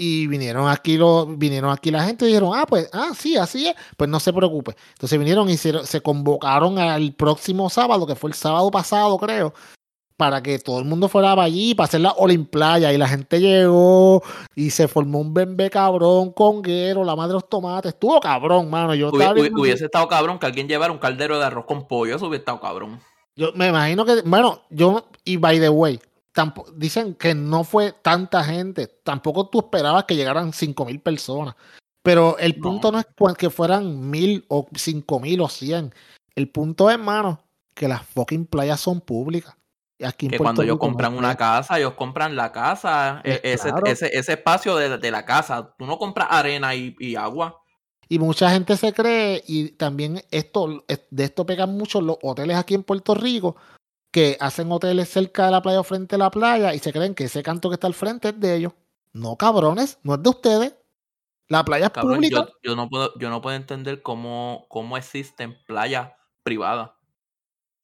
Y 0.00 0.28
vinieron 0.28 0.68
aquí, 0.68 0.96
lo, 0.96 1.26
vinieron 1.26 1.72
aquí 1.72 1.90
la 1.90 2.04
gente 2.04 2.24
y 2.24 2.28
dijeron, 2.28 2.52
ah, 2.54 2.66
pues, 2.68 2.88
ah, 2.92 3.10
sí, 3.18 3.36
así 3.36 3.66
es, 3.66 3.74
pues 3.96 4.08
no 4.08 4.20
se 4.20 4.32
preocupe. 4.32 4.76
Entonces 4.90 5.18
vinieron 5.18 5.50
y 5.50 5.56
se, 5.56 5.84
se 5.84 6.00
convocaron 6.00 6.78
al 6.78 7.12
próximo 7.14 7.68
sábado, 7.68 8.06
que 8.06 8.14
fue 8.14 8.30
el 8.30 8.34
sábado 8.34 8.70
pasado, 8.70 9.18
creo, 9.18 9.52
para 10.16 10.40
que 10.40 10.60
todo 10.60 10.78
el 10.78 10.84
mundo 10.84 11.08
fuera 11.08 11.30
para 11.30 11.44
allí, 11.44 11.74
para 11.74 11.86
hacer 11.86 12.00
la 12.00 12.12
Olimplaya. 12.12 12.92
Y 12.92 12.98
la 12.98 13.08
gente 13.08 13.40
llegó 13.40 14.22
y 14.54 14.70
se 14.70 14.86
formó 14.86 15.18
un 15.18 15.34
bembe 15.34 15.68
cabrón, 15.68 16.30
conguero, 16.32 17.02
la 17.02 17.16
madre 17.16 17.30
de 17.30 17.34
los 17.34 17.48
tomates. 17.48 17.94
Estuvo 17.94 18.20
cabrón, 18.20 18.70
mano. 18.70 18.94
Yo, 18.94 19.10
hubiese 19.10 19.86
estado 19.86 20.06
cabrón 20.06 20.38
que 20.38 20.46
alguien 20.46 20.68
llevara 20.68 20.92
un 20.92 20.98
caldero 20.98 21.40
de 21.40 21.44
arroz 21.44 21.64
con 21.64 21.88
pollo, 21.88 22.14
eso 22.14 22.26
hubiese 22.28 22.42
estado 22.42 22.60
cabrón. 22.60 23.00
Yo 23.38 23.52
me 23.54 23.68
imagino 23.68 24.04
que, 24.04 24.22
bueno, 24.22 24.62
yo, 24.68 25.08
y 25.24 25.36
by 25.36 25.60
the 25.60 25.68
way, 25.68 26.00
tampo- 26.34 26.66
dicen 26.74 27.14
que 27.14 27.34
no 27.34 27.62
fue 27.64 27.92
tanta 28.02 28.42
gente. 28.44 28.86
Tampoco 29.04 29.48
tú 29.48 29.60
esperabas 29.60 30.04
que 30.04 30.16
llegaran 30.16 30.52
cinco 30.52 30.84
mil 30.84 31.00
personas. 31.00 31.54
Pero 32.02 32.36
el 32.38 32.56
No. 32.56 32.62
punto 32.62 32.92
no 32.92 32.98
es 32.98 33.06
que 33.36 33.50
fueran 33.50 34.10
mil 34.10 34.44
o 34.48 34.66
cinco 34.74 35.20
mil 35.20 35.40
o 35.40 35.48
cien. 35.48 35.94
El 36.34 36.48
punto 36.50 36.88
es, 36.90 36.94
hermano, 36.96 37.40
que 37.74 37.86
las 37.88 38.02
fucking 38.06 38.46
playas 38.46 38.80
son 38.80 39.00
públicas. 39.00 39.54
Aquí 40.04 40.26
en 40.26 40.30
Que 40.30 40.36
Puerto 40.38 40.44
cuando 40.44 40.62
ellos 40.62 40.78
compran 40.78 41.16
una 41.16 41.36
casa, 41.36 41.76
ellos 41.78 41.94
compran 41.94 42.36
la 42.36 42.52
casa, 42.52 43.20
Eh, 43.24 43.40
e- 43.42 43.52
ese, 43.54 43.70
claro. 43.70 43.86
ese, 43.86 44.16
ese 44.16 44.32
espacio 44.34 44.76
de, 44.76 44.96
de 44.98 45.10
la 45.10 45.24
casa. 45.24 45.74
Tú 45.76 45.86
no 45.86 45.98
compras 45.98 46.28
arena 46.30 46.74
y, 46.74 46.94
y 47.00 47.16
agua. 47.16 47.60
Y 48.08 48.18
mucha 48.18 48.50
gente 48.50 48.76
se 48.76 48.92
cree, 48.92 49.42
y 49.46 49.70
también 49.70 50.22
esto, 50.30 50.84
es- 50.88 51.02
de 51.10 51.24
esto 51.24 51.44
pegan 51.44 51.76
mucho 51.76 52.00
los 52.00 52.16
hoteles 52.22 52.56
aquí 52.56 52.74
en 52.74 52.82
Puerto 52.82 53.14
Rico, 53.14 53.56
que 54.10 54.36
hacen 54.40 54.72
hoteles 54.72 55.08
cerca 55.10 55.44
de 55.46 55.50
la 55.52 55.60
playa 55.62 55.80
o 55.80 55.84
frente 55.84 56.14
a 56.14 56.18
la 56.18 56.30
playa 56.30 56.74
y 56.74 56.78
se 56.78 56.92
creen 56.92 57.14
que 57.14 57.24
ese 57.24 57.42
canto 57.42 57.68
que 57.68 57.74
está 57.74 57.86
al 57.86 57.94
frente 57.94 58.30
es 58.30 58.40
de 58.40 58.56
ellos. 58.56 58.72
No, 59.12 59.36
cabrones, 59.36 59.98
no 60.02 60.14
es 60.14 60.22
de 60.22 60.28
ustedes. 60.30 60.74
La 61.48 61.64
playa 61.64 61.86
es 61.86 61.92
Cabrón, 61.92 62.16
pública. 62.16 62.46
yo, 62.46 62.70
yo 62.70 62.76
no 62.76 62.88
puedo, 62.88 63.18
yo 63.18 63.28
no 63.30 63.40
puedo 63.42 63.56
entender 63.56 64.02
cómo, 64.02 64.66
cómo 64.68 64.96
existen 64.96 65.56
playas 65.66 66.12
privadas. 66.42 66.90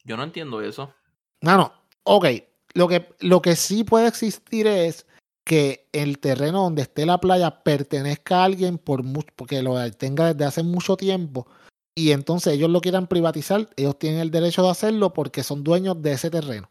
Yo 0.05 0.17
no 0.17 0.23
entiendo 0.23 0.61
eso. 0.63 0.93
No, 1.41 1.57
no. 1.57 1.73
Ok. 2.05 2.27
Lo 2.75 2.89
que, 2.89 3.15
lo 3.21 3.41
que 3.41 3.57
sí 3.57 3.85
puede 3.85 4.07
existir 4.09 4.67
es 4.67 5.07
que 5.45 5.89
el 5.93 6.19
terreno 6.19 6.63
donde 6.63 6.83
esté 6.83 7.07
la 7.07 7.19
playa 7.19 7.63
pertenezca 7.63 8.41
a 8.41 8.45
alguien 8.45 8.79
por 8.79 9.03
mucho, 9.03 9.29
lo 9.63 9.93
tenga 9.93 10.33
desde 10.33 10.45
hace 10.45 10.63
mucho 10.63 10.97
tiempo. 10.97 11.47
Y 11.95 12.11
entonces 12.11 12.55
ellos 12.55 12.71
lo 12.71 12.81
quieran 12.81 13.07
privatizar, 13.07 13.69
ellos 13.77 13.99
tienen 13.99 14.21
el 14.21 14.31
derecho 14.31 14.63
de 14.63 14.71
hacerlo 14.71 15.13
porque 15.13 15.43
son 15.43 15.63
dueños 15.63 16.01
de 16.03 16.13
ese 16.13 16.31
terreno. 16.31 16.71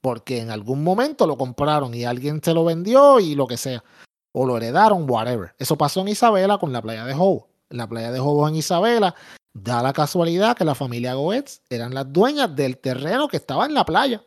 Porque 0.00 0.40
en 0.40 0.50
algún 0.50 0.82
momento 0.82 1.26
lo 1.26 1.36
compraron 1.36 1.94
y 1.94 2.04
alguien 2.04 2.40
se 2.42 2.54
lo 2.54 2.64
vendió 2.64 3.20
y 3.20 3.34
lo 3.34 3.46
que 3.46 3.56
sea. 3.56 3.84
O 4.32 4.46
lo 4.46 4.56
heredaron, 4.56 5.08
whatever. 5.08 5.54
Eso 5.58 5.76
pasó 5.76 6.00
en 6.00 6.08
Isabela 6.08 6.58
con 6.58 6.72
la 6.72 6.82
playa 6.82 7.04
de 7.04 7.14
Jobo. 7.14 7.48
La 7.68 7.86
playa 7.86 8.10
de 8.10 8.18
Jobo 8.18 8.48
en 8.48 8.56
Isabela, 8.56 9.14
da 9.52 9.82
la 9.82 9.92
casualidad 9.92 10.56
que 10.56 10.64
la 10.64 10.74
familia 10.74 11.14
Goetz 11.14 11.60
eran 11.68 11.94
las 11.94 12.10
dueñas 12.12 12.54
del 12.54 12.78
terreno 12.78 13.28
que 13.28 13.36
estaba 13.36 13.66
en 13.66 13.74
la 13.74 13.84
playa. 13.84 14.24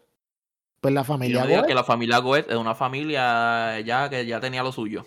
Pues 0.82 0.94
la 0.94 1.04
familia 1.04 1.46
Goetz, 1.46 1.67
que 1.67 1.76
la 1.76 1.84
familia 1.84 2.17
Goetz 2.17 2.50
es 2.50 2.56
una 2.56 2.74
familia 2.74 3.80
ya 3.82 4.10
que 4.10 4.26
ya 4.26 4.39
tenía 4.39 4.63
lo 4.63 4.72
suyo. 4.72 5.06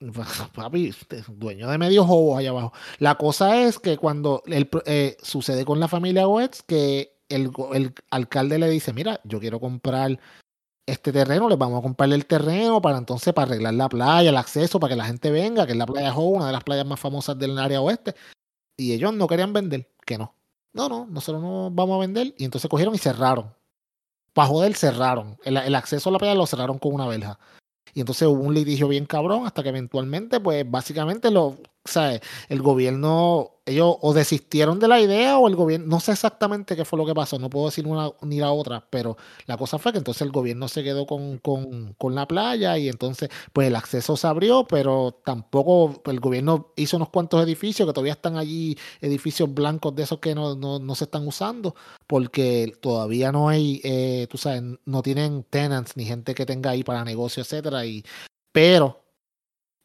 papi, 0.54 0.90
usted 0.90 1.18
es 1.18 1.26
dueño 1.28 1.68
de 1.68 1.78
medio 1.78 2.04
Jobo 2.04 2.36
allá 2.36 2.50
abajo. 2.50 2.72
La 2.98 3.16
cosa 3.16 3.62
es 3.62 3.78
que 3.78 3.96
cuando 3.96 4.42
el 4.46 4.70
eh, 4.84 5.16
sucede 5.20 5.64
con 5.64 5.80
la 5.80 5.88
familia 5.88 6.26
Goetz, 6.26 6.62
que 6.62 7.18
el, 7.28 7.50
el 7.74 7.92
alcalde 8.10 8.58
le 8.58 8.70
dice, 8.70 8.92
mira, 8.92 9.20
yo 9.24 9.40
quiero 9.40 9.58
comprar 9.58 10.18
este 10.86 11.12
terreno, 11.12 11.48
les 11.48 11.58
vamos 11.58 11.80
a 11.80 11.82
comprarle 11.82 12.14
el 12.14 12.26
terreno 12.26 12.80
para 12.80 12.98
entonces 12.98 13.34
para 13.34 13.48
arreglar 13.48 13.74
la 13.74 13.88
playa, 13.88 14.30
el 14.30 14.36
acceso, 14.36 14.78
para 14.78 14.92
que 14.92 14.96
la 14.96 15.06
gente 15.06 15.32
venga, 15.32 15.66
que 15.66 15.72
es 15.72 15.78
la 15.78 15.86
playa 15.86 16.14
Howe, 16.14 16.36
una 16.36 16.46
de 16.46 16.52
las 16.52 16.62
playas 16.62 16.86
más 16.86 17.00
famosas 17.00 17.36
del 17.36 17.58
área 17.58 17.80
oeste. 17.80 18.14
Y 18.76 18.92
ellos 18.92 19.12
no 19.12 19.26
querían 19.26 19.52
vender, 19.52 19.90
que 20.04 20.18
no. 20.18 20.34
No, 20.72 20.88
no, 20.88 21.06
nosotros 21.06 21.42
no 21.42 21.70
vamos 21.72 21.96
a 21.96 22.00
vender. 22.00 22.34
Y 22.38 22.44
entonces 22.44 22.70
cogieron 22.70 22.94
y 22.94 22.98
cerraron. 22.98 23.52
Para 24.36 24.48
joder, 24.48 24.74
cerraron. 24.74 25.38
El, 25.44 25.56
el 25.56 25.74
acceso 25.74 26.10
a 26.10 26.12
la 26.12 26.18
playa 26.18 26.34
lo 26.34 26.44
cerraron 26.44 26.78
con 26.78 26.92
una 26.92 27.06
verja. 27.06 27.38
Y 27.94 28.00
entonces 28.00 28.28
hubo 28.28 28.42
un 28.42 28.52
litigio 28.52 28.86
bien 28.86 29.06
cabrón 29.06 29.46
hasta 29.46 29.62
que 29.62 29.70
eventualmente, 29.70 30.40
pues 30.40 30.70
básicamente 30.70 31.30
lo, 31.30 31.56
el 32.48 32.62
gobierno, 32.62 33.52
ellos 33.64 33.96
o 34.00 34.12
desistieron 34.14 34.78
de 34.78 34.88
la 34.88 35.00
idea 35.00 35.38
o 35.38 35.48
el 35.48 35.56
gobierno, 35.56 35.86
no 35.86 36.00
sé 36.00 36.12
exactamente 36.12 36.76
qué 36.76 36.84
fue 36.84 36.98
lo 36.98 37.06
que 37.06 37.14
pasó, 37.14 37.38
no 37.38 37.50
puedo 37.50 37.66
decir 37.66 37.86
una 37.86 38.10
ni 38.22 38.38
la 38.38 38.52
otra, 38.52 38.86
pero 38.90 39.16
la 39.46 39.56
cosa 39.56 39.78
fue 39.78 39.92
que 39.92 39.98
entonces 39.98 40.22
el 40.22 40.30
gobierno 40.30 40.68
se 40.68 40.82
quedó 40.82 41.06
con, 41.06 41.38
con, 41.38 41.94
con 41.94 42.14
la 42.14 42.26
playa 42.26 42.78
y 42.78 42.88
entonces 42.88 43.28
pues 43.52 43.68
el 43.68 43.76
acceso 43.76 44.16
se 44.16 44.26
abrió, 44.26 44.66
pero 44.68 45.20
tampoco 45.24 46.02
el 46.10 46.20
gobierno 46.20 46.72
hizo 46.76 46.96
unos 46.96 47.10
cuantos 47.10 47.42
edificios 47.44 47.86
que 47.88 47.92
todavía 47.92 48.14
están 48.14 48.36
allí, 48.36 48.76
edificios 49.00 49.52
blancos 49.52 49.94
de 49.94 50.02
esos 50.04 50.18
que 50.18 50.34
no, 50.34 50.54
no, 50.56 50.78
no 50.78 50.94
se 50.94 51.04
están 51.04 51.26
usando, 51.26 51.74
porque 52.06 52.72
todavía 52.80 53.32
no 53.32 53.48
hay, 53.48 53.80
eh, 53.84 54.26
tú 54.30 54.38
sabes, 54.38 54.62
no 54.84 55.02
tienen 55.02 55.44
tenants 55.44 55.96
ni 55.96 56.04
gente 56.04 56.34
que 56.34 56.46
tenga 56.46 56.70
ahí 56.70 56.84
para 56.84 57.04
negocio, 57.04 57.42
etcétera, 57.42 57.84
y, 57.86 58.04
pero 58.52 59.04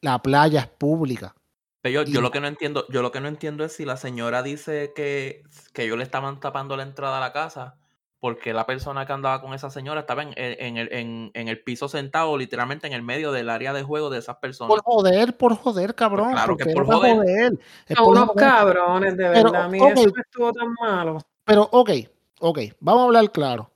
la 0.02 0.22
playa 0.22 0.62
es 0.62 0.68
pública. 0.68 1.36
Pero 1.82 2.04
yo, 2.04 2.10
Y- 2.10 2.14
yo 2.14 2.22
lo 2.22 2.32
que 2.32 2.40
no 2.42 2.48
entiendo, 2.48 2.86
yo 2.90 3.02
lo 3.02 3.12
que 3.12 3.22
no 3.22 3.28
entiendo 3.28 3.64
es 3.64 3.74
si 3.76 3.86
la 3.86 3.98
señora 3.98 4.44
dice 4.44 4.94
que, 4.96 5.44
que 5.74 5.84
ellos 5.84 5.98
le 5.98 6.04
estaban 6.04 6.40
tapando 6.40 6.78
la 6.78 6.84
entrada 6.84 7.18
a 7.18 7.22
la 7.22 7.34
casa, 7.34 7.76
porque 8.20 8.54
la 8.54 8.68
persona 8.68 9.08
que 9.08 9.14
andaba 9.14 9.42
con 9.42 9.56
esa 9.56 9.72
señora 9.72 10.02
estaba 10.02 10.22
en, 10.22 10.34
en 10.38 10.78
el, 10.78 10.94
en, 10.94 11.32
en 11.34 11.48
el 11.48 11.64
piso 11.64 11.88
sentado, 11.90 12.38
literalmente 12.38 12.86
en 12.86 12.94
el 12.94 13.02
medio 13.02 13.32
del 13.32 13.50
área 13.50 13.74
de 13.74 13.82
juego 13.82 14.12
de 14.12 14.20
esas 14.20 14.38
personas. 14.38 14.70
Por 14.70 14.84
joder, 14.84 15.36
por 15.38 15.56
joder, 15.56 15.96
cabrón. 15.96 16.32
claro 16.34 16.56
que 16.56 16.66
por 16.72 16.86
joder. 16.86 17.58
Es 17.88 17.98
por 17.98 18.10
unos 18.10 18.28
joder. 18.30 18.48
cabrones, 18.48 19.18
de 19.18 19.30
Pero, 19.32 19.52
verdad. 19.52 19.66
A 19.66 19.70
mí 19.70 19.80
ok. 19.82 19.92
eso 19.98 20.10
no 20.16 20.22
estuvo 20.22 20.52
tan 20.54 20.74
malo. 20.80 21.18
Pero, 21.46 21.68
ok, 21.72 21.90
ok, 22.42 22.60
vamos 22.80 23.02
a 23.02 23.06
hablar 23.06 23.32
claro. 23.32 23.72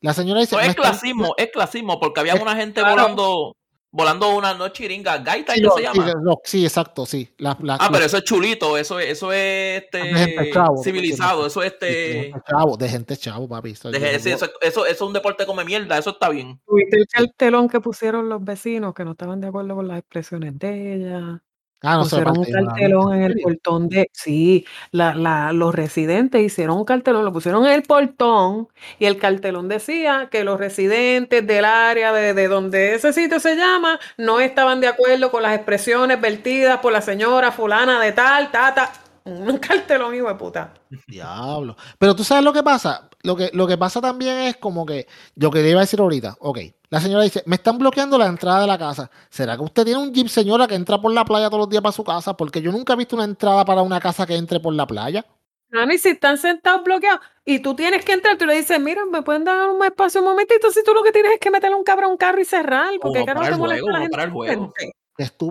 La 0.00 0.12
señora 0.12 0.40
dice. 0.40 0.56
No 0.56 0.62
"Me 0.62 0.68
es 0.68 0.74
clasismo, 0.74 1.34
es 1.36 1.50
clasismo, 1.52 2.00
porque 2.00 2.18
había 2.20 2.34
Es- 2.34 2.42
una 2.42 2.56
gente 2.56 2.80
claro. 2.80 2.96
volando, 3.02 3.56
volando 3.96 4.36
una 4.36 4.52
no 4.52 4.68
chiringa, 4.68 5.16
gaita 5.18 5.54
Sí, 5.54 5.60
¿qué 5.60 5.66
no, 5.66 5.72
se 5.72 5.78
sí, 5.78 5.82
llama. 5.84 6.12
no, 6.22 6.40
sí, 6.44 6.64
exacto, 6.64 7.06
sí. 7.06 7.28
La, 7.38 7.56
la- 7.62 7.76
Ah, 7.76 7.84
la- 7.86 7.90
pero 7.92 8.04
eso 8.04 8.18
es 8.18 8.24
chulito, 8.24 8.76
eso 8.76 9.00
es, 9.00 9.10
eso 9.12 9.32
es 9.32 9.82
este 9.84 10.50
chavo, 10.52 10.82
civilizado, 10.84 11.46
eso 11.46 11.62
es 11.62 11.78
de 11.80 11.88
este 11.88 12.12
gente 12.32 12.42
chavo, 12.46 12.76
de 12.76 12.88
gente 12.88 13.16
chavo, 13.16 13.48
papi. 13.48 13.70
Eso, 13.70 13.90
de- 13.90 13.98
puedo- 13.98 14.10
eso, 14.12 14.28
eso, 14.34 14.50
eso 14.60 14.86
es 14.86 15.00
un 15.00 15.12
deporte 15.14 15.46
come 15.46 15.64
mierda, 15.64 15.96
eso 15.96 16.10
está 16.10 16.28
bien. 16.28 16.60
¿Tuviste 16.66 16.98
el 16.98 17.06
cartelón 17.08 17.68
que 17.70 17.80
pusieron 17.80 18.28
los 18.28 18.44
vecinos 18.44 18.92
que 18.94 19.04
no 19.04 19.12
estaban 19.12 19.40
de 19.40 19.46
acuerdo 19.48 19.74
con 19.74 19.88
las 19.88 19.98
expresiones 19.98 20.58
de 20.58 20.94
ella? 20.94 21.42
Ah, 21.82 21.96
no 21.96 22.02
pusieron 22.02 22.38
un 22.38 22.44
cartelón 22.44 23.14
en 23.14 23.22
¿En 23.22 23.30
el 23.32 23.40
portón 23.40 23.88
de... 23.88 24.08
Sí, 24.12 24.66
la, 24.92 25.14
la, 25.14 25.52
los 25.52 25.74
residentes 25.74 26.42
hicieron 26.42 26.78
un 26.78 26.84
cartelón, 26.84 27.24
lo 27.24 27.32
pusieron 27.32 27.66
en 27.66 27.72
el 27.72 27.82
portón 27.82 28.68
y 28.98 29.04
el 29.04 29.18
cartelón 29.18 29.68
decía 29.68 30.28
que 30.30 30.42
los 30.42 30.58
residentes 30.58 31.46
del 31.46 31.64
área 31.64 32.12
de, 32.12 32.34
de 32.34 32.48
donde 32.48 32.94
ese 32.94 33.12
sitio 33.12 33.40
se 33.40 33.56
llama 33.56 33.98
no 34.16 34.40
estaban 34.40 34.80
de 34.80 34.88
acuerdo 34.88 35.30
con 35.30 35.42
las 35.42 35.54
expresiones 35.54 36.20
vertidas 36.20 36.78
por 36.78 36.92
la 36.92 37.02
señora 37.02 37.52
fulana 37.52 38.00
de 38.00 38.12
tal, 38.12 38.50
tata. 38.50 38.92
Un 39.24 39.58
cartelón, 39.58 40.14
hijo 40.14 40.28
de 40.28 40.34
puta. 40.36 40.72
Diablo. 41.06 41.76
Pero 41.98 42.14
tú 42.14 42.22
sabes 42.22 42.44
lo 42.44 42.52
que 42.52 42.62
pasa. 42.62 43.08
Lo 43.22 43.36
que, 43.36 43.50
lo 43.52 43.66
que 43.66 43.76
pasa 43.76 44.00
también 44.00 44.38
es 44.38 44.56
como 44.56 44.86
que 44.86 45.06
lo 45.34 45.50
que 45.50 45.62
le 45.62 45.70
iba 45.70 45.80
a 45.80 45.84
decir 45.84 46.00
ahorita. 46.00 46.36
Ok, 46.40 46.58
la 46.90 47.00
señora 47.00 47.24
dice: 47.24 47.42
Me 47.46 47.56
están 47.56 47.78
bloqueando 47.78 48.18
la 48.18 48.26
entrada 48.26 48.60
de 48.60 48.66
la 48.66 48.78
casa. 48.78 49.10
¿Será 49.30 49.56
que 49.56 49.62
usted 49.62 49.84
tiene 49.84 50.00
un 50.00 50.12
jeep, 50.12 50.28
señora, 50.28 50.66
que 50.66 50.74
entra 50.74 51.00
por 51.00 51.12
la 51.12 51.24
playa 51.24 51.48
todos 51.48 51.60
los 51.60 51.68
días 51.68 51.82
para 51.82 51.92
su 51.92 52.04
casa? 52.04 52.36
Porque 52.36 52.62
yo 52.62 52.70
nunca 52.72 52.92
he 52.92 52.96
visto 52.96 53.16
una 53.16 53.24
entrada 53.24 53.64
para 53.64 53.82
una 53.82 54.00
casa 54.00 54.26
que 54.26 54.36
entre 54.36 54.60
por 54.60 54.74
la 54.74 54.86
playa. 54.86 55.24
Ah, 55.72 55.86
y 55.92 55.98
si 55.98 56.10
están 56.10 56.38
sentados 56.38 56.84
bloqueados 56.84 57.20
y 57.44 57.58
tú 57.58 57.74
tienes 57.74 58.04
que 58.04 58.12
entrar, 58.12 58.38
tú 58.38 58.46
le 58.46 58.54
dices, 58.54 58.80
mira, 58.80 59.04
¿me 59.04 59.22
pueden 59.22 59.44
dar 59.44 59.68
un 59.68 59.84
espacio 59.84 60.20
un 60.20 60.28
momentito? 60.28 60.70
Si 60.70 60.84
tú 60.84 60.94
lo 60.94 61.02
que 61.02 61.10
tienes 61.10 61.32
es 61.32 61.40
que 61.40 61.50
meterle 61.50 61.76
un 61.76 61.84
cabrón 61.84 62.10
a 62.10 62.12
un 62.12 62.16
carro 62.16 62.40
y 62.40 62.44
cerrar, 62.44 62.90
porque 63.00 63.24
para 63.24 63.40
te 63.40 63.48
el 63.48 63.58
molesta 63.58 63.82
juego, 63.82 63.90
la 63.90 64.00
gente 64.00 64.22
el 64.22 64.30
juego. 64.30 64.74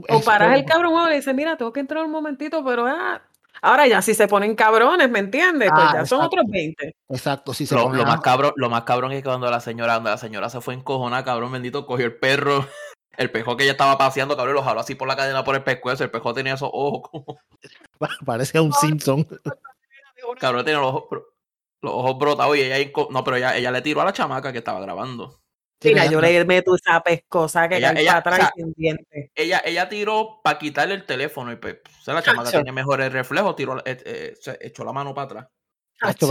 O 0.10 0.22
paras 0.22 0.58
el 0.58 0.66
cabrón 0.66 0.94
y 1.08 1.10
le 1.10 1.16
dices, 1.18 1.36
mira, 1.36 1.58
tengo 1.58 1.74
que 1.74 1.82
entrar 1.82 2.06
un 2.06 2.12
momentito, 2.12 2.64
pero 2.64 2.86
ah. 2.88 3.22
Ahora 3.66 3.88
ya, 3.88 4.02
si 4.02 4.14
se 4.14 4.28
ponen 4.28 4.54
cabrones, 4.56 5.10
¿me 5.10 5.20
entiendes? 5.20 5.72
Pues 5.74 5.86
Ah, 5.88 5.92
ya 5.94 6.06
son 6.06 6.20
exacto. 6.20 6.26
otros 6.26 6.46
20. 6.52 6.96
Exacto, 7.10 7.54
sí 7.54 7.66
se 7.66 7.74
Lo, 7.76 7.84
pone 7.86 7.98
lo 7.98 8.06
más 8.06 8.22
cabrón, 8.22 8.54
lo 8.58 8.70
más 8.70 8.84
cabrón 8.84 9.12
es 9.12 9.20
que 9.20 9.24
cuando 9.24 9.50
la 9.50 9.60
señora, 9.60 9.94
cuando 9.96 10.12
la 10.12 10.18
señora 10.18 10.50
se 10.50 10.62
fue 10.62 10.76
encojonada, 10.76 11.24
cabrón 11.26 11.52
bendito, 11.52 11.86
cogió 11.86 12.06
el 12.06 12.16
perro, 12.16 12.66
el 13.18 13.32
pejo 13.32 13.58
que 13.58 13.64
ella 13.64 13.72
estaba 13.72 13.98
paseando, 13.98 14.36
cabrón, 14.38 14.56
y 14.56 14.60
lo 14.60 14.64
jaló 14.64 14.82
así 14.82 14.94
por 14.96 15.08
la 15.08 15.16
cadena 15.16 15.44
por 15.44 15.56
el 15.56 15.64
pescuezo, 15.64 16.04
el 16.04 16.12
pejo 16.12 16.34
tenía 16.34 16.54
esos 16.54 16.70
ojos 16.72 17.10
como, 17.10 17.40
Parece 18.26 18.60
un 18.60 18.72
Simpson. 18.74 19.28
cabrón 20.40 20.64
tenía 20.66 20.80
los 20.80 20.90
ojos, 20.94 21.08
los 21.82 21.94
ojos 21.94 22.18
brotados 22.20 22.58
y 22.58 22.62
ella, 22.62 22.92
no, 23.10 23.24
pero 23.24 23.38
ella, 23.38 23.58
ella 23.58 23.72
le 23.72 23.82
tiró 23.82 24.02
a 24.02 24.06
la 24.06 24.14
chamaca 24.14 24.52
que 24.52 24.60
estaba 24.60 24.80
grabando. 24.80 25.40
Mira, 25.84 26.06
yo 26.06 26.22
le 26.22 26.46
meto 26.46 26.76
esa 26.76 27.02
pescosa 27.02 27.68
que 27.70 27.78
Ella- 27.78 27.94
cae 27.94 28.02
ella- 28.02 28.12
para 28.24 28.36
atrás 28.36 28.40
o 28.40 28.42
sea, 28.42 28.52
y 28.56 28.62
sin 28.62 28.74
dientes. 28.76 29.32
Ella, 29.36 29.62
ella 29.66 29.90
tiró 29.90 30.40
para 30.44 30.58
quitarle 30.58 30.96
el 30.96 31.06
teléfono 31.06 31.52
y 31.52 31.58
pues, 31.58 31.78
o 32.00 32.04
sea, 32.04 32.14
la 32.14 32.24
chamaca 32.24 32.50
tiene 32.52 32.72
mejores 32.72 33.12
reflejos, 33.12 33.56
tiró, 33.56 33.78
eh, 33.80 33.98
eh, 34.06 34.34
se 34.40 34.58
echó 34.62 34.84
la 34.84 34.94
mano 34.94 35.14
para 35.14 35.26
atrás. 35.26 35.48
Esto, 36.10 36.26
Hacho, 36.26 36.28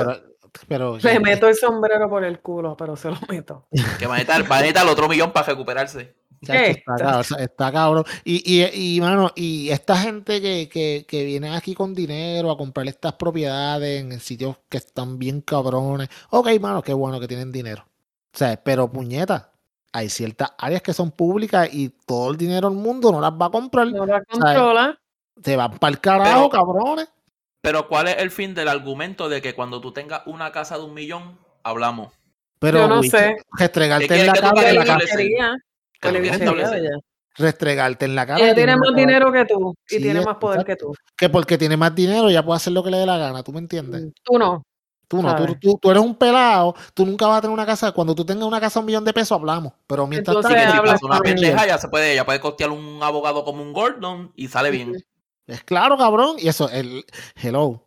pero, 0.69 0.97
pero- 0.97 0.99
Le 0.99 1.21
meto 1.21 1.49
el 1.49 1.55
sombrero 1.55 2.09
por 2.09 2.25
el 2.25 2.41
culo, 2.41 2.77
pero 2.77 2.97
se 2.97 3.11
lo 3.11 3.19
meto. 3.29 3.67
Que 3.99 4.07
va 4.07 4.15
a 4.15 4.19
necesitar, 4.19 4.51
va 4.51 4.57
a 4.57 4.61
necesitar 4.61 4.87
otro 4.87 5.09
millón 5.09 5.33
para 5.33 5.47
recuperarse. 5.47 6.15
Chacho, 6.45 6.59
¿Qué? 6.61 6.71
está, 6.73 6.97
cabrón, 6.97 7.41
está 7.41 7.73
cabrón. 7.73 8.05
Y, 8.25 8.43
y, 8.63 8.97
y, 8.97 9.01
mano, 9.01 9.31
y 9.35 9.71
esta 9.71 9.97
gente 9.97 10.43
que, 10.43 10.69
que, 10.69 11.07
que 11.09 11.25
viene 11.25 11.57
aquí 11.57 11.75
con 11.75 11.95
dinero 11.95 12.51
a 12.51 12.59
comprar 12.59 12.87
estas 12.87 13.15
propiedades 13.15 14.03
en 14.03 14.21
sitios 14.21 14.57
que 14.69 14.77
están 14.77 15.19
bien 15.19 15.41
cabrones. 15.41 16.09
Ok, 16.31 16.49
mano, 16.61 16.83
qué 16.83 16.93
bueno 16.93 17.19
que 17.19 17.29
tienen 17.29 17.51
dinero. 17.51 17.87
O 18.35 18.37
sea, 18.37 18.61
pero 18.62 18.90
puñeta, 18.90 19.53
hay 19.92 20.09
ciertas 20.09 20.53
áreas 20.59 20.83
que 20.83 20.92
son 20.92 21.11
públicas 21.12 21.68
y 21.73 21.90
todo 22.05 22.31
el 22.33 22.37
dinero 22.37 22.68
del 22.68 22.77
mundo 22.79 23.12
no 23.12 23.20
las 23.20 23.33
va 23.33 23.47
a 23.47 23.51
comprar. 23.51 23.87
No 23.88 24.05
la 24.05 24.23
controla. 24.25 24.99
Se 25.42 25.57
van 25.57 25.79
para 25.79 25.90
el 25.92 26.01
carajo, 26.01 26.51
Pero- 26.51 26.64
cabrones. 26.64 27.09
Pero 27.61 27.88
¿cuál 27.88 28.09
es 28.09 28.16
el 28.18 28.31
fin 28.31 28.55
del 28.55 28.68
argumento 28.68 29.29
de 29.29 29.40
que 29.40 29.55
cuando 29.55 29.81
tú 29.81 29.90
tengas 29.92 30.23
una 30.27 30.53
casa 30.53 30.77
de 30.77 30.85
un 30.85 30.92
millón, 30.92 31.38
hablamos? 31.62 32.12
Pero, 32.59 32.79
Yo 32.81 32.88
no 32.88 33.03
sé. 33.03 33.37
restregarte 33.59 34.07
¿Qué 34.09 34.20
en 34.20 34.27
la 34.27 34.33
cara 34.35 34.61
de 34.62 34.73
la 34.75 34.81
que 34.83 34.87
casa. 34.87 35.09
Restregarte 37.37 38.05
en 38.05 38.14
la 38.14 38.27
cara. 38.27 38.40
Ella 38.44 38.55
tiene 38.55 38.77
más 38.77 38.90
cara- 38.90 38.97
dinero 39.01 39.33
que 39.33 39.44
tú 39.44 39.75
y 39.88 39.94
Sí, 39.97 40.03
tiene 40.03 40.20
más 40.20 40.37
poder 40.37 40.61
exacto. 40.61 40.87
que 40.88 40.92
tú. 40.92 40.94
Que 41.16 41.29
porque 41.29 41.59
tiene 41.59 41.77
más 41.77 41.94
dinero 41.94 42.31
ya 42.31 42.44
puede 42.44 42.57
hacer 42.59 42.73
lo 42.73 42.83
que 42.85 42.90
le 42.90 42.99
dé 42.99 43.07
la 43.07 43.18
gana, 43.18 43.42
¿tú 43.42 43.53
me 43.53 43.59
entiendes? 43.59 44.12
Tú 44.23 44.38
no. 44.38 44.62
Tú 45.09 45.23
no, 45.23 45.35
tú, 45.37 45.55
tú- 45.61 45.79
tú 45.81 45.90
eres 45.90 46.03
un 46.03 46.14
pelado, 46.14 46.75
tú 46.95 47.05
nunca 47.07 47.27
vas 47.27 47.38
a 47.38 47.40
tener 47.43 47.53
una 47.55 47.67
casa. 47.67 47.93
Cuando 47.93 48.14
tú 48.14 48.25
tengas 48.25 48.47
una 48.47 48.61
casa 48.61 48.81
un 48.81 48.87
millón 48.87 49.05
de 49.05 49.12
pesos, 49.12 49.33
hablamos. 49.38 49.73
Pero 49.87 50.07
mientras 50.07 50.37
Entonces, 50.37 50.62
tanto, 50.62 50.83
si 50.83 50.88
pasa 50.88 51.07
una 51.07 51.21
pendeja, 51.21 51.67
ya 51.67 51.79
se 51.79 51.88
puede, 51.88 52.12
ella 52.12 52.25
puede 52.25 52.40
costear 52.40 52.71
un 52.71 53.01
abogado 53.03 53.45
como 53.45 53.62
un 53.62 53.73
Gordon 53.73 54.33
y 54.35 54.49
sale 54.49 54.71
bien. 54.71 54.95
es 55.47 55.62
claro, 55.64 55.97
cabrón. 55.99 56.37
Y 56.38 56.49
eso, 56.49 56.69
el 56.71 57.05
hello. 57.37 57.81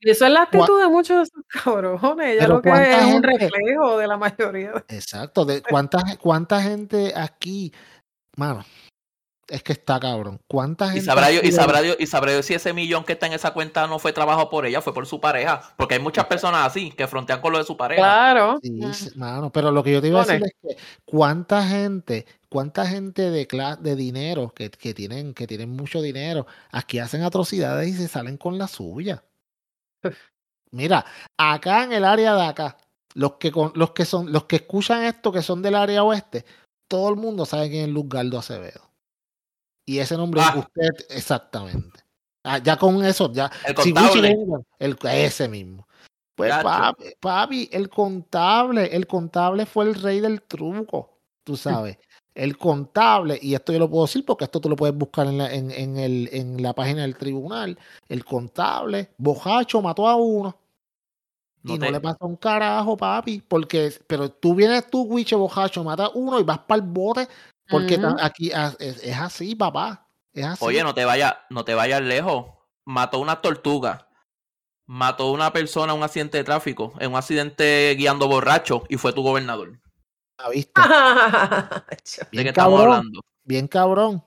Y 0.00 0.10
eso 0.10 0.26
es 0.26 0.32
la 0.32 0.42
actitud 0.42 0.78
de 0.80 0.88
muchos 0.88 1.16
de 1.16 1.22
esos 1.22 1.44
cabrones. 1.64 2.28
Ella 2.32 2.40
Pero 2.40 2.54
lo 2.56 2.62
que 2.62 2.68
¿cuánta 2.68 3.08
es 3.08 3.14
un 3.14 3.22
reflejo 3.22 3.96
de 3.98 4.06
la 4.06 4.16
mayoría. 4.18 4.84
Exacto. 4.88 5.44
De 5.46 5.62
cuánta, 5.62 6.02
cuánta 6.20 6.60
gente 6.60 7.14
aquí, 7.16 7.72
mano, 8.36 8.64
es 9.48 9.62
que 9.62 9.72
está 9.72 10.00
cabrón. 10.00 10.40
¿Cuánta 10.48 10.86
gente? 10.86 11.00
Y 11.00 11.04
sabrá, 11.04 11.28
Dios, 11.28 11.44
y, 11.44 11.52
sabrá 11.52 11.80
Dios, 11.80 11.96
y 11.98 12.06
sabrá 12.06 12.32
Dios 12.32 12.46
si 12.46 12.54
ese 12.54 12.72
millón 12.72 13.04
que 13.04 13.12
está 13.14 13.26
en 13.26 13.32
esa 13.32 13.52
cuenta 13.52 13.86
no 13.86 13.98
fue 13.98 14.12
trabajo 14.12 14.48
por 14.50 14.66
ella, 14.66 14.80
fue 14.80 14.94
por 14.94 15.06
su 15.06 15.20
pareja. 15.20 15.74
Porque 15.76 15.94
hay 15.94 16.00
muchas 16.00 16.26
personas 16.26 16.66
así 16.66 16.90
que 16.90 17.06
frontean 17.06 17.40
con 17.40 17.52
lo 17.52 17.58
de 17.58 17.64
su 17.64 17.76
pareja. 17.76 18.00
Claro. 18.02 18.58
Sí, 18.62 18.70
Mm. 18.70 19.18
mano, 19.18 19.50
pero 19.50 19.70
lo 19.70 19.82
que 19.82 19.92
yo 19.92 20.00
te 20.00 20.08
iba 20.08 20.22
a 20.22 20.24
decir 20.24 20.42
es 20.44 20.54
que 20.60 20.82
cuánta 21.04 21.66
gente, 21.66 22.26
cuánta 22.48 22.86
gente 22.86 23.30
de 23.30 23.46
de 23.80 23.96
dinero 23.96 24.52
que, 24.54 24.70
que 24.70 24.94
tienen, 24.94 25.34
que 25.34 25.46
tienen 25.46 25.70
mucho 25.70 26.00
dinero, 26.02 26.46
aquí 26.70 26.98
hacen 26.98 27.22
atrocidades 27.22 27.88
y 27.88 27.92
se 27.92 28.08
salen 28.08 28.36
con 28.36 28.58
la 28.58 28.68
suya. 28.68 29.22
Mira, 30.70 31.04
acá 31.36 31.84
en 31.84 31.92
el 31.92 32.04
área 32.04 32.34
de 32.34 32.46
acá, 32.46 32.76
los 33.14 33.34
que 33.34 33.52
con, 33.52 33.72
los 33.76 33.92
que 33.92 34.04
son, 34.04 34.32
los 34.32 34.44
que 34.46 34.56
escuchan 34.56 35.04
esto 35.04 35.30
que 35.30 35.42
son 35.42 35.62
del 35.62 35.76
área 35.76 36.02
oeste, 36.02 36.44
todo 36.88 37.08
el 37.10 37.16
mundo 37.16 37.46
sabe 37.46 37.70
quién 37.70 37.84
es 37.84 37.88
Luzgardo 37.90 38.38
Acevedo. 38.38 38.90
Y 39.86 39.98
ese 39.98 40.16
nombre, 40.16 40.40
Ah. 40.42 40.54
usted, 40.58 40.90
exactamente. 41.10 42.00
Ah, 42.42 42.58
ya 42.58 42.76
con 42.76 43.04
eso, 43.04 43.32
ya. 43.32 43.50
El 43.66 43.76
si 43.78 43.92
contable. 43.92 44.20
venga, 44.36 44.60
el, 44.78 44.96
ese 45.12 45.48
mismo. 45.48 45.86
Pues 46.36 46.52
papi, 46.62 47.04
papi, 47.20 47.68
el 47.72 47.88
contable, 47.88 48.86
el 48.94 49.06
contable 49.06 49.66
fue 49.66 49.84
el 49.84 49.94
rey 49.94 50.20
del 50.20 50.42
truco, 50.42 51.18
tú 51.44 51.56
sabes. 51.56 51.98
El 52.34 52.58
contable, 52.58 53.38
y 53.40 53.54
esto 53.54 53.72
yo 53.72 53.78
lo 53.78 53.88
puedo 53.88 54.06
decir 54.06 54.24
porque 54.26 54.44
esto 54.44 54.60
tú 54.60 54.68
lo 54.68 54.74
puedes 54.74 54.96
buscar 54.96 55.28
en 55.28 55.38
la, 55.38 55.54
en, 55.54 55.70
en 55.70 55.96
el, 55.98 56.28
en 56.32 56.60
la 56.60 56.72
página 56.72 57.02
del 57.02 57.16
tribunal. 57.16 57.78
El 58.08 58.24
contable, 58.24 59.10
bojacho, 59.18 59.80
mató 59.80 60.08
a 60.08 60.16
uno. 60.16 60.58
y 61.62 61.78
no 61.78 61.90
le 61.90 62.00
pasa 62.00 62.18
un 62.26 62.36
carajo, 62.36 62.96
papi. 62.96 63.40
Porque, 63.46 63.94
pero 64.08 64.28
tú 64.30 64.54
vienes 64.54 64.90
tú, 64.90 65.02
Wiche 65.04 65.36
Bojacho, 65.36 65.84
matas 65.84 66.10
uno 66.14 66.40
y 66.40 66.42
vas 66.42 66.58
para 66.58 66.82
el 66.82 66.86
bote. 66.88 67.28
Porque 67.68 67.98
aquí 68.20 68.52
ah, 68.52 68.74
es, 68.78 69.02
es 69.02 69.16
así, 69.16 69.54
papá. 69.54 70.08
Es 70.32 70.44
así. 70.44 70.64
Oye, 70.64 70.82
no 70.82 70.94
te 70.94 71.04
vayas, 71.04 71.34
no 71.50 71.64
te 71.64 71.74
vayas 71.74 72.02
lejos. 72.02 72.46
Mató 72.84 73.18
una 73.20 73.40
tortuga. 73.40 74.08
Mató 74.86 75.30
una 75.32 75.52
persona 75.52 75.92
en 75.92 75.98
un 75.98 76.04
accidente 76.04 76.38
de 76.38 76.44
tráfico, 76.44 76.92
en 76.98 77.10
un 77.12 77.16
accidente 77.16 77.94
guiando 77.96 78.28
borracho, 78.28 78.84
y 78.90 78.96
fue 78.96 79.14
tu 79.14 79.22
gobernador. 79.22 79.80
¿La 80.38 80.50
viste? 80.50 80.72
¿De 80.80 82.26
Bien 82.32 82.44
qué 82.44 82.48
estamos 82.50 82.78
cabrón. 82.80 82.96
hablando? 82.96 83.20
Bien 83.44 83.68
cabrón. 83.68 84.24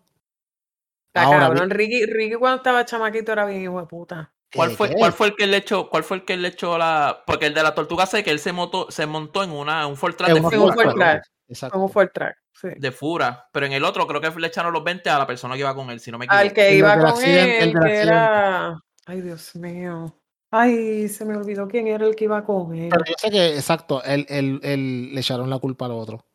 Está 1.14 1.24
Ahora, 1.28 1.40
cabrón. 1.42 1.70
Ricky, 1.70 2.06
Ricky 2.06 2.36
cuando 2.36 2.58
estaba 2.58 2.86
chamaquito 2.86 3.32
era 3.32 3.46
bien 3.46 3.62
hijo 3.64 3.80
de 3.80 3.86
puta. 3.88 4.34
¿Cuál 4.54 4.70
¿Qué- 4.70 4.76
fue? 4.78 4.94
¿Cuál 4.94 5.14
fue 5.14 5.28
el 5.28 5.36
que 5.36 5.46
le 5.46 5.58
echó? 5.58 5.90
¿Cuál 5.90 6.04
fue 6.04 6.18
el 6.18 6.26
que 6.26 6.38
le 6.38 6.48
echó 6.48 6.78
la? 6.78 7.24
Porque 7.28 7.48
el 7.48 7.54
de 7.54 7.62
la 7.64 7.76
tortuga 7.76 8.06
sé 8.06 8.24
que 8.24 8.32
él 8.32 8.40
se 8.40 8.54
montó, 8.54 8.90
se 8.90 9.06
montó 9.06 9.44
en 9.44 9.52
una, 9.52 9.86
un 9.86 9.98
Ford 9.98 10.16
Track 10.16 10.30
En 10.30 10.46
un 10.46 10.52
Ford 10.52 10.96
Track. 10.96 11.24
Exacto. 11.50 11.92
El 12.02 12.12
track. 12.12 12.38
Sí. 12.60 12.70
de 12.76 12.92
fura, 12.92 13.48
pero 13.54 13.68
en 13.68 13.74
el 13.74 13.84
otro 13.84 14.08
creo 14.08 14.20
que 14.20 14.32
le 14.40 14.48
echaron 14.48 14.74
los 14.74 14.84
20 14.84 15.10
a 15.12 15.20
la 15.20 15.28
persona 15.28 15.54
que 15.54 15.60
iba 15.60 15.76
con 15.76 15.92
él, 15.92 16.00
si 16.00 16.10
no 16.12 16.18
me 16.18 16.26
equivoco. 16.26 16.42
Al 16.42 16.54
que 16.54 16.70
El 16.70 16.78
iba 16.80 16.98
con 16.98 17.06
accidente- 17.08 17.60
el 17.64 17.70
él, 17.70 17.76
que 17.84 17.96
era. 17.98 18.80
Ay, 19.06 19.22
Dios 19.22 19.56
mío. 19.56 20.20
Ay, 20.50 21.08
se 21.08 21.24
me 21.26 21.36
olvidó 21.38 21.68
quién 21.68 21.88
era 21.88 22.06
el 22.08 22.16
que 22.16 22.24
iba 22.24 22.44
con 22.44 22.74
él. 22.74 22.90
Pero 22.90 23.04
yo 23.06 23.14
sé 23.18 23.30
que, 23.30 23.56
exacto, 23.58 24.02
él, 24.04 24.26
él- 24.30 24.60
él 24.64 25.14
le 25.14 25.20
echaron 25.20 25.50
la 25.50 25.60
culpa 25.60 25.86
al 25.86 25.92
otro. 25.92 26.26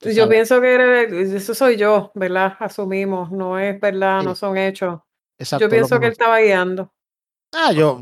Yo 0.00 0.12
sabes. 0.12 0.28
pienso 0.30 0.60
que 0.60 0.72
era- 0.74 1.02
eso 1.02 1.54
soy 1.54 1.76
yo, 1.76 2.10
¿verdad? 2.14 2.56
Asumimos, 2.58 3.30
no 3.30 3.58
es 3.58 3.78
verdad, 3.80 4.20
Sí. 4.20 4.26
no 4.26 4.34
son 4.34 4.56
hechos. 4.56 5.00
Exacto, 5.38 5.64
Yo 5.66 5.70
pienso 5.70 6.00
que 6.00 6.06
él 6.06 6.12
estaba 6.12 6.40
guiando. 6.40 6.92
Ah, 7.54 7.70
yo. 7.72 8.00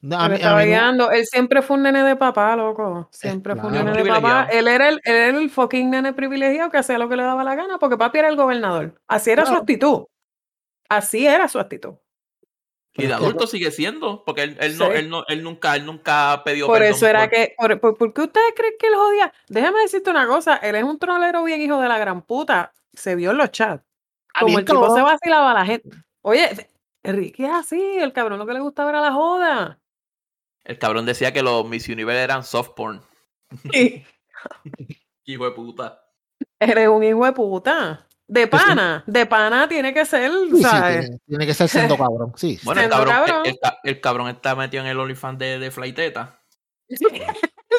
no, 0.00 0.16
a 0.18 0.28
mí- 0.28 0.38
a 0.42 0.54
mí 0.56 0.96
no-. 0.96 1.10
Él 1.10 1.26
siempre 1.26 1.60
fue 1.62 1.76
un 1.76 1.82
nene 1.82 2.04
de 2.04 2.16
papá, 2.16 2.54
loco. 2.56 3.08
Siempre 3.10 3.56
fue 3.56 3.66
un 3.68 3.74
nene 3.74 3.92
de 4.02 4.08
papá. 4.08 4.48
Él 4.50 4.68
era, 4.68 4.88
el, 4.88 5.00
él 5.04 5.14
era 5.16 5.38
el 5.38 5.50
fucking 5.50 5.90
nene 5.90 6.12
privilegiado 6.12 6.70
que 6.70 6.78
hacía 6.78 6.98
lo 6.98 7.08
que 7.08 7.16
le 7.16 7.24
daba 7.24 7.42
la 7.42 7.54
gana 7.56 7.78
porque 7.78 7.96
papi 7.96 8.18
era 8.18 8.28
el 8.28 8.36
gobernador. 8.36 9.00
Así 9.08 9.30
era 9.30 9.42
su 9.42 9.48
Claro. 9.50 9.60
actitud. 9.62 10.04
Así 10.88 11.26
era 11.26 11.48
su 11.48 11.58
actitud. 11.58 11.94
Y 12.94 13.06
de 13.06 13.14
adulto 13.14 13.46
sigue 13.46 13.70
siendo, 13.70 14.24
porque 14.24 14.42
él, 14.42 14.56
él 14.60 14.76
no, 14.76 14.86
Sí. 14.86 14.92
él 14.96 15.08
no, 15.08 15.24
él 15.28 15.42
nunca, 15.44 15.76
él 15.76 15.86
nunca 15.86 16.42
pedido 16.44 16.66
Por 16.66 16.78
perdón 16.78 16.94
eso 16.96 17.06
era 17.06 17.20
por- 17.20 17.30
que. 17.30 17.54
Por, 17.56 17.80
por- 17.80 17.96
¿Por 17.98 18.12
qué 18.12 18.20
ustedes 18.22 18.52
creen 18.56 18.74
que 18.78 18.86
él 18.88 18.94
jodía? 18.96 19.32
Déjame 19.48 19.80
decirte 19.80 20.10
una 20.10 20.26
cosa. 20.26 20.56
Él 20.56 20.74
es 20.74 20.82
un 20.84 20.98
trolero 20.98 21.44
bien 21.44 21.60
hijo 21.60 21.80
de 21.80 21.88
la 21.88 21.98
gran 21.98 22.22
puta. 22.22 22.72
Se 22.92 23.14
vio 23.14 23.30
en 23.30 23.36
los 23.38 23.50
chats. 23.52 23.84
Como 24.38 24.58
el 24.58 24.64
tipo 24.64 24.94
se 24.94 25.02
vacilaba 25.02 25.52
a 25.52 25.54
la 25.54 25.64
gente. 25.66 25.88
Oye, 26.22 26.69
Enrique 27.02 27.44
es 27.46 27.52
así. 27.52 27.80
El 27.98 28.12
cabrón 28.12 28.38
lo 28.38 28.46
que 28.46 28.52
le 28.54 28.60
gustaba 28.60 28.90
era 28.90 29.00
la 29.00 29.12
joda. 29.12 29.80
El 30.64 30.78
cabrón 30.78 31.06
decía 31.06 31.32
que 31.32 31.42
los 31.42 31.66
Miss 31.68 31.88
Universe 31.88 32.22
eran 32.22 32.44
soft 32.44 32.70
porn. 32.76 33.00
Hijo 35.24 35.44
de 35.44 35.50
puta. 35.52 36.02
eres 36.58 36.88
un 36.88 37.02
hijo 37.04 37.24
de 37.24 37.32
puta. 37.32 38.06
De 38.26 38.46
pana. 38.46 39.02
De 39.06 39.26
pana 39.26 39.68
tiene 39.68 39.92
que 39.92 40.04
ser, 40.04 40.30
Sí, 40.30 40.56
sí, 40.56 40.62
¿sabes? 40.62 41.00
tiene, 41.06 41.18
tiene 41.26 41.46
que 41.46 41.54
ser 41.54 41.68
siendo 41.68 41.96
cabrón. 41.96 42.32
Sí. 42.36 42.56
sí. 42.58 42.64
Bueno, 42.64 42.80
el 42.82 42.88
cabrón, 42.90 43.14
cabrón. 43.14 43.42
El, 43.44 43.50
el 43.52 43.58
ca- 43.60 43.78
el 43.82 44.00
cabrón 44.00 44.28
está 44.28 44.54
metido 44.54 44.82
en 44.84 44.90
el 44.90 44.98
OnlyFans 45.00 45.38
de, 45.38 45.58
de 45.58 45.70
Flighteta. 45.70 46.40
El 46.88 46.98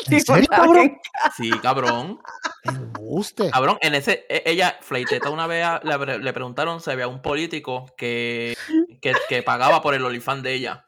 tipo 0.07 0.33
serio, 0.33 0.47
cabrón? 0.49 0.97
Sí, 1.35 1.51
cabrón. 1.61 2.19
Embuste. 2.63 3.49
Cabrón, 3.51 3.77
en 3.81 3.95
ese, 3.95 4.25
e- 4.29 4.43
ella, 4.45 4.77
Flighteta 4.81 5.29
una 5.29 5.47
vez 5.47 5.65
a- 5.65 5.81
le, 5.83 6.19
le 6.19 6.33
preguntaron 6.33 6.79
si 6.81 6.91
había 6.91 7.07
un 7.07 7.21
político 7.21 7.85
que, 7.97 8.55
que, 9.01 9.13
que 9.27 9.43
pagaba 9.43 9.81
por 9.81 9.93
el 9.93 10.05
OnlyFans 10.05 10.43
de 10.43 10.53
ella. 10.53 10.85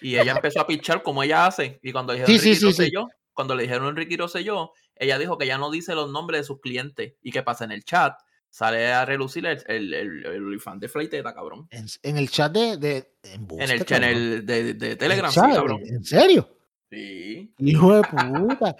Y 0.00 0.18
ella 0.18 0.32
empezó 0.32 0.60
a 0.60 0.66
pichar 0.66 1.02
como 1.02 1.22
ella 1.22 1.46
hace. 1.46 1.78
Y 1.82 1.92
cuando 1.92 2.12
le 2.12 2.18
dijeron 2.20 2.38
Sí, 2.38 2.44
Ricky 2.44 2.54
sí, 2.56 2.60
sí. 2.60 2.66
Rosselló, 2.66 3.08
cuando 3.32 3.54
le 3.54 3.62
dijeron 3.62 3.88
Enrique 3.88 4.16
Rosselló, 4.16 4.72
ella 4.96 5.18
dijo 5.18 5.38
que 5.38 5.46
ya 5.46 5.56
no 5.56 5.70
dice 5.70 5.94
los 5.94 6.10
nombres 6.10 6.40
de 6.40 6.44
sus 6.44 6.60
clientes. 6.60 7.14
Y 7.22 7.30
que 7.32 7.42
pasa 7.42 7.64
en 7.64 7.72
el 7.72 7.84
chat, 7.84 8.18
sale 8.50 8.92
a 8.92 9.04
relucir 9.04 9.46
el, 9.46 9.62
el, 9.66 9.94
el, 9.94 10.26
el 10.26 10.44
OnlyFans 10.44 10.80
de 10.80 10.88
Flighteta, 10.88 11.32
cabrón. 11.32 11.68
En, 11.70 11.86
en 12.02 12.16
el 12.18 12.28
chat 12.28 12.52
de. 12.52 12.76
de 12.76 13.12
En 13.22 13.70
el, 13.70 13.84
en 13.88 14.04
el 14.04 14.44
de, 14.46 14.74
de 14.74 14.90
El 14.92 14.98
Telegram, 14.98 15.30
sí, 15.32 15.40
cabrón. 15.40 15.80
¿En 15.84 16.04
serio? 16.04 16.48
Sí. 16.90 17.52
Hijo 17.58 17.94
de 17.94 18.02
puta. 18.02 18.76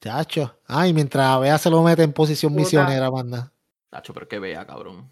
Chacho. 0.00 0.58
Ay, 0.66 0.92
mientras 0.94 1.40
Bea 1.40 1.58
se 1.58 1.70
lo 1.70 1.82
mete 1.82 2.02
en 2.02 2.12
posición 2.12 2.52
Puta. 2.52 2.62
misionera, 2.62 3.10
manda. 3.10 3.52
Nacho, 3.92 4.14
pero 4.14 4.26
que 4.28 4.38
vea, 4.38 4.66
cabrón. 4.66 5.10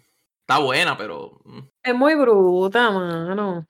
Está 0.49 0.57
buena, 0.63 0.97
pero. 0.97 1.39
mm, 1.45 1.59
Es 1.83 1.93
muy 1.95 2.15
bruta, 2.15 2.89
mano. 2.89 3.67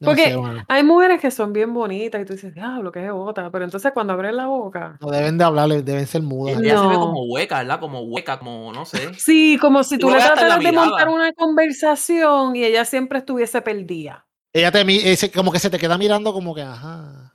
No 0.00 0.08
Porque- 0.10 0.24
sé. 0.24 0.36
Hay 0.68 0.82
mujeres 0.82 1.18
que 1.18 1.30
son 1.30 1.54
bien 1.54 1.72
bonitas 1.72 2.20
y 2.20 2.26
tú 2.26 2.34
dices, 2.34 2.52
diablo, 2.52 2.92
que 2.92 3.06
es 3.06 3.10
bota. 3.10 3.50
Pero 3.50 3.64
entonces 3.64 3.90
cuando 3.92 4.12
abres 4.12 4.34
la 4.34 4.48
boca. 4.48 4.98
No 5.00 5.08
deben 5.10 5.38
de 5.38 5.44
hablarle, 5.44 5.82
deben 5.82 6.06
ser 6.06 6.20
mudas. 6.20 6.58
Ella 6.60 6.78
se 6.78 6.86
ve 6.88 6.92
No. 6.92 7.00
como 7.00 7.24
hueca, 7.24 7.58
¿verdad? 7.60 7.80
Como 7.80 8.02
hueca, 8.02 8.38
como 8.38 8.70
no 8.70 8.84
sé. 8.84 8.98
Sí, 9.18 9.56
como 9.58 9.82
si 9.82 9.96
tú 9.96 10.08
Tú 10.08 10.12
le 10.12 10.18
trataras 10.20 10.60
de 10.60 10.72
montar 10.72 11.08
una 11.08 11.32
conversación 11.32 12.54
y 12.56 12.64
ella 12.64 12.84
siempre 12.84 13.20
estuviese 13.20 13.62
perdida. 13.62 14.26
Ella 14.52 14.70
te 14.70 15.30
como 15.34 15.50
que 15.52 15.58
se 15.58 15.70
te 15.70 15.78
queda 15.78 15.96
mirando 15.96 16.34
como 16.34 16.54
que, 16.54 16.60
ajá. 16.62 17.32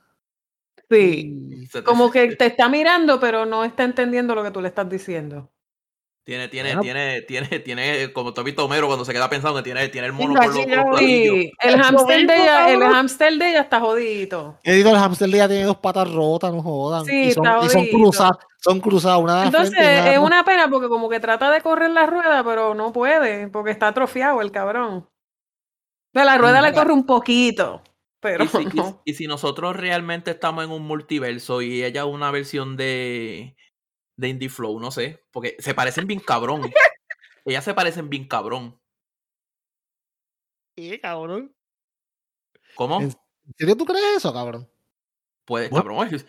Sí. 0.88 1.66
Como 1.84 2.08
que 2.12 2.36
te 2.36 2.46
está 2.46 2.68
mirando, 2.68 3.18
pero 3.18 3.46
no 3.46 3.64
está 3.64 3.82
entendiendo 3.82 4.36
lo 4.36 4.44
que 4.44 4.52
tú 4.52 4.60
le 4.60 4.68
estás 4.68 4.88
diciendo. 4.88 5.50
Tiene, 6.22 6.48
tiene, 6.48 6.68
Bueno. 6.76 6.82
tiene, 6.82 7.22
tiene, 7.22 7.46
tiene, 7.60 8.12
como 8.12 8.34
tú 8.34 8.42
has 8.42 8.44
visto 8.44 8.64
Homero 8.64 8.86
cuando 8.86 9.04
se 9.04 9.12
queda 9.12 9.28
pensando 9.30 9.56
que 9.56 9.62
tiene, 9.64 9.88
tiene 9.88 10.06
el 10.06 10.12
mono 10.12 10.34
por 10.34 10.54
los, 10.54 10.64
por 10.66 11.00
el 11.02 11.50
Eso 11.60 11.78
hamster 11.82 12.26
de 12.26 12.36
ella, 12.36 12.72
el 12.72 12.82
hamster 12.82 13.32
de 13.38 13.48
ella 13.48 13.60
está 13.62 13.80
jodidito. 13.80 14.58
He 14.62 14.74
dicho, 14.74 14.90
el 14.90 14.96
hamster 14.96 15.30
ya 15.30 15.48
tiene 15.48 15.64
dos 15.64 15.78
patas 15.78 16.12
rotas, 16.12 16.52
no 16.52 16.62
jodan. 16.62 17.06
Sí, 17.06 17.22
y 17.22 17.30
son, 17.32 17.46
está 17.46 17.64
y 17.64 17.68
son 17.70 17.86
cruzadas, 17.86 18.36
son 18.58 18.80
cruzadas, 18.80 19.18
una 19.18 19.40
de 19.40 19.46
Entonces 19.46 19.70
frente 19.70 19.82
y 19.82 19.94
una 19.96 20.04
de 20.04 20.12
es 20.12 20.18
una 20.18 20.44
pena 20.44 20.68
porque 20.68 20.88
como 20.88 21.08
que 21.08 21.20
trata 21.20 21.50
de 21.50 21.62
correr 21.62 21.90
la 21.90 22.06
rueda, 22.06 22.44
pero 22.44 22.74
no 22.74 22.92
puede, 22.92 23.48
porque 23.48 23.70
está 23.70 23.88
atrofiado 23.88 24.42
el 24.42 24.52
cabrón. 24.52 25.08
De 26.12 26.24
la 26.24 26.36
rueda 26.38 26.60
le 26.60 26.72
corre 26.74 26.92
un 26.92 27.06
poquito, 27.06 27.82
pero 28.20 28.44
Y 28.44 28.48
si, 28.48 28.58
y- 28.62 28.76
no. 28.76 29.00
y 29.04 29.14
si 29.14 29.26
nosotros 29.26 29.74
realmente 29.74 30.32
estamos 30.32 30.64
en 30.64 30.70
un 30.70 30.82
multiverso 30.82 31.62
y 31.62 31.82
ella 31.82 32.02
es 32.02 32.06
una 32.06 32.30
versión 32.30 32.76
de, 32.76 33.56
de 34.20 34.28
Indie 34.28 34.48
Flow, 34.48 34.78
no 34.78 34.90
sé, 34.90 35.24
porque 35.30 35.56
se 35.58 35.74
parecen 35.74 36.06
bien 36.06 36.20
cabrón. 36.20 36.62
Ellas 37.44 37.64
se 37.64 37.74
parecen 37.74 38.08
bien 38.10 38.28
cabrón. 38.28 38.78
Sí, 40.76 40.98
cabrón. 41.00 41.54
¿Cómo? 42.74 43.00
¿En 43.00 43.04
¿En 43.04 43.54
serio 43.56 43.76
tú 43.76 43.84
crees 43.84 44.18
eso, 44.18 44.32
cabrón? 44.32 44.70
Pues, 45.44 45.70
Bueno. 45.70 45.84
cabrón, 45.84 46.24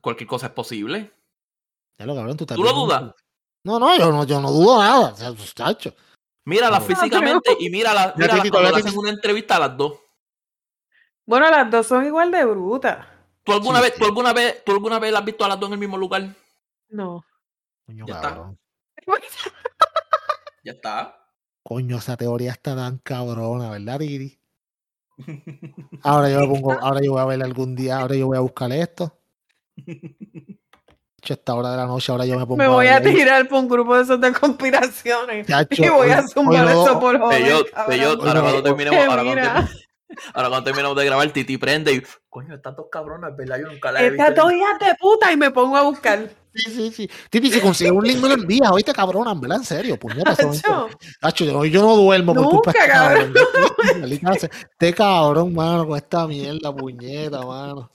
cualquier 0.00 0.28
cosa 0.28 0.46
es 0.46 0.52
posible. 0.52 1.12
Ya 1.98 2.06
lo 2.06 2.14
cabrón, 2.14 2.36
tú 2.36 2.44
estás 2.44 2.56
¿Tú 2.56 2.62
lo 2.62 2.72
dudas? 2.72 3.14
No, 3.64 3.78
no, 3.78 3.96
yo 3.98 4.10
no, 4.10 4.24
yo 4.24 4.40
no 4.40 4.50
dudo 4.50 4.80
nada. 4.80 5.12
O 5.12 5.16
sea, 5.16 5.32
pues, 5.32 5.54
chacho. 5.54 5.94
Mírala 6.44 6.78
No. 6.78 6.84
físicamente 6.86 7.56
y 7.60 7.70
mírala, 7.70 8.14
mírala 8.16 8.42
cuando 8.50 8.70
le 8.70 8.76
hacen 8.78 8.98
una 8.98 9.10
entrevista 9.10 9.56
a 9.56 9.60
las 9.60 9.76
dos. 9.76 9.98
Bueno, 11.26 11.50
las 11.50 11.70
dos 11.70 11.86
son 11.86 12.04
igual 12.06 12.30
de 12.30 12.44
brutas. 12.44 13.06
¿Tú 13.44 13.52
alguna, 13.52 13.78
Sí, 13.78 13.84
vez, 13.84 13.92
sí. 13.94 14.00
¿tú, 14.00 14.06
alguna 14.06 14.32
vez, 14.32 14.64
¿Tú 14.64 14.72
alguna 14.72 14.98
vez 14.98 15.12
las 15.12 15.20
has 15.20 15.26
visto 15.26 15.44
a 15.44 15.48
las 15.48 15.60
dos 15.60 15.68
en 15.68 15.74
el 15.74 15.78
mismo 15.78 15.96
lugar? 15.98 16.34
No. 16.88 17.24
Coño, 17.86 18.06
Ya 18.06 18.14
está. 18.14 18.28
cabrón. 18.28 18.58
Ya 20.64 20.72
está. 20.72 21.18
Coño, 21.62 21.96
esa 21.98 22.16
teoría 22.16 22.52
está 22.52 22.74
tan 22.76 22.98
cabrona, 22.98 23.70
¿verdad, 23.70 23.98
Titi? 23.98 24.38
Ahora 26.02 26.30
yo 26.30 26.40
me 26.40 26.48
pongo, 26.48 26.72
ahora 26.72 27.00
yo 27.02 27.12
voy 27.12 27.20
a 27.20 27.24
ver 27.26 27.42
algún 27.42 27.74
día, 27.76 27.98
ahora 28.00 28.14
yo 28.16 28.26
voy 28.26 28.36
a 28.36 28.40
buscar 28.40 28.72
esto. 28.72 29.18
Esta 31.24 31.54
hora 31.54 31.70
de 31.70 31.76
la 31.76 31.86
noche, 31.86 32.10
ahora 32.10 32.26
yo 32.26 32.36
me 32.36 32.44
pongo 32.44 32.56
Me 32.56 32.66
voy 32.66 32.88
a 32.88 33.00
tirar 33.00 33.46
por 33.48 33.60
un 33.60 33.68
grupo 33.68 33.96
de 33.96 34.02
esos 34.02 34.20
de 34.20 34.32
conspiraciones. 34.32 35.46
Chacho, 35.46 35.84
Y 35.84 35.88
voy 35.88 36.10
a 36.10 36.26
zumbar 36.26 36.64
no- 36.64 36.70
eso 36.82 36.98
por 37.00 37.16
joder, 37.18 37.42
Oye, 37.42 37.70
ahora 37.74 38.34
no, 38.34 38.40
cuando 38.42 38.62
terminemos, 38.64 38.98
Que 38.98 39.04
ahora 39.04 39.22
cuando, 39.22 39.34
mira. 39.34 39.54
termi- 39.62 39.86
ahora 40.34 40.48
cuando 40.48 40.64
terminemos 40.64 40.96
de 40.96 41.04
grabar, 41.04 41.30
Titi 41.30 41.56
prende 41.58 41.92
y 41.92 42.02
coño, 42.28 42.56
estas 42.56 42.74
dos 42.76 42.86
cabronas, 42.90 43.36
¿verdad? 43.36 43.60
Yo 43.60 43.68
nunca 43.68 43.92
las 43.92 44.02
he 44.02 44.10
visto. 44.10 44.24
Estas 44.24 44.44
dos 44.44 44.52
hijas 44.52 44.78
de 44.80 44.94
puta 44.98 45.32
y 45.32 45.36
me 45.36 45.50
pongo 45.52 45.76
a 45.76 45.82
buscar. 45.82 46.28
Sí, 46.54 46.70
sí, 46.70 46.92
sí. 46.92 47.10
Titi, 47.30 47.50
si 47.50 47.60
consigues 47.60 47.92
un 47.92 48.04
link 48.04 48.18
me 48.20 48.28
lo 48.28 48.34
envías, 48.34 48.70
oíste, 48.70 48.92
cabrona, 48.92 49.32
¿verdad? 49.34 49.58
En 49.58 49.64
serio, 49.64 49.98
puñeta. 49.98 50.36
Chacho, 50.36 51.44
yo, 51.44 51.52
no- 51.52 51.64
yo 51.64 51.80
no 51.82 51.96
duermo 51.96 52.34
por 52.34 52.44
culpa 52.50 52.72
de 52.72 52.78
este 52.78 52.90
cabrón. 52.90 53.32
cabrón. 54.22 54.38
Sea. 54.38 54.50
Este 54.70 54.94
cabrón, 54.94 55.54
mano, 55.54 55.86
con 55.86 55.96
esta 55.96 56.26
mierda, 56.26 56.74
puñeta, 56.74 57.40
mano. 57.40 57.90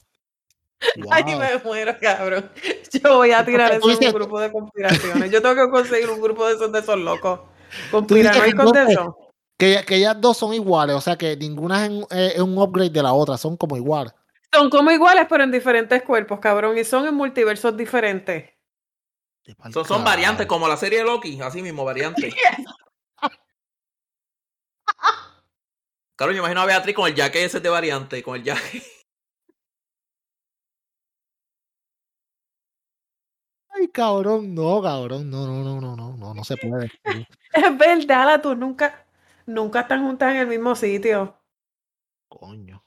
Ay, 1.12 1.24
Wow. 1.24 1.40
me 1.40 1.58
muero, 1.64 1.96
cabrón. 2.02 2.50
Yo 3.04 3.18
voy 3.18 3.32
a 3.32 3.44
tirar 3.46 3.74
eso 3.74 3.90
en 3.90 4.08
un 4.08 4.14
grupo 4.14 4.40
de 4.40 4.52
conspiraciones. 4.52 5.32
Yo 5.32 5.42
tengo 5.42 5.56
que 5.56 5.70
conseguir 5.72 6.10
un 6.10 6.22
grupo 6.22 6.48
de 6.48 6.54
esos 6.56 6.72
de 6.72 6.80
esos 6.80 6.98
locos. 6.98 7.40
Conspiranoicos 7.92 8.72
de 8.74 8.80
entonces- 8.80 8.90
eso. 8.92 9.18
Que, 9.60 9.84
que 9.88 9.96
ellas 9.96 10.16
dos 10.22 10.38
son 10.38 10.54
iguales, 10.54 10.96
o 10.96 11.02
sea 11.02 11.16
que 11.16 11.36
ninguna 11.36 11.84
es, 11.84 11.90
en- 11.92 12.06
eh, 12.12 12.34
es 12.36 12.42
un 12.42 12.56
upgrade 12.60 12.92
de 12.92 13.02
la 13.02 13.14
otra, 13.14 13.38
son 13.38 13.58
como 13.58 13.76
iguales. 13.76 14.14
Son 14.54 14.70
como 14.70 14.92
iguales, 14.92 15.28
pero 15.30 15.44
en 15.44 15.52
diferentes 15.52 16.02
cuerpos, 16.04 16.40
cabrón. 16.40 16.78
Y 16.78 16.84
son 16.84 17.06
en 17.08 17.14
multiversos 17.14 17.76
diferentes. 17.76 18.52
Son, 19.72 19.86
son 19.86 20.04
variantes, 20.04 20.46
como 20.46 20.68
la 20.68 20.78
serie 20.78 21.00
de 21.00 21.06
Loki, 21.06 21.40
así 21.42 21.62
mismo, 21.62 21.86
variantes. 21.86 22.34
Claro, 26.18 26.32
yo 26.32 26.40
imagino 26.40 26.62
a 26.62 26.66
Beatriz 26.66 26.96
con 26.96 27.08
el 27.08 27.16
jaque 27.16 27.46
ese 27.46 27.60
de 27.60 27.70
variante, 27.70 28.24
con 28.24 28.36
el 28.36 28.44
jaque. 28.44 28.82
Ay, 33.70 33.88
cabrón, 33.90 34.56
no, 34.56 34.82
cabrón, 34.82 35.30
no, 35.30 35.46
no, 35.46 35.64
no, 35.64 35.80
no, 35.80 35.96
no, 35.96 36.18
no, 36.18 36.34
no 36.34 36.44
se 36.44 36.58
puede. 36.58 36.92
es 37.54 37.78
verdad, 37.78 38.26
la 38.26 38.42
tú 38.42 38.56
nunca, 38.56 39.06
nunca 39.46 39.82
están 39.82 40.04
juntas 40.04 40.32
en 40.32 40.38
el 40.38 40.48
mismo 40.48 40.74
sitio. 40.74 41.38
Coño. 42.28 42.87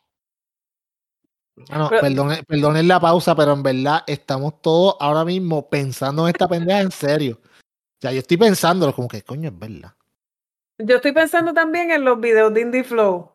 Ah, 1.68 1.78
no, 1.78 1.88
Pero- 1.90 2.02
perdone- 2.02 2.44
perdonen 2.44 2.88
la 2.88 3.00
pausa, 3.00 3.34
pero 3.34 3.52
en 3.52 3.62
verdad 3.62 4.02
estamos 4.06 4.60
todos 4.62 4.96
ahora 5.00 5.24
mismo 5.24 5.68
pensando 5.68 6.22
en 6.26 6.28
esta 6.34 6.48
pendeja 6.48 6.80
en 6.80 6.90
serio. 6.90 7.38
O 7.42 8.00
sea, 8.00 8.12
yo 8.12 8.20
estoy 8.20 8.36
pensando 8.36 8.92
como 8.94 9.08
que 9.08 9.22
coño 9.22 9.50
es 9.50 9.58
verdad. 9.58 9.92
Yo 10.78 10.96
estoy 10.96 11.12
pensando 11.12 11.52
también 11.52 11.90
en 11.90 12.04
los 12.04 12.18
videos 12.18 12.54
de 12.54 12.62
Indie 12.62 12.84
Flow. 12.84 13.30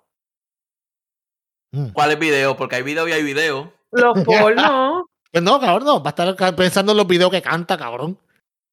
Mm. 1.71 1.89
¿Cuál 1.89 2.11
es 2.11 2.19
video? 2.19 2.55
Porque 2.55 2.77
hay 2.77 2.83
video 2.83 3.07
y 3.07 3.11
hay 3.11 3.23
video. 3.23 3.71
Los 3.91 4.13
pornos. 4.25 5.03
Pues 5.31 5.43
no, 5.43 5.59
cabrón, 5.59 5.85
no, 5.85 6.01
va 6.03 6.13
a 6.17 6.31
estar 6.33 6.55
pensando 6.55 6.93
en 6.93 6.97
los 6.97 7.07
videos 7.07 7.29
que 7.29 7.41
canta, 7.41 7.77
cabrón. 7.77 8.17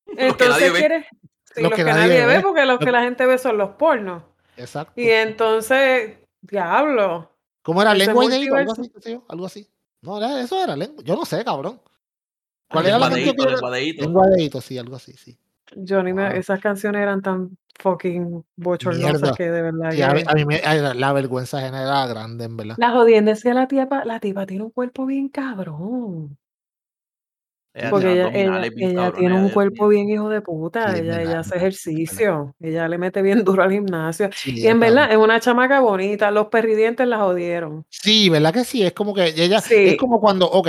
Entonces 0.07 0.49
nadie 0.49 0.71
ve. 0.71 0.79
quieres. 0.79 1.07
Sí, 1.55 1.61
Los 1.63 1.71
los, 1.71 1.71
que 1.73 1.85
que, 1.85 1.91
nadie 1.91 2.09
nadie 2.09 2.27
ve, 2.27 2.37
ve. 2.37 2.43
porque 2.43 2.65
los 2.65 2.79
que 2.79 2.93
la 2.93 3.03
gente 3.03 3.27
ve 3.27 3.37
son 3.37 3.59
los 3.59 3.71
pornos. 3.71 4.23
Exacto. 4.57 4.93
Y 4.99 5.11
entonces, 5.11 6.19
diablo. 6.41 7.32
¿Cómo 7.63 7.83
era 7.83 7.95
lengua 7.95 8.25
y 8.25 8.29
dedito? 8.29 8.57
Algo 8.57 8.73
así, 8.73 9.21
algo. 9.29 9.49
No, 10.03 10.19
era, 10.19 10.41
eso 10.41 10.63
era 10.63 10.77
lengua. 10.77 11.03
Yo 11.05 11.15
no 11.15 11.25
sé, 11.25 11.45
cabrón. 11.45 11.81
¿Cuál 12.69 12.87
era 12.87 12.99
la 12.99 13.09
lengua 13.09 13.35
canción? 13.47 14.15
De 14.15 14.31
dedito, 14.37 14.61
sí, 14.61 14.79
algo 14.79 14.97
así, 14.97 15.13
sí. 15.13 15.39
Yo 15.77 16.03
ni 16.03 16.13
me, 16.13 16.29
Wow. 16.29 16.37
esas 16.39 16.61
canciones 16.61 17.01
eran 17.03 17.23
tan 17.23 17.57
fucking 17.79 18.45
bochornosas 18.57 19.21
Mierda. 19.23 19.35
que 19.37 19.51
de 19.51 19.63
verdad. 19.63 19.91
Sí, 19.93 20.03
a, 20.03 20.13
mí, 20.13 20.23
que- 20.23 20.29
a 20.29 20.35
mí 20.35 20.45
me, 20.45 20.61
la 20.95 21.13
vergüenza 21.13 21.61
genera 21.61 22.07
grande, 22.07 22.45
en 22.45 22.57
verdad. 22.57 22.75
La 22.79 22.91
jodienda 22.91 23.33
es 23.33 23.43
que 23.43 23.55
la 23.55 23.69
tipa, 23.69 24.05
la 24.05 24.21
tipa 24.21 24.45
tiene 24.47 24.65
un 24.65 24.71
cuerpo 24.71 25.07
bien 25.07 25.29
cabrón. 25.29 26.37
Ella 27.75 27.91
Porque 27.91 28.13
ella, 28.13 28.29
ella, 28.67 29.13
tiene 29.13 29.35
un 29.35 29.49
cuerpo 29.49 29.89
bien 29.89 30.11
hijo 30.11 30.29
de 30.29 30.43
puta. 30.43 30.95
Ella, 30.97 31.23
ella 31.23 31.39
hace 31.41 31.57
ejercicio. 31.57 32.55
Ella 32.61 32.87
le 32.87 32.99
mete 32.99 33.23
bien 33.23 33.45
duro 33.45 33.63
al 33.63 33.73
gimnasio. 33.73 34.29
Sí, 34.35 34.61
Y 34.61 34.67
en 34.67 34.79
verdad 34.79 35.11
es 35.11 35.17
una 35.17 35.41
chamaca 35.41 35.81
bonita. 35.81 36.31
Los 36.31 36.49
perridientes 36.49 37.07
la 37.09 37.19
jodieron. 37.19 37.87
Sí, 37.89 38.29
¿verdad 38.29 38.53
que 38.53 38.65
sí? 38.65 38.83
Es 38.83 38.93
como 38.93 39.15
que 39.15 39.29
ella, 39.29 39.61
Sí. 39.63 39.75
es 39.75 39.97
como 39.97 40.21
cuando, 40.21 40.51
ok, 40.51 40.69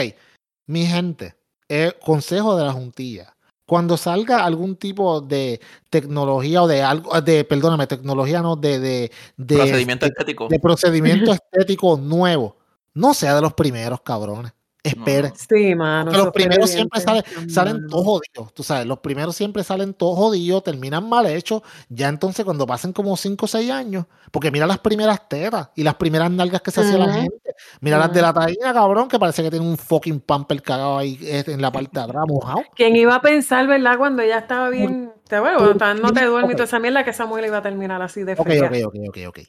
mi 0.67 0.85
gente, 0.85 1.35
eh, 1.67 1.91
consejo 2.05 2.55
de 2.55 2.63
la 2.65 2.71
juntilla. 2.71 3.35
Cuando 3.65 3.97
salga 3.97 4.45
algún 4.45 4.75
tipo 4.77 5.19
de 5.19 5.59
tecnología 5.89 6.63
o 6.63 6.67
de 6.67 6.83
algo, 6.83 7.19
de, 7.21 7.43
perdóname, 7.43 7.87
tecnología 7.87 8.41
no, 8.41 8.55
de, 8.55 8.79
de, 8.79 9.11
de, 9.37 9.55
Procedimiento 9.55 10.05
de, 10.05 10.09
estético. 10.09 10.47
de 10.47 10.59
procedimiento 10.59 11.33
estético 11.51 11.97
nuevo, 11.97 12.57
no 12.93 13.13
sea 13.13 13.35
de 13.35 13.41
los 13.41 13.53
primeros, 13.53 14.01
cabrones. 14.01 14.53
Espere. 14.83 15.29
No. 15.29 15.35
Sí, 15.35 15.75
mano. 15.75 16.11
Porque 16.11 16.17
los 16.25 16.33
primeros 16.33 16.69
siempre 16.69 16.99
salen, 16.99 17.23
salen 17.49 17.87
todos 17.87 18.03
jodidos, 18.03 18.53
tú 18.53 18.63
sabes, 18.63 18.85
los 18.85 18.99
primeros 18.99 19.33
siempre 19.33 19.63
salen 19.63 19.93
todos 19.93 20.17
jodidos, 20.17 20.61
terminan 20.61 21.07
mal 21.07 21.25
hechos, 21.25 21.61
ya 21.87 22.09
entonces 22.09 22.43
cuando 22.43 22.67
pasen 22.67 22.91
como 22.91 23.15
5 23.15 23.45
o 23.45 23.47
6 23.47 23.71
años, 23.71 24.05
porque 24.29 24.51
mira 24.51 24.67
las 24.67 24.79
primeras 24.79 25.29
tetas 25.29 25.69
y 25.75 25.83
las 25.83 25.95
primeras 25.95 26.29
nalgas 26.31 26.61
que 26.61 26.71
se 26.71 26.81
hacía 26.81 26.97
la 26.97 27.13
gente, 27.13 27.55
mira 27.79 27.97
las 27.97 28.13
de 28.13 28.21
la 28.21 28.33
taína, 28.33 28.73
cabrón, 28.73 29.07
que 29.07 29.17
parece 29.17 29.41
que 29.41 29.49
tiene 29.51 29.65
un 29.65 29.77
fucking 29.77 30.19
pamper 30.19 30.61
cagado 30.61 30.97
ahí 30.97 31.17
eh, 31.21 31.45
en 31.47 31.61
la 31.61 31.71
parte 31.71 31.97
de 31.97 32.03
atrás, 32.03 32.23
mojado. 32.27 32.63
¿Quién 32.75 32.97
iba 32.97 33.15
a 33.15 33.21
pensar, 33.21 33.65
verdad, 33.65 33.97
cuando 33.97 34.21
ella 34.21 34.39
estaba 34.39 34.69
bien. 34.69 35.13
Te 35.29 35.39
cuando 35.39 35.93
no 35.95 36.11
te 36.11 36.25
duermes 36.25 36.51
y 36.51 36.53
Ok. 36.53 36.57
toda 36.57 36.65
esa 36.65 36.79
mierda 36.79 37.05
que 37.05 37.11
esa 37.11 37.25
mujer 37.25 37.45
iba 37.45 37.57
a 37.57 37.61
terminar 37.61 38.01
así 38.01 38.23
de 38.23 38.33
Ok, 38.33 38.47
fea. 38.47 38.65
ok, 38.65 38.73
ok, 38.87 38.95
ok, 39.07 39.17
ok. 39.29 39.39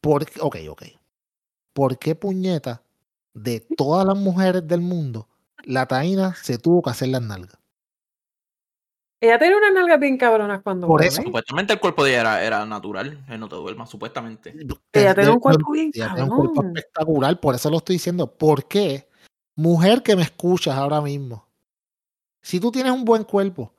¿Por 0.00 0.22
ok, 0.40 0.56
ok. 0.70 0.82
¿Por 1.72 1.98
qué 1.98 2.14
puñeta 2.14 2.82
de 3.42 3.60
todas 3.76 4.06
las 4.06 4.16
mujeres 4.16 4.66
del 4.66 4.80
mundo, 4.80 5.28
la 5.64 5.86
taína 5.86 6.34
se 6.34 6.58
tuvo 6.58 6.82
que 6.82 6.90
hacer 6.90 7.08
las 7.08 7.22
nalgas? 7.22 7.58
Ella 9.20 9.38
tenía 9.38 9.56
unas 9.56 9.72
nalgas 9.72 9.98
bien 9.98 10.16
cabronas 10.16 10.62
cuando 10.62 10.86
Por 10.86 11.02
eso. 11.02 11.22
Supuestamente 11.22 11.72
el 11.72 11.80
cuerpo 11.80 12.04
de 12.04 12.10
ella 12.10 12.20
era, 12.20 12.44
era 12.44 12.66
natural. 12.66 13.24
Él 13.28 13.40
no 13.40 13.48
te 13.48 13.56
duermas, 13.56 13.90
supuestamente. 13.90 14.54
Ella 14.92 15.14
tiene 15.14 15.30
un 15.30 15.40
cuerpo 15.40 15.72
bien 15.72 15.90
ella 15.92 16.14
tiene 16.14 16.22
un 16.30 16.36
cuerpo 16.36 16.54
cabrón. 16.54 16.76
espectacular, 16.76 17.40
por 17.40 17.54
eso 17.54 17.68
lo 17.68 17.78
estoy 17.78 17.96
diciendo. 17.96 18.32
¿Por 18.32 18.68
qué? 18.68 19.08
Mujer 19.56 20.04
que 20.04 20.14
me 20.14 20.22
escuchas 20.22 20.76
ahora 20.76 21.00
mismo, 21.00 21.48
si 22.40 22.60
tú 22.60 22.70
tienes 22.70 22.92
un 22.92 23.04
buen 23.04 23.24
cuerpo, 23.24 23.74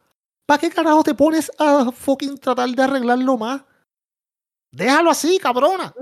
¿para 0.46 0.60
qué 0.60 0.70
carajo 0.70 1.04
te 1.04 1.16
pones 1.16 1.50
a 1.58 1.90
fucking 1.92 2.38
tratar 2.38 2.70
de 2.70 2.84
arreglarlo 2.84 3.38
más? 3.38 3.64
Déjalo 4.72 5.10
así, 5.10 5.40
cabrona. 5.40 5.94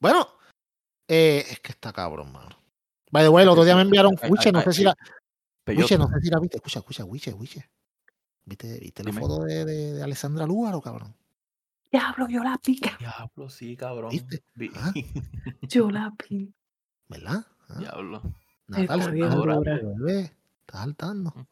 Bueno, 0.00 0.26
eh, 1.08 1.44
es 1.50 1.60
que 1.60 1.72
está 1.72 1.92
cabrón, 1.92 2.32
mano. 2.32 2.56
By 3.10 3.22
the 3.24 3.28
way, 3.28 3.42
el 3.44 3.48
otro 3.48 3.64
día 3.64 3.76
me 3.76 3.82
enviaron 3.82 4.14
Wiche, 4.28 4.50
no 4.52 4.60
sé 4.62 4.72
si 4.72 4.82
la, 4.84 4.94
Wiche, 5.66 5.96
no 5.98 6.08
sé 6.08 6.20
si 6.20 6.30
la 6.30 6.40
viste. 6.40 6.56
Escucha, 6.56 6.80
escucha, 6.80 7.04
Wiche, 7.04 7.32
Wiche. 7.32 7.70
¿Viste, 8.44 8.78
viste 8.80 9.04
la 9.04 9.12
foto 9.12 9.44
de, 9.44 9.64
de, 9.64 9.92
de 9.94 10.02
Alessandra 10.02 10.46
Lúgaro, 10.46 10.80
cabrón? 10.80 11.14
Diablo, 11.90 12.26
yo 12.28 12.42
la 12.42 12.58
pica. 12.58 12.96
Diablo, 12.98 13.48
sí, 13.48 13.76
cabrón. 13.76 14.10
¿Viste? 14.10 14.42
Vi- 14.54 14.70
Ah. 14.74 14.92
Yo 15.62 15.90
la 15.90 16.12
pica. 16.16 16.52
¿Verdad? 17.08 17.46
Ah, 17.68 17.78
Diablo. 17.78 18.22
Natal, 18.66 18.82
Está 18.98 19.04
se 19.04 19.10
bien 19.12 19.24
está 19.26 19.36
dura. 19.36 19.54
saltando, 19.54 19.94
bebé. 20.04 20.20
Está 20.60 20.78
saltando. 20.78 21.30
Mm. 21.36 21.46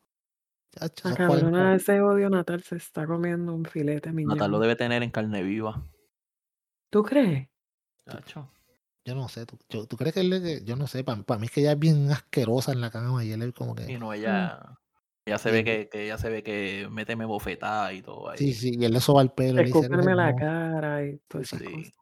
Chacho, 0.75 1.09
La 1.11 1.15
cabrona 1.17 1.41
40 1.51 1.71
de 1.71 1.77
ese 1.77 2.01
odio 2.01 2.31
natal 2.31 2.63
se 2.63 2.77
está 2.77 3.07
comiendo 3.07 3.55
un 3.55 3.65
filete, 3.67 4.11
mi 4.11 4.25
Natal 4.25 4.51
lo 4.51 4.59
debe 4.59 4.75
tener 4.75 5.03
en 5.03 5.11
carne 5.11 5.43
viva. 5.43 5.83
¿Tú 6.91 7.03
crees? 7.03 7.49
Chacho. 8.11 8.51
Yo 9.05 9.15
no 9.17 9.29
sé, 9.29 9.47
¿tú, 9.47 9.59
yo- 9.69 9.87
¿tú 9.87 9.97
crees 9.97 10.15
que 10.15 10.21
él 10.21 10.33
es- 10.33 10.65
yo 10.65 10.77
no 10.77 10.87
sé, 10.87 11.03
para 11.03 11.17
mí 11.39 11.47
es 11.47 11.51
que 11.51 11.61
ella 11.63 11.73
es 11.73 11.79
bien 11.79 12.11
asquerosa 12.13 12.73
en 12.73 12.81
la 12.81 12.91
cama 12.91 13.25
y 13.25 13.33
él 13.33 13.43
es 13.43 13.53
como 13.53 13.73
Y 13.73 13.87
que... 13.87 13.99
no, 13.99 14.13
ella, 14.13 14.79
ella 15.27 15.39
se 15.39 15.49
Sí. 15.49 15.55
ve 15.57 15.65
que, 15.65 15.89
que 15.89 16.05
ella 16.05 16.19
se 16.19 16.29
ve 16.29 16.43
que 16.45 16.87
méteme 16.91 17.25
bofetada 17.25 17.93
y 17.93 18.03
todo 18.03 18.29
ahí. 18.31 18.39
Sí, 18.39 18.53
sí, 18.55 18.77
y 18.79 18.85
él 18.85 18.93
le 18.93 19.01
soba 19.01 19.23
el 19.23 19.31
pelo. 19.31 19.55
y 19.55 19.57
le 19.57 19.63
dice, 19.65 19.79
"Eres 19.79 19.91
Escúpeme 19.91 20.15
la 20.15 20.29
hermosa". 20.29 20.45
cara 20.47 21.05
y 21.07 21.21
esas 21.41 21.49
Sí. 21.49 21.65
cosas. 21.65 21.93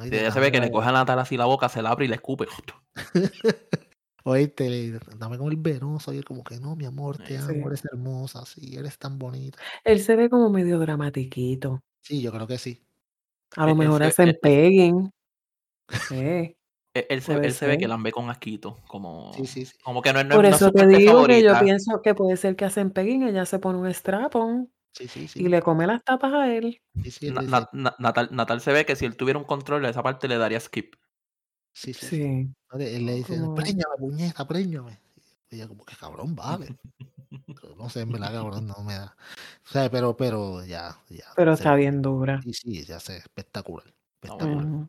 Ay, 0.00 0.04
Sí, 0.06 0.10
te 0.10 0.20
ella 0.20 0.30
se 0.30 0.40
ve 0.40 0.52
que 0.52 0.58
le 0.60 0.66
dame- 0.66 0.72
coge 0.72 0.88
a 0.88 0.92
Natal 0.92 1.18
así 1.18 1.36
la 1.36 1.44
boca, 1.44 1.68
se 1.68 1.82
la 1.82 1.90
abre 1.90 2.04
y 2.06 2.08
le 2.08 2.14
escupe. 2.14 2.46
Oíste, 4.24 4.70
le- 4.70 4.98
dame 5.18 5.38
con 5.38 5.48
el 5.50 5.56
venoso 5.56 6.12
y 6.12 6.18
él 6.18 6.24
como 6.24 6.44
que 6.44 6.58
no, 6.60 6.76
mi 6.76 6.84
amor, 6.86 7.18
te 7.18 7.26
Sí. 7.26 7.34
amo, 7.36 7.66
eres 7.68 7.84
hermosa, 7.84 8.44
sí, 8.46 8.76
eres 8.76 8.98
tan 8.98 9.18
bonita. 9.18 9.58
Él 9.84 10.00
se 10.00 10.16
ve 10.16 10.30
como 10.30 10.48
medio 10.50 10.78
dramatiquito. 10.78 11.80
Sí, 12.02 12.22
yo 12.22 12.30
creo 12.32 12.46
que 12.46 12.58
sí. 12.58 12.82
A 13.56 13.62
lo 13.66 13.66
Él- 13.66 13.72
él 13.72 13.78
mejor 13.78 13.98
se- 14.02 14.06
hacen 14.08 14.28
él- 14.28 14.38
pegging. 14.40 15.10
Sí. 16.08 16.56
Él, 16.94 17.06
él 17.10 17.22
se, 17.22 17.34
Puede 17.34 17.46
él 17.46 17.52
se 17.52 17.66
ve 17.66 17.78
que 17.78 17.86
la 17.88 17.96
ve 17.96 18.12
con 18.12 18.28
asquito. 18.30 18.78
Como, 18.88 19.32
Sí, 19.34 19.46
sí, 19.46 19.64
sí. 19.66 19.76
como 19.84 20.02
que 20.02 20.12
no, 20.12 20.20
es- 20.20 20.26
no 20.26 20.34
Por 20.36 20.46
eso 20.46 20.70
te 20.72 20.86
digo 20.86 21.26
que 21.26 21.42
yo 21.42 21.58
pienso 21.60 22.00
que 22.02 22.14
puede 22.14 22.36
ser 22.36 22.56
que 22.56 22.64
hacen 22.64 22.90
pegging, 22.90 23.22
ella 23.24 23.44
se 23.46 23.58
pone 23.58 23.78
un 23.78 23.92
strapon 23.92 24.72
Sí, 24.94 25.06
sí, 25.06 25.28
sí. 25.28 25.42
y 25.42 25.48
le 25.48 25.62
come 25.62 25.86
las 25.86 26.02
tapas 26.02 26.32
a 26.32 26.52
él. 26.52 26.80
Sí, 27.04 27.10
sí, 27.10 27.26
él 27.28 27.34
Na- 27.34 27.42
Na- 27.42 27.68
Na- 27.72 27.94
Natal, 27.98 28.28
Natal 28.32 28.60
se 28.60 28.72
ve 28.72 28.84
que 28.86 28.96
si 28.96 29.04
él 29.04 29.16
tuviera 29.16 29.38
un 29.38 29.44
control 29.44 29.82
de 29.82 29.90
esa 29.90 30.02
parte 30.02 30.26
le 30.28 30.38
daría 30.38 30.58
skip. 30.60 30.94
sí, 31.72 31.92
sí, 31.94 32.06
sí. 32.06 32.16
Sí. 32.16 32.54
Él 32.80 33.06
le 33.06 33.14
dice, 33.14 33.38
Como- 33.38 33.54
préñame, 33.54 33.94
puñeta, 33.98 34.46
préñame. 34.48 34.98
Y 35.50 35.56
ella 35.56 35.68
como 35.68 35.84
que 35.84 35.94
cabrón, 35.94 36.34
vale. 36.34 36.76
No 37.78 37.88
sé, 37.90 38.00
en 38.00 38.10
verdad, 38.10 38.32
cabrón, 38.32 38.66
no 38.66 38.82
me 38.82 38.94
da. 38.94 39.14
O 39.64 39.68
sea, 39.68 39.88
pero, 39.90 40.16
pero 40.16 40.64
ya, 40.64 40.96
ya. 41.10 41.26
Pero 41.36 41.52
está 41.52 41.72
ve- 41.74 41.80
bien 41.82 42.02
dura. 42.02 42.40
Sí, 42.42 42.52
sí, 42.54 42.84
ya 42.84 42.98
sé, 42.98 43.18
espectacular. 43.18 43.86
Espectacular. 44.20 44.88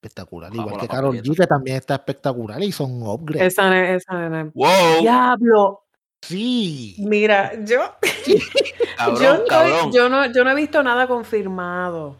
Espectacular. 0.00 0.54
Igual 0.54 0.78
que 0.78 0.88
Carol 0.88 1.16
G, 1.16 1.36
que 1.36 1.46
también 1.46 1.76
está 1.78 1.94
espectacular 1.94 2.62
y 2.62 2.72
son 2.72 3.02
upgrades. 3.02 3.52
Esa, 3.54 3.94
esa 3.94 4.14
nena- 4.14 4.50
¡Wow! 4.54 5.00
Diablo. 5.00 5.82
Sí. 6.22 6.96
Mira, 6.98 7.52
yo, 7.64 7.80
Cabrón, 8.96 9.22
yo, 9.22 9.34
estoy- 9.34 9.48
cabrón. 9.48 9.92
yo 9.92 10.08
no, 10.08 10.32
yo 10.32 10.44
no 10.44 10.50
he 10.50 10.54
visto 10.54 10.82
nada 10.82 11.06
confirmado. 11.06 12.16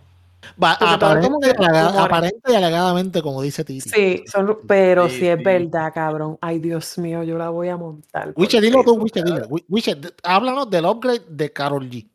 Va, 0.62 0.72
aparente, 0.74 1.55
aparente 1.99 2.53
y 2.53 2.55
alegadamente, 2.55 3.20
como 3.20 3.43
dice 3.43 3.64
Titi. 3.64 3.89
Sí, 3.91 4.22
son, 4.27 4.59
pero 4.66 5.09
Sí, 5.09 5.18
si 5.18 5.27
es 5.29 5.39
sí. 5.39 5.45
verdad, 5.45 5.93
cabrón. 5.93 6.39
Ay, 6.41 6.61
Dios 6.61 6.97
mío, 6.99 7.24
yo 7.24 7.37
la 7.37 7.49
voy 7.51 7.68
a 7.68 7.77
montar. 7.77 8.33
Wiche, 8.37 8.61
dilo 8.61 8.85
tú, 8.85 8.95
Wiche. 8.95 9.22
Wi- 9.49 9.64
Wiche, 9.68 9.97
háblanos 10.22 10.70
del 10.70 10.85
upgrade 10.87 11.22
de 11.29 11.53
Carol 11.53 11.91
G. 11.91 12.09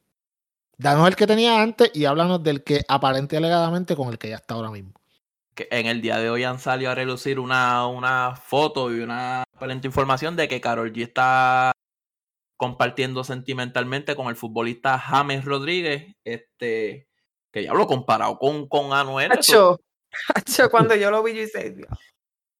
Danos 0.77 1.07
el 1.09 1.15
que 1.15 1.27
tenía 1.27 1.61
antes 1.61 1.91
y 1.93 2.05
háblanos 2.05 2.41
del 2.41 2.63
que 2.63 2.81
aparente 2.87 3.35
y 3.35 3.37
alegadamente 3.37 3.95
con 3.97 4.07
el 4.07 4.17
que 4.17 4.29
ya 4.29 4.37
está 4.37 4.53
ahora 4.55 4.71
mismo. 4.71 4.93
Que 5.55 5.67
en 5.71 5.87
el 5.87 6.01
día 6.01 6.17
de 6.19 6.29
hoy 6.29 6.43
han 6.43 6.59
salido 6.59 6.91
a 6.91 6.95
relucir 6.95 7.39
una, 7.39 7.87
una 7.87 8.35
foto 8.35 8.93
y 8.95 8.99
una 9.01 9.43
aparente 9.55 9.87
información 9.87 10.35
de 10.35 10.47
que 10.47 10.61
Carol 10.61 10.91
G 10.91 11.03
está 11.03 11.71
compartiendo 12.57 13.23
sentimentalmente 13.23 14.15
con 14.15 14.27
el 14.27 14.35
futbolista 14.35 14.99
James 14.99 15.45
Rodríguez, 15.45 16.15
este, 16.23 17.07
que 17.51 17.63
ya 17.63 17.73
lo 17.73 17.87
comparado 17.87 18.37
con, 18.37 18.67
con 18.67 18.93
Anuel. 18.93 19.31
Hacho, 19.31 19.79
hacho, 20.35 20.69
cuando 20.69 20.95
yo 20.95 21.09
lo 21.11 21.23
vi, 21.23 21.33
yo 21.35 21.41
hice. 21.41 21.75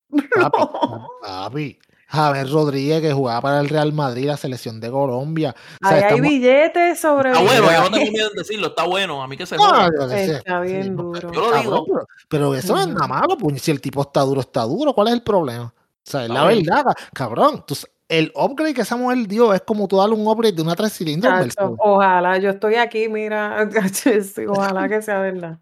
Papi, 0.10 0.58
No. 0.90 1.08
papi. 1.22 1.80
Javier 2.12 2.50
Rodríguez, 2.50 3.02
que 3.02 3.14
jugaba 3.14 3.40
para 3.42 3.60
el 3.62 3.70
Real 3.70 3.94
Madrid, 3.94 4.26
la 4.28 4.36
selección 4.38 4.80
de 4.82 4.92
Colombia. 4.92 5.56
O 5.84 5.88
sea, 5.88 5.98
Ahí 5.98 6.04
hay 6.14 6.20
billetes 6.22 7.00
sobre 7.00 7.30
Está 7.32 7.42
bueno, 7.42 7.72
yo 7.72 7.82
no 7.90 7.92
tengo 7.98 8.12
miedo 8.12 8.28
en 8.30 8.36
decirlo, 8.36 8.68
está 8.68 8.84
bueno, 8.86 9.24
a 9.24 9.28
mí 9.28 9.38
que 9.38 9.46
se 9.46 9.56
No, 9.56 9.88
sé. 10.10 10.36
Está 10.36 10.60
bien 10.60 10.84
Sí, 10.84 10.90
no, 10.90 11.04
duro. 11.04 11.32
Yo 11.32 11.40
lo 11.42 11.50
cabrón, 11.52 11.62
digo. 11.64 11.86
Pero, 11.86 12.08
pero 12.28 12.56
eso 12.56 12.76
no 12.76 12.82
es 12.82 12.88
nada 12.90 13.08
malo, 13.08 13.38
puñ. 13.38 13.58
Si 13.58 13.72
el 13.72 13.80
tipo 13.80 14.02
está 14.02 14.22
duro, 14.22 14.42
está 14.42 14.64
duro. 14.64 14.94
¿Cuál 14.94 15.08
es 15.08 15.14
el 15.14 15.24
problema? 15.24 15.74
O 15.74 15.74
sea, 16.04 16.24
es 16.24 16.30
la 16.30 16.48
bien. 16.48 16.64
verdad, 16.66 16.84
ca- 16.84 16.96
cabrón. 17.14 17.64
Tú, 17.66 17.78
el 18.10 18.32
upgrade 18.36 18.74
que 18.74 18.82
esa 18.82 18.98
mujer 18.98 19.26
dio 19.28 19.54
es 19.54 19.62
como 19.62 19.88
tú 19.88 19.96
darle 19.98 20.16
un 20.16 20.28
upgrade 20.28 20.54
de 20.54 20.62
una 20.64 20.76
tres 20.76 20.92
cilindros. 20.92 21.34
Ojalá, 21.78 22.38
yo 22.40 22.50
estoy 22.50 22.76
aquí, 22.76 23.08
mira, 23.08 23.70
ojalá 24.50 24.90
que 24.90 25.02
sea 25.02 25.20
verdad. 25.20 25.60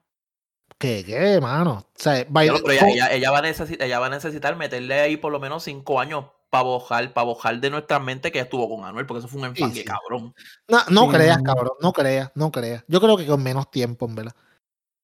¿Qué, 0.80 1.04
qué, 1.06 1.40
mano? 1.42 1.72
O 1.74 1.86
sea, 1.94 2.26
by- 2.28 2.48
lo- 2.48 2.56
pero 2.64 2.72
ella, 2.72 2.80
con- 2.80 2.90
ella- 2.90 3.12
ella 3.14 3.32
va 3.32 3.38
a 3.40 3.42
necesitar, 3.44 3.86
ella 3.86 4.00
va 4.00 4.06
a 4.08 4.10
necesitar 4.10 4.56
meterle 4.56 5.00
ahí 5.00 5.18
por 5.18 5.32
lo 5.32 5.40
menos 5.40 5.64
cinco 5.64 6.00
años 6.00 6.26
para 6.50 6.64
bojar, 6.64 7.14
para 7.14 7.26
bojar 7.26 7.60
de 7.60 7.70
nuestra 7.70 8.00
mente 8.00 8.32
que 8.32 8.40
estuvo 8.40 8.68
con 8.70 8.86
Anuel, 8.86 9.06
porque 9.06 9.20
eso 9.20 9.28
fue 9.28 9.48
un 9.48 9.56
Sí, 9.56 9.72
sí. 9.72 9.84
cabrón. 9.84 10.34
no, 10.68 10.80
no 10.90 11.04
Sí, 11.04 11.10
creas, 11.10 11.42
cabrón, 11.44 11.74
no 11.82 11.94
creas, 11.94 12.32
no 12.36 12.52
creas. 12.52 12.84
Yo 12.88 13.00
creo 13.00 13.18
que 13.18 13.26
con 13.26 13.42
menos 13.44 13.70
tiempo, 13.70 14.06
en 14.08 14.16
verdad. 14.16 14.36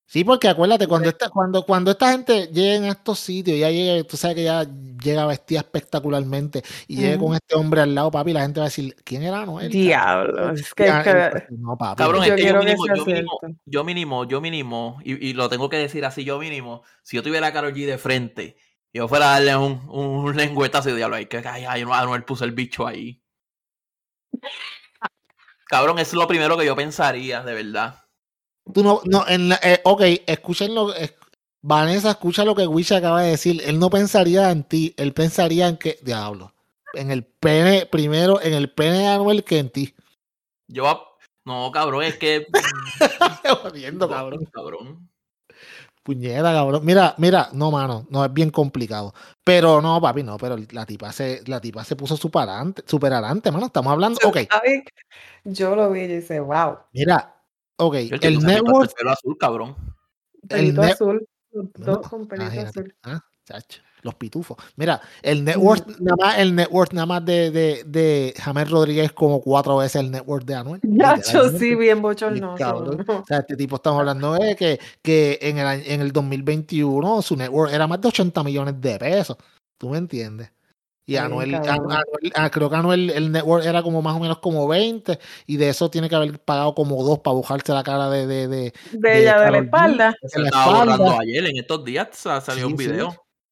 Sí, 0.08 0.24
porque 0.24 0.48
acuérdate, 0.48 0.88
cuando 0.88 1.10
esta, 1.10 1.30
cuando, 1.30 1.66
cuando 1.66 1.90
esta 1.92 2.12
gente 2.12 2.48
llega 2.48 2.86
a 2.86 2.92
estos 2.92 3.18
sitios, 3.20 3.58
ya 3.58 3.72
llega, 3.72 4.04
tú 4.04 4.18
sabes 4.18 4.36
que 4.36 4.44
ya 4.44 4.64
llega 4.64 5.26
vestida 5.26 5.60
espectacularmente 5.62 6.64
y 6.88 6.98
llega 6.98 7.18
con 7.18 7.34
este 7.34 7.56
hombre 7.56 7.82
al 7.82 7.96
lado, 7.96 8.12
papi, 8.12 8.32
la 8.32 8.42
gente 8.42 8.60
va 8.60 8.68
a 8.68 8.70
decir, 8.70 8.96
¿quién 9.04 9.24
era 9.24 9.42
Anuel? 9.42 9.72
Diablo, 9.72 10.52
es 10.52 10.74
que, 10.76 10.86
Ya, 10.86 11.02
que- 11.04 11.10
entonces, 11.10 11.44
no, 11.58 11.76
papi. 11.76 12.04
Cabrón, 12.04 12.24
Yo 12.24 12.34
es 12.34 12.40
que 12.40 12.46
yo 12.48 12.54
que 12.54 12.60
mínimo, 12.66 12.86
yo 12.86 13.06
mínimo, 13.06 13.40
yo 13.66 13.84
mínimo, 13.84 14.24
yo 14.26 14.42
mínimo, 14.42 15.00
y, 15.04 15.30
y 15.30 15.34
lo 15.34 15.50
tengo 15.50 15.70
que 15.70 15.78
decir 15.78 16.06
así, 16.06 16.24
yo 16.24 16.38
mínimo, 16.38 16.84
si 17.02 17.16
yo 17.18 17.24
tuviera 17.24 17.48
a 17.48 17.54
Karol 17.54 17.74
G 17.74 17.86
de 17.88 17.98
frente, 17.98 18.58
yo 18.96 19.10
fuera 19.10 19.28
a 19.28 19.32
darle 19.34 19.58
un, 19.58 19.82
un 19.90 20.38
lengüetazo 20.38 20.88
de 20.88 20.96
diablo 20.96 21.18
ahí, 21.18 21.26
que 21.26 21.40
ay, 21.40 21.66
ay, 21.68 21.82
Anuel 21.82 22.24
puso 22.24 22.46
el 22.46 22.54
bicho 22.54 22.88
ahí. 22.88 23.22
Cabrón, 25.68 26.00
eso 26.00 26.12
es 26.12 26.14
lo 26.22 26.28
primero 26.30 26.58
que 26.58 26.66
yo 26.66 26.78
pensaría, 26.78 27.44
de 27.44 27.54
verdad. 27.54 28.06
Tú 28.74 28.84
no, 28.84 29.02
no, 29.04 29.28
en 29.28 29.50
la- 29.50 29.60
eh, 29.62 29.82
ok, 29.84 30.02
escuchen 30.26 30.74
lo 30.74 30.94
es- 30.94 31.14
Vanessa, 31.62 32.12
escucha 32.12 32.46
lo 32.46 32.56
que 32.56 32.68
Wish 32.68 32.94
acaba 32.94 33.22
de 33.24 33.32
decir. 33.32 33.62
Él 33.66 33.80
no 33.80 33.90
pensaría 33.90 34.50
en 34.52 34.64
ti, 34.64 34.94
él 34.98 35.14
pensaría 35.14 35.68
en 35.68 35.78
que, 35.78 36.00
diablo, 36.02 36.54
en 36.94 37.12
el 37.12 37.26
pene, 37.26 37.86
primero 37.88 38.40
en 38.42 38.54
el 38.54 38.72
pene 38.72 39.00
de 39.00 39.08
Anuel 39.08 39.44
que 39.44 39.60
en 39.60 39.72
ti. 39.72 39.94
Yo, 40.70 41.18
no, 41.44 41.70
cabrón, 41.72 42.04
es 42.04 42.18
que... 42.18 42.48
Jodiendo, 43.62 44.08
cabrón. 44.08 44.46
cabrón. 44.46 45.10
Puñeta, 46.06 46.54
cabrón. 46.54 46.86
Mira, 46.86 47.16
mira, 47.18 47.50
no, 47.54 47.72
mano, 47.72 48.06
no 48.12 48.24
es 48.24 48.32
bien 48.32 48.52
complicado. 48.52 49.12
Pero 49.44 49.82
no, 49.82 50.00
papi, 50.00 50.22
no, 50.22 50.38
pero 50.38 50.56
la 50.72 50.86
tipa 50.86 51.12
se, 51.12 51.42
la 51.48 51.60
tipa 51.60 51.84
se 51.84 51.96
puso 51.96 52.16
super 52.16 52.44
adelante, 52.44 52.84
super 52.86 53.12
adelante, 53.12 53.52
mano. 53.52 53.66
Estamos 53.66 53.92
hablando, 53.92 54.20
ok, 54.24 54.38
Ay, 54.52 54.84
Yo 55.46 55.76
lo 55.76 55.90
vi 55.90 56.02
y 56.02 56.08
dice, 56.08 56.40
wow, 56.40 56.78
mira, 56.94 57.42
ok, 57.78 57.96
El 57.96 58.20
el 58.22 58.40
network, 58.40 58.88
el 58.88 58.96
pelo 58.96 59.10
azul, 59.10 59.36
cabrón. 59.40 59.76
pelito 60.48 60.84
azul, 60.84 61.28
dos 61.52 62.08
con 62.08 62.28
pelito 62.28 62.62
azul. 62.62 62.96
ah, 63.02 63.20
chacho, 63.44 63.82
los 64.06 64.16
pitufos. 64.16 64.56
Mira, 64.78 65.02
el 65.22 65.44
network, 65.44 65.86
nada 66.00 66.16
más, 66.22 66.38
el 66.40 66.56
network 66.56 66.94
nada 66.94 67.06
más 67.08 67.26
de, 67.26 67.52
de, 67.52 67.84
de 67.86 68.34
James 68.38 68.70
Rodríguez 68.70 69.12
como 69.12 69.42
cuatro 69.42 69.76
veces 69.78 70.02
el 70.02 70.12
network 70.12 70.46
de 70.46 70.56
Anuel. 70.56 70.80
Nacho, 70.84 71.50
sí, 71.58 71.76
bien 71.76 72.02
bochornoso. 72.02 72.56
O 73.08 73.26
sea, 73.28 73.40
este 73.40 73.58
tipo 73.58 73.76
estamos 73.76 74.00
hablando 74.00 74.34
de 74.36 74.56
que, 74.56 74.80
que 75.02 75.40
en, 75.42 75.58
el, 75.58 75.66
año- 75.68 75.84
en 75.86 76.00
el 76.02 76.12
2021 76.14 77.22
su 77.22 77.36
network 77.36 77.74
era 77.74 77.88
más 77.88 78.00
de 78.00 78.08
80 78.08 78.44
millones 78.44 78.80
de 78.80 78.98
pesos. 79.00 79.38
¿Tú 79.78 79.90
me 79.90 79.98
entiendes? 79.98 80.52
Y 81.08 81.18
Anuel, 81.18 81.54
ah, 82.34 82.50
creo 82.50 82.68
que 82.68 82.76
Anuel, 82.76 83.12
el 83.12 83.32
network 83.32 83.64
era 83.64 83.84
como 83.84 84.02
más 84.02 84.16
o 84.16 84.20
menos 84.20 84.40
como 84.40 84.68
20 84.68 85.20
y 85.46 85.58
de 85.58 85.70
eso 85.70 85.90
tiene 85.92 86.10
que 86.10 86.16
haber 86.16 86.40
pagado 86.40 86.74
como 86.74 87.04
dos 87.04 87.20
para 87.20 87.36
bujarse 87.36 87.74
la 87.74 87.84
cara 87.84 88.10
de, 88.10 88.26
de, 88.26 88.48
de, 88.48 88.74
De 88.94 89.22
ella, 89.22 89.40
de 89.40 89.52
la 89.52 89.58
espalda. 89.60 90.16
Se 90.24 90.40
la 90.40 90.48
estaba 90.48 90.66
borrando 90.80 90.94
espalda. 90.94 91.20
ayer, 91.22 91.46
en 91.46 91.58
estos 91.58 91.86
días 91.86 92.08
sa- 92.14 92.42
salió 92.42 92.66
Sí, 92.68 92.74
un 92.74 92.80
sí. 92.80 92.86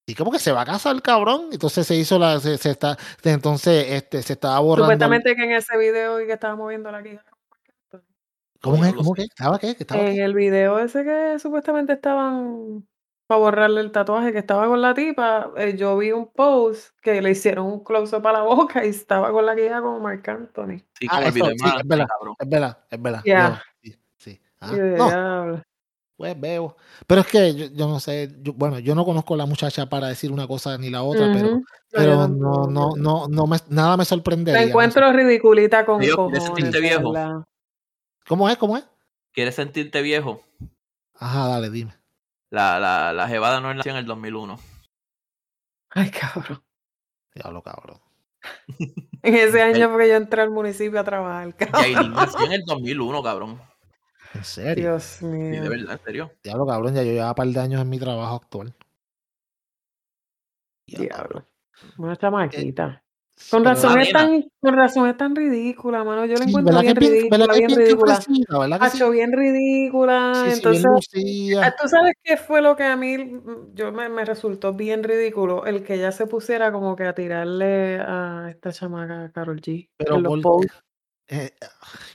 Y 0.05 0.15
como 0.15 0.31
que 0.31 0.39
se 0.39 0.51
va 0.51 0.61
a 0.61 0.65
casar 0.65 0.95
el 0.95 1.01
cabrón. 1.01 1.49
Entonces 1.51 1.87
se 1.87 1.95
hizo 1.95 2.19
la, 2.19 2.39
se, 2.39 2.57
se 2.57 2.71
está, 2.71 2.97
entonces 3.23 3.85
este, 3.89 4.21
se 4.21 4.33
estaba 4.33 4.59
borrando. 4.59 4.85
Supuestamente 4.85 5.35
que 5.35 5.43
en 5.43 5.51
ese 5.53 5.77
video 5.77 6.21
y 6.21 6.25
que 6.27 6.33
estaba 6.33 6.55
moviendo 6.55 6.91
la 6.91 7.01
quija. 7.01 7.23
¿Cómo 8.61 8.83
es? 8.85 8.93
¿Cómo 8.93 9.13
que? 9.13 9.23
¿Estaba 9.23 9.59
qué? 9.59 9.75
¿Que 9.75 9.83
estaba 9.83 10.01
En 10.01 10.15
qué? 10.15 10.23
el 10.23 10.33
video 10.33 10.79
ese 10.79 11.03
que 11.03 11.37
supuestamente 11.39 11.93
estaban 11.93 12.87
para 13.27 13.39
borrarle 13.39 13.81
el 13.81 13.91
tatuaje 13.91 14.31
que 14.31 14.39
estaba 14.39 14.67
con 14.67 14.81
la 14.81 14.93
tipa, 14.93 15.51
eh, 15.57 15.75
yo 15.77 15.97
vi 15.97 16.11
un 16.11 16.31
post 16.31 16.97
que 17.01 17.21
le 17.21 17.31
hicieron 17.31 17.65
un 17.67 17.83
close-up 17.83 18.25
a 18.27 18.31
la 18.33 18.41
boca 18.41 18.85
y 18.85 18.89
estaba 18.89 19.31
con 19.31 19.45
la 19.45 19.55
quija 19.55 19.81
como 19.81 19.99
Marc 19.99 20.27
Anthony. 20.27 20.79
Sí, 20.99 21.07
Ah, 21.09 21.21
eso, 21.23 21.45
sí, 21.45 21.53
es 21.79 21.87
verdad. 21.87 22.07
cabrón. 22.07 22.35
Es 22.39 22.49
verdad, 22.49 22.77
es 22.89 23.01
verdad. 23.01 23.21
Ya. 23.25 23.63
Yo- 23.81 23.91
sí, 23.91 23.99
sí. 24.17 24.41
Ah, 24.59 24.71
no. 24.73 25.63
Pues 26.15 26.39
veo. 26.39 26.75
Pero 27.07 27.21
es 27.21 27.27
que 27.27 27.55
yo, 27.55 27.65
yo 27.67 27.87
no 27.87 27.99
sé, 27.99 28.35
yo- 28.41 28.53
bueno, 28.53 28.79
yo 28.79 28.95
no 28.95 29.05
conozco 29.05 29.33
a 29.33 29.37
la 29.37 29.45
muchacha 29.45 29.87
para 29.87 30.07
decir 30.07 30.31
una 30.31 30.47
cosa 30.47 30.77
ni 30.77 30.89
la 30.89 31.03
otra, 31.03 31.31
pero. 31.33 31.49
No, 31.49 31.61
pero 31.91 32.27
no, 32.27 32.67
no, 32.67 32.95
no, 32.95 33.27
no 33.27 33.47
me, 33.47 33.57
nada 33.69 33.97
me 33.97 34.05
no 34.05 34.05
sé. 34.05 34.63
encuentro 34.69 35.11
ridiculita 35.11 35.85
con 35.85 35.99
Dios, 36.01 36.15
cojones. 36.15 36.39
¿quieres 36.39 36.55
sentirte 36.55 36.79
viejo? 36.79 37.45
¿Cómo 38.27 38.49
es? 38.49 38.57
¿Cómo 38.57 38.77
es? 38.77 38.85
¿Quieres 39.33 39.55
sentirte 39.55 40.01
viejo? 40.01 40.43
Ajá, 41.15 41.47
dale, 41.47 41.69
dime. 41.69 41.93
La, 42.49 42.79
la, 42.79 43.13
la 43.13 43.27
jevada 43.27 43.59
no 43.59 43.73
nació 43.73 43.91
en 43.91 43.97
el 43.97 44.05
2001. 44.05 44.59
Ay, 45.89 46.11
cabrón. 46.11 46.63
Diablo, 47.33 47.61
cabrón. 47.63 47.99
En 49.23 49.35
ese 49.35 49.61
año 49.61 49.89
porque 49.89 50.09
yo 50.09 50.15
entré 50.15 50.41
al 50.41 50.51
municipio 50.51 50.99
a 50.99 51.03
trabajar, 51.03 51.55
cabrón. 51.55 52.13
Nació 52.13 52.45
en 52.45 52.53
el 52.53 52.61
2001, 52.65 53.23
cabrón. 53.23 53.61
¿En 54.33 54.43
serio? 54.43 54.83
Dios 54.91 55.03
Sí, 55.03 55.25
mío. 55.25 55.63
de 55.63 55.69
verdad, 55.69 55.93
en 55.93 55.99
serio. 56.05 56.31
Diablo, 56.43 56.65
cabrón, 56.65 56.93
ya 56.95 57.03
yo 57.03 57.11
llevaba 57.11 57.31
un 57.31 57.35
par 57.35 57.47
de 57.47 57.59
años 57.59 57.81
en 57.81 57.89
mi 57.89 57.99
trabajo 57.99 58.35
actual. 58.35 58.73
Diablo. 60.87 61.45
Una 61.97 62.15
chamaquita. 62.15 63.03
Sí, 63.35 63.51
Con 63.51 63.65
razón, 63.65 63.99
es 63.99 64.11
tan, 64.13 64.45
con 64.61 64.75
razón 64.75 65.09
es 65.09 65.17
tan 65.17 65.35
ridícula, 65.35 66.03
mano. 66.03 66.25
Yo 66.25 66.37
la 66.37 66.43
Sí, 66.45 66.49
encuentro 66.49 66.75
¿verdad 66.77 66.81
bien 66.81 66.95
que 66.99 67.05
es 67.05 67.11
bien, 67.11 67.29
¿verdad 67.29 67.45
ridícula, 67.47 67.53
bien 67.55 67.67
bien 67.67 67.79
ridícula. 67.79 68.13
¿verdad 68.59 68.79
que 68.79 68.89
sí? 68.89 68.97
Hacho, 68.97 69.11
bien 69.11 69.31
ridícula. 69.31 70.31
Sí, 70.35 70.51
sí, 70.51 70.69
bien 70.69 70.83
Entonces, 70.83 71.57
ah, 71.61 71.75
tú 71.81 71.87
sabes 71.87 72.13
qué 72.23 72.37
fue 72.37 72.61
lo 72.61 72.75
que 72.75 72.83
a 72.83 72.95
mí 72.95 73.17
mm, 73.17 73.73
yo 73.73 73.91
me, 73.91 74.07
me 74.09 74.23
resultó 74.25 74.73
bien 74.73 75.03
ridículo, 75.03 75.65
el 75.65 75.83
que 75.83 75.95
ella 75.95 76.11
se 76.11 76.27
pusiera 76.27 76.71
como 76.71 76.95
que 76.95 77.03
a 77.05 77.13
tirarle 77.15 77.99
a 77.99 78.47
esta 78.49 78.71
chamaca 78.71 79.31
Carol 79.33 79.59
G 79.61 79.89
Pero 79.97 80.17
en 80.17 80.23
los 80.23 80.33
por- 80.33 80.41
posts. 80.41 80.83
Eh, 81.27 81.51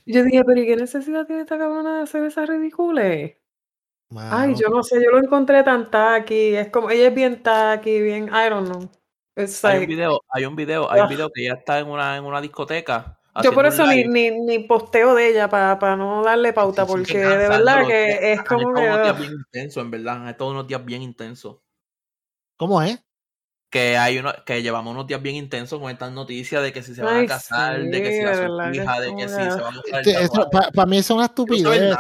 Yo 0.07 0.23
dije, 0.23 0.45
pero 0.45 0.61
¿y 0.61 0.67
qué 0.67 0.77
necesidad 0.77 1.27
tiene 1.27 1.43
esta 1.43 1.59
cabrona 1.59 1.97
de 1.97 2.03
hacer 2.03 2.25
esa 2.25 2.47
ridícula? 2.47 3.03
Ay, 4.15 4.55
yo 4.55 4.69
no 4.69 4.83
sé, 4.83 5.03
yo 5.03 5.11
lo 5.11 5.19
encontré 5.19 5.63
tan 5.63 5.91
tacky, 5.91 6.55
es 6.57 6.71
como, 6.71 6.91
ella 6.91 7.09
es 7.09 7.15
bien 7.15 7.43
tacky, 7.43 8.01
bien, 8.01 8.29
I 8.29 8.49
don't 8.49 8.69
know. 8.69 8.91
It's 9.37 9.65
Hay 9.65 9.81
un 9.81 9.87
video, 9.87 10.21
hay 10.31 10.45
un 10.47 10.57
video, 10.57 10.91
hay 10.91 11.01
un 11.03 11.09
video 11.09 11.31
que 11.31 11.43
ella 11.45 11.55
está 11.55 11.79
en 11.79 11.89
una, 11.89 12.17
en 12.17 12.25
una 12.25 12.41
discoteca. 12.41 13.19
Yo 13.43 13.53
por 13.53 13.67
eso 13.67 13.87
ni, 13.87 14.05
ni, 14.05 14.31
ni 14.31 14.59
posteo 14.61 15.15
de 15.15 15.29
ella 15.31 15.49
para 15.49 15.97
no 15.97 16.25
darle 16.25 16.53
pauta, 16.53 16.85
Sí, 16.87 16.89
sí, 16.89 17.05
sí. 17.05 17.13
porque 17.13 17.25
de 17.25 17.49
verdad 17.49 17.83
que 17.83 17.87
que 17.87 18.33
es 18.33 18.43
como 18.43 18.71
estado 18.71 18.87
unos 18.87 19.03
días 19.03 19.15
que... 19.15 19.21
bien 19.23 19.33
intensos, 19.33 19.85
en 19.85 19.91
verdad. 19.91 20.23
Han 20.23 20.29
estado 20.29 20.51
unos 20.51 20.67
días 20.67 20.85
bien 20.85 21.03
intensos. 21.03 21.59
¿Cómo 22.57 22.83
es? 22.83 22.99
Que 23.71 23.99
hay 23.99 24.19
uno, 24.19 24.33
que 24.47 24.62
llevamos 24.62 24.93
unos 24.95 25.07
días 25.07 25.21
bien 25.21 25.37
intensos 25.37 25.79
con 25.79 25.91
estas 25.91 26.11
noticias 26.11 26.62
de 26.62 26.73
que 26.73 26.83
si 26.83 26.95
se 26.95 27.03
van 27.03 27.16
Ay, 27.16 27.25
a 27.27 27.29
casar, 27.29 27.83
de 27.83 28.03
que 28.03 28.12
si 28.12 28.23
la 28.23 28.31
de 28.31 28.41
verdad 28.41 28.73
que 28.73 28.77
hija, 28.79 29.01
de 29.01 29.16
que 29.16 29.29
si 29.29 29.35
se 29.35 29.41
que- 29.43 29.45
va 29.45 29.69
a 29.69 30.29
tatuaje. 30.39 30.73
para 30.73 30.87
mí 30.87 30.97
eso 30.97 31.07
es 31.07 31.11
una 31.11 31.21
no 31.21 31.25
estupidez. 31.27 31.99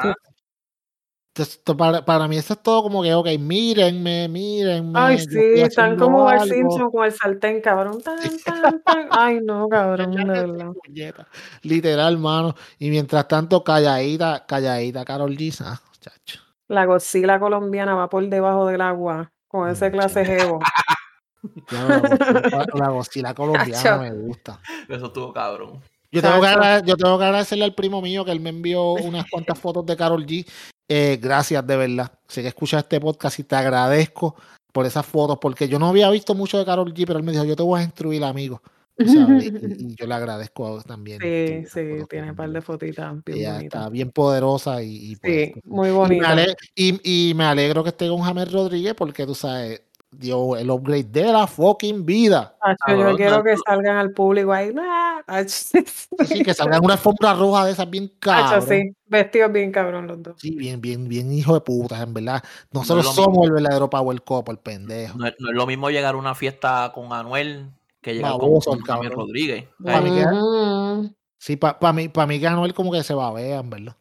Esto- 1.36 1.76
para, 1.76 2.04
para 2.04 2.26
mí 2.26 2.36
eso 2.36 2.54
es 2.54 2.62
todo 2.62 2.82
como 2.82 3.00
que, 3.02 3.14
ok, 3.14 3.28
mírenme, 3.38 4.26
mírenme. 4.28 4.98
Ay, 4.98 5.18
sí, 5.20 5.38
están 5.56 5.96
como 5.96 6.24
Bart. 6.24 6.48
Simpson 6.48 6.90
con 6.90 7.04
el 7.04 7.12
sartén, 7.12 7.60
cabrón. 7.60 8.00
Tan, 8.02 8.18
tan, 8.44 8.82
tan. 8.82 9.08
Ay, 9.12 9.38
no, 9.44 9.68
cabrón, 9.70 10.16
de 10.16 10.24
verdad. 10.24 10.72
Literal, 11.62 12.18
mano. 12.18 12.56
Y 12.80 12.90
mientras 12.90 13.28
tanto, 13.28 13.62
calladita, 13.62 14.46
calladita, 14.46 15.04
Carol 15.04 15.36
G. 15.36 15.54
Ah, 15.64 15.80
chacho. 16.00 16.40
La 16.66 16.86
Godzilla 16.86 17.38
colombiana 17.38 17.94
va 17.94 18.08
por 18.08 18.26
debajo 18.26 18.66
del 18.66 18.80
agua 18.80 19.30
con 19.46 19.68
ese 19.68 19.90
clase 19.92 20.24
jevo. 20.24 20.58
La 22.74 22.88
Godzilla 22.90 23.34
colombiana 23.34 23.98
me 23.98 24.12
gusta. 24.12 24.60
Eso 24.88 25.06
estuvo 25.06 25.32
cabrón. 25.32 25.80
Yo 26.10 26.22
tengo, 26.22 26.40
que 26.40 26.82
yo 26.86 26.96
tengo 26.96 27.18
que 27.18 27.24
agradecerle 27.26 27.64
al 27.64 27.74
primo 27.74 28.00
mío 28.00 28.24
que 28.24 28.30
él 28.32 28.40
me 28.40 28.48
envió 28.50 28.92
unas 28.92 29.28
cuantas 29.30 29.58
fotos 29.58 29.84
de 29.84 29.96
Carol 29.96 30.24
G. 30.24 30.46
Eh, 30.88 31.18
gracias, 31.20 31.66
de 31.66 31.76
verdad. 31.76 32.10
Sé 32.26 32.40
que 32.40 32.48
escuchas 32.48 32.82
este 32.84 32.98
podcast 32.98 33.38
y 33.38 33.44
te 33.44 33.56
agradezco 33.56 34.34
por 34.72 34.86
esas 34.86 35.04
fotos, 35.04 35.38
porque 35.38 35.68
yo 35.68 35.78
no 35.78 35.88
había 35.88 36.08
visto 36.10 36.34
mucho 36.34 36.56
de 36.58 36.64
Carol 36.64 36.94
G, 36.94 37.04
pero 37.06 37.18
él 37.18 37.24
me 37.24 37.32
dijo, 37.32 37.44
yo 37.44 37.56
te 37.56 37.62
voy 37.62 37.80
a 37.80 37.84
instruir, 37.84 38.24
amigo. 38.24 38.62
sabes, 39.06 39.44
Y, 39.46 39.84
y 39.92 39.94
yo 39.96 40.06
le 40.06 40.14
agradezco 40.14 40.80
también. 40.82 41.20
Sí, 41.20 41.64
sí, 41.70 42.04
tiene 42.08 42.30
un 42.30 42.36
par 42.36 42.50
de 42.50 42.62
fotitas 42.62 43.14
bien 43.24 43.38
Ella 43.38 43.60
está 43.60 43.88
bien 43.90 44.10
poderosa 44.10 44.82
y, 44.82 45.12
y 45.12 45.16
pues, 45.16 45.32
Sí, 45.52 45.60
muy 45.64 45.88
y, 45.88 45.90
me 45.92 45.96
bonita. 45.96 46.28
ale- 46.30 46.56
y- 46.74 47.28
y 47.30 47.34
me 47.34 47.44
alegro 47.44 47.82
que 47.84 47.90
esté 47.90 48.08
con 48.08 48.20
James 48.22 48.50
Rodríguez 48.50 48.94
porque 48.94 49.26
tú 49.26 49.34
sabes, 49.34 49.82
dio 50.10 50.56
el 50.56 50.70
upgrade 50.70 51.04
de 51.04 51.32
la 51.32 51.46
fucking 51.46 52.04
vida. 52.04 52.56
Acho, 52.60 52.96
yo 52.96 53.16
quiero 53.16 53.42
que 53.42 53.56
salgan 53.56 53.96
al 53.96 54.12
público 54.12 54.52
ahí. 54.52 54.72
¡ah! 54.80 55.22
Acho, 55.26 55.50
sí, 55.50 56.42
que 56.42 56.54
salgan 56.54 56.84
una 56.84 56.94
alfombra 56.94 57.34
roja 57.34 57.66
de 57.66 57.72
esas 57.72 57.88
bien 57.90 58.04
Acho, 58.20 58.30
cabrón. 58.30 58.68
sí, 58.68 58.96
vestidos 59.06 59.52
bien 59.52 59.72
cabrón 59.72 60.06
los 60.06 60.22
dos. 60.22 60.34
Sí, 60.38 60.54
bien, 60.54 60.80
bien, 60.80 61.08
bien 61.08 61.32
hijo 61.32 61.54
de 61.54 61.60
puta, 61.60 62.02
en 62.02 62.14
verdad. 62.14 62.42
Nosotros 62.72 63.14
somos 63.14 63.46
el 63.46 63.52
verdadero 63.52 63.90
power 63.90 64.22
couple, 64.22 64.56
pendejo. 64.56 65.18
No 65.18 65.26
es, 65.26 65.34
no 65.38 65.50
es 65.50 65.56
lo 65.56 65.66
mismo 65.66 65.90
llegar 65.90 66.14
a 66.14 66.18
una 66.18 66.34
fiesta 66.34 66.90
con 66.94 67.12
Anuel 67.12 67.70
que 68.00 68.14
llega 68.14 68.30
Baboso, 68.30 68.70
con, 68.70 68.78
el 68.78 68.86
con 68.86 68.96
Javier. 68.96 69.12
Rodríguez. 69.12 69.64
Pa' 69.84 70.00
mí 70.00 70.10
que-. 70.10 71.14
Sí, 71.38 71.56
para 71.56 71.92
mí, 71.92 72.08
pa 72.08 72.26
mí 72.26 72.40
que 72.40 72.46
Anuel 72.46 72.74
como 72.74 72.90
que 72.90 73.02
se 73.02 73.14
babean, 73.14 73.68
¿verdad? 73.68 73.96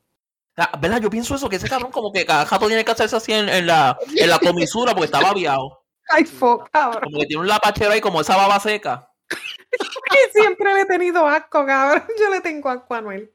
Ah, 0.55 0.71
¿Verdad? 0.81 1.01
Yo 1.01 1.09
pienso 1.09 1.35
eso, 1.35 1.49
que 1.49 1.57
ese 1.57 1.69
cabrón 1.69 1.91
como 1.91 2.11
que 2.11 2.25
cada 2.25 2.45
jato 2.45 2.65
tiene 2.65 2.83
que 2.83 2.91
hacerse 2.91 3.15
así 3.15 3.31
en, 3.31 3.47
en 3.47 3.67
la, 3.67 3.95
en 4.15 4.27
la 4.27 4.39
comisura 4.39 4.93
porque 4.93 5.05
está 5.05 5.21
babiado. 5.21 5.83
Ay, 6.09 6.25
fuck, 6.25 6.69
cabrón. 6.71 7.03
Como 7.03 7.19
que 7.19 7.25
tiene 7.27 7.41
un 7.41 7.47
lapachero 7.47 7.91
ahí 7.91 8.01
como 8.01 8.21
esa 8.21 8.35
baba 8.37 8.59
seca. 8.59 9.09
Siempre 10.33 10.73
le 10.73 10.81
he 10.81 10.85
tenido 10.85 11.27
asco, 11.27 11.65
cabrón. 11.65 12.03
Yo 12.19 12.29
le 12.29 12.41
tengo 12.41 12.69
asco 12.69 12.93
a 12.93 12.97
Anuel. 12.99 13.31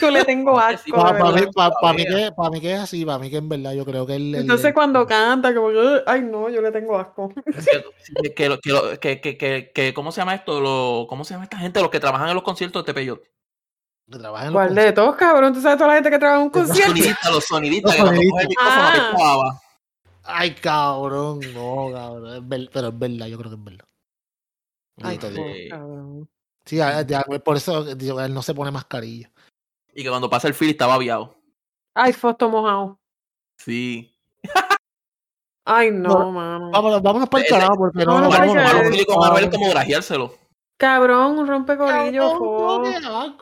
Yo 0.00 0.10
le 0.10 0.24
tengo 0.24 0.54
que 0.58 0.64
asco. 0.64 0.96
Para 0.96 1.12
verdad. 1.12 1.34
mí, 1.34 1.46
pa- 1.54 1.70
pa' 1.70 1.92
mí 1.92 2.04
que, 2.06 2.30
pa' 2.36 2.50
mí 2.50 2.60
que 2.60 2.72
es 2.74 2.80
así, 2.80 3.04
para 3.04 3.18
mí 3.18 3.28
que 3.30 3.36
en 3.36 3.48
verdad 3.50 3.72
yo 3.72 3.84
creo 3.84 4.06
que 4.06 4.14
él... 4.16 4.34
Entonces 4.34 4.72
cuando 4.72 5.06
canta, 5.06 5.54
como 5.54 5.68
que, 5.68 6.02
ay 6.06 6.22
no, 6.22 6.48
yo 6.48 6.62
le 6.62 6.72
tengo 6.72 6.98
asco. 6.98 7.30
Que, 8.24 8.32
que, 8.34 8.58
que, 8.60 8.98
que, 9.00 9.20
que, 9.20 9.36
que, 9.36 9.72
que- 9.74 9.94
¿cómo 9.94 10.10
se 10.12 10.20
llama 10.22 10.34
esto? 10.34 10.60
Lo, 10.60 11.06
¿Cómo 11.08 11.24
se 11.24 11.34
llama 11.34 11.44
esta 11.44 11.58
gente? 11.58 11.80
Los 11.82 11.90
que 11.90 12.00
trabajan 12.00 12.28
en 12.28 12.34
los 12.34 12.44
conciertos 12.44 12.84
de 12.86 12.94
que 12.94 13.04
los 13.04 13.18
¿Cuál 14.52 14.74
de 14.74 14.92
todos, 14.92 15.16
cabrón? 15.16 15.52
¿Tú 15.52 15.60
sabes 15.60 15.76
toda 15.76 15.88
la 15.88 15.94
gente 15.96 16.08
que 16.10 16.18
trabaja 16.18 16.40
en 16.40 16.46
un 16.46 16.52
Los 16.54 16.68
Los 16.68 16.68
concierto? 16.68 16.94
sonidistas, 16.96 17.30
los 17.32 17.44
sonidistas, 17.44 17.90
Los 17.90 17.94
que 17.96 18.02
cogen 18.02 18.16
el 18.22 18.28
sonidistas. 18.30 18.48
micrófono 18.48 18.80
Ah. 18.80 18.88
apesta 18.88 19.18
baba. 19.18 19.60
Ay, 20.30 20.54
cabrón, 20.54 21.40
no, 21.54 21.90
cabrón. 21.92 22.36
es 22.36 22.46
ver- 22.48 22.70
pero 22.70 22.88
es 22.88 22.98
verdad, 22.98 23.26
yo 23.26 23.38
creo 23.38 23.50
que 23.50 23.56
es 23.56 23.64
verdad. 23.64 23.84
Ay, 25.02 25.16
te 25.18 25.30
digo. 25.30 26.26
Sí, 26.66 26.78
por 27.44 27.56
eso 27.56 27.94
digo, 27.94 28.20
él 28.20 28.34
no 28.34 28.42
se 28.42 28.54
pone 28.54 28.70
mascarilla. 28.70 29.30
y 29.94 30.02
que 30.02 30.08
cuando 30.10 30.28
pasa 30.28 30.46
el 30.48 30.54
feel 30.54 30.70
está 30.70 30.86
babiado. 30.86 31.34
Ay, 31.94 32.12
foto 32.12 32.48
mojado. 32.50 33.00
Sí. 33.56 34.14
Ay, 35.64 35.90
no, 35.90 36.08
No, 36.08 36.32
mano. 36.32 36.70
Vámonos, 36.70 37.02
vámonos 37.02 37.28
para 37.28 37.44
el 37.44 37.50
carajo 37.50 37.76
porque 37.76 38.04
no, 38.04 38.20
no, 38.20 38.28
vámonos, 38.28 38.54
carajo. 38.54 38.76
Para 38.76 38.88
un 38.88 38.94
vámonos, 39.50 40.37
Cabrón, 40.78 41.40
un 41.40 41.48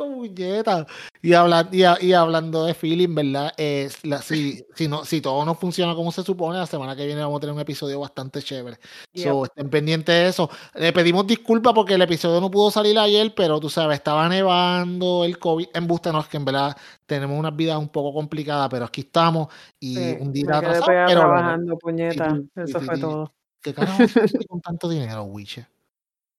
muñeca. 0.08 0.86
Y, 1.20 1.34
habla- 1.34 1.68
y, 1.70 1.82
a- 1.82 1.98
y 2.00 2.14
hablando 2.14 2.64
de 2.64 2.72
feeling, 2.72 3.14
¿verdad? 3.14 3.52
Eh, 3.58 3.90
la- 4.04 4.22
si, 4.22 4.64
si, 4.74 4.88
no, 4.88 5.04
si 5.04 5.20
todo 5.20 5.44
no 5.44 5.54
funciona 5.54 5.94
como 5.94 6.10
se 6.12 6.22
supone, 6.22 6.58
la 6.58 6.64
semana 6.66 6.96
que 6.96 7.04
viene 7.04 7.20
vamos 7.20 7.36
a 7.36 7.40
tener 7.40 7.54
un 7.54 7.60
episodio 7.60 8.00
bastante 8.00 8.40
chévere. 8.42 8.78
So, 9.14 9.44
estén 9.44 9.68
pendientes 9.68 10.14
de 10.14 10.28
eso. 10.28 10.48
Le 10.76 10.94
pedimos 10.94 11.26
disculpas 11.26 11.74
porque 11.74 11.94
el 11.94 12.02
episodio 12.02 12.40
no 12.40 12.50
pudo 12.50 12.70
salir 12.70 12.98
ayer, 12.98 13.34
pero 13.34 13.60
tú 13.60 13.68
sabes, 13.68 13.98
estaba 13.98 14.26
nevando, 14.30 15.22
el 15.24 15.38
COVID. 15.38 15.68
En 15.74 15.86
no 15.86 16.20
es 16.20 16.28
que 16.28 16.38
en 16.38 16.44
verdad 16.46 16.74
tenemos 17.04 17.38
unas 17.38 17.54
vidas 17.54 17.76
un 17.78 17.90
poco 17.90 18.14
complicadas, 18.14 18.68
pero 18.70 18.86
aquí 18.86 19.02
estamos 19.02 19.48
y 19.78 19.94
Sí, 19.94 20.16
un 20.20 20.32
día 20.32 20.56
atrasado, 20.56 20.86
pero 21.06 21.20
trabajando, 21.20 21.76
puñeta. 21.76 22.34
Sí, 22.34 22.48
Eso 22.62 22.80
fue 22.80 22.96
todo. 22.98 23.32
¿qué 23.60 23.74
carajo 23.74 23.98
con 24.48 24.60
tanto 24.62 24.88
dinero, 24.88 25.24
Wiche? 25.24 25.66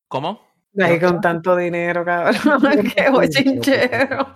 ¿Cómo? 0.07 0.46
Pero- 0.78 1.07
con 1.11 1.21
tanto 1.21 1.55
dinero, 1.55 2.05
cabrón. 2.05 2.34
Qué 2.95 3.09
bochinchero. 3.09 4.36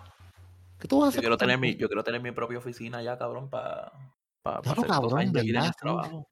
¿Qué 0.80 0.88
tú 0.88 1.00
vas 1.00 1.04
a 1.04 1.06
Yo 1.06 1.10
hacer? 1.10 1.20
quiero 1.22 1.38
con 1.38 1.40
tener 1.40 1.58
mi, 1.60 1.76
yo 1.76 1.88
quiero 1.88 2.04
tener 2.04 2.22
mi 2.22 2.32
propia 2.32 2.58
oficina 2.58 3.02
ya, 3.04 3.18
cabrón, 3.18 3.50
para 3.50 3.92
pa, 4.42 4.62
pa 4.62 4.70
lo 4.70 4.72
hacer 4.72 4.88
cabrón, 4.88 5.32
¿verdad? 5.32 5.72
trabajo. 5.80 6.28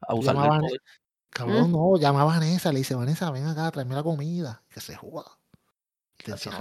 A 0.00 0.14
usar 0.14 0.34
del 0.34 0.42
Llamaban- 0.44 0.60
poder. 0.60 0.80
Cabrón, 1.30 1.72
no, 1.72 1.96
llama 1.96 2.22
a 2.22 2.24
Vanessa, 2.26 2.70
le 2.72 2.78
dice, 2.80 2.94
Vanessa, 2.94 3.30
ven 3.30 3.46
acá, 3.46 3.70
tráeme 3.70 3.94
la 3.94 4.02
comida, 4.02 4.62
que 4.68 4.80
se 4.80 4.92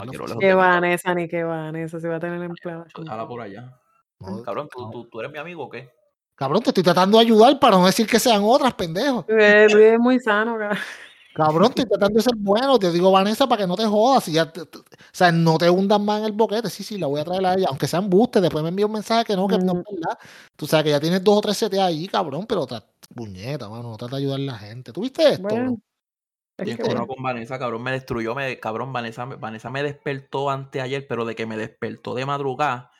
no, 0.05 0.11
quiero 0.11 0.25
de 0.27 0.55
mí, 0.55 0.59
Vanessa 0.61 1.13
ni 1.13 1.27
qué 1.27 1.43
Vanessa. 1.43 1.99
Se 1.99 2.07
va 2.07 2.15
a 2.15 2.19
tener 2.19 2.41
empleada. 2.41 2.85
cabrón. 2.85 3.07
Jala 3.07 3.27
por 3.27 3.41
allá. 3.41 3.77
No, 4.19 4.41
Cabrón, 4.43 4.69
¿tú, 4.71 4.89
tú, 4.89 5.09
tú 5.09 5.19
eres 5.19 5.31
mi 5.31 5.37
amigo 5.39 5.63
o 5.65 5.69
qué? 5.69 5.91
Cabrón, 6.35 6.63
te 6.63 6.69
estoy 6.69 6.83
tratando 6.83 7.17
de 7.17 7.25
ayudar 7.25 7.59
para 7.59 7.77
no 7.77 7.85
decir 7.85 8.07
que 8.07 8.17
sean 8.19 8.41
otras, 8.43 8.73
pendejo. 8.73 9.25
Luis 9.27 9.75
es 9.75 9.99
muy 9.99 10.19
sano, 10.19 10.57
cabrón. 10.57 10.77
Cabrón, 11.33 11.69
estoy 11.69 11.85
tratando 11.85 12.17
de 12.17 12.23
ser 12.23 12.35
bueno. 12.35 12.77
Te 12.77 12.91
digo, 12.91 13.11
Vanessa, 13.11 13.47
para 13.47 13.61
que 13.61 13.67
no 13.67 13.75
te 13.75 13.85
jodas. 13.85 14.27
Y 14.27 14.33
ya 14.33 14.51
te- 14.51 14.65
te- 14.65 14.79
o 14.79 14.83
sea, 15.11 15.31
no 15.31 15.57
te 15.57 15.69
hundas 15.69 15.99
más 15.99 16.19
en 16.19 16.25
el 16.25 16.31
boquete. 16.33 16.69
Sí, 16.69 16.83
sí, 16.83 16.97
la 16.97 17.07
voy 17.07 17.21
a 17.21 17.23
traer 17.23 17.45
a 17.45 17.53
ella. 17.53 17.67
Aunque 17.69 17.87
sea 17.87 17.99
embuste, 17.99 18.41
después 18.41 18.61
me 18.63 18.69
envía 18.69 18.85
un 18.85 18.91
mensaje 18.91 19.23
que 19.25 19.35
no, 19.35 19.47
que 19.47 19.57
no 19.57 19.73
es 19.73 19.83
verdad. 19.89 20.19
Tú 20.55 20.67
sabes 20.67 20.83
que 20.85 20.89
ya 20.91 20.99
tienes 20.99 21.23
dos 21.23 21.37
o 21.37 21.41
tres 21.41 21.57
CT 21.61 21.79
ahí, 21.81 22.07
cabrón, 22.07 22.45
pero 22.47 22.67
puñeta, 23.15 23.69
mano, 23.69 23.89
no 23.91 23.97
trata 23.97 24.15
de 24.17 24.23
ayudar 24.23 24.39
a 24.39 24.43
la 24.43 24.57
gente. 24.57 24.91
¿Tú 24.91 25.01
viste 25.01 25.27
esto? 25.29 25.43
Bueno, 25.43 25.63
bro? 25.63 25.77
es 26.57 26.65
Bien 26.65 26.77
que 26.77 26.83
coronado 26.83 27.07
con 27.07 27.23
Vanessa, 27.23 27.57
cabrón, 27.57 27.81
me 27.81 27.91
destruyó, 27.91 28.35
me, 28.35 28.59
cabrón, 28.59 28.93
Vanessa, 28.93 29.25
me- 29.25 29.35
Vanessa 29.35 29.69
me 29.69 29.83
despertó 29.83 30.49
anteayer, 30.49 31.07
pero 31.07 31.25
de 31.25 31.35
que 31.35 31.45
me 31.45 31.57
despertó 31.57 32.13
de 32.13 32.25
madrugada, 32.25 32.91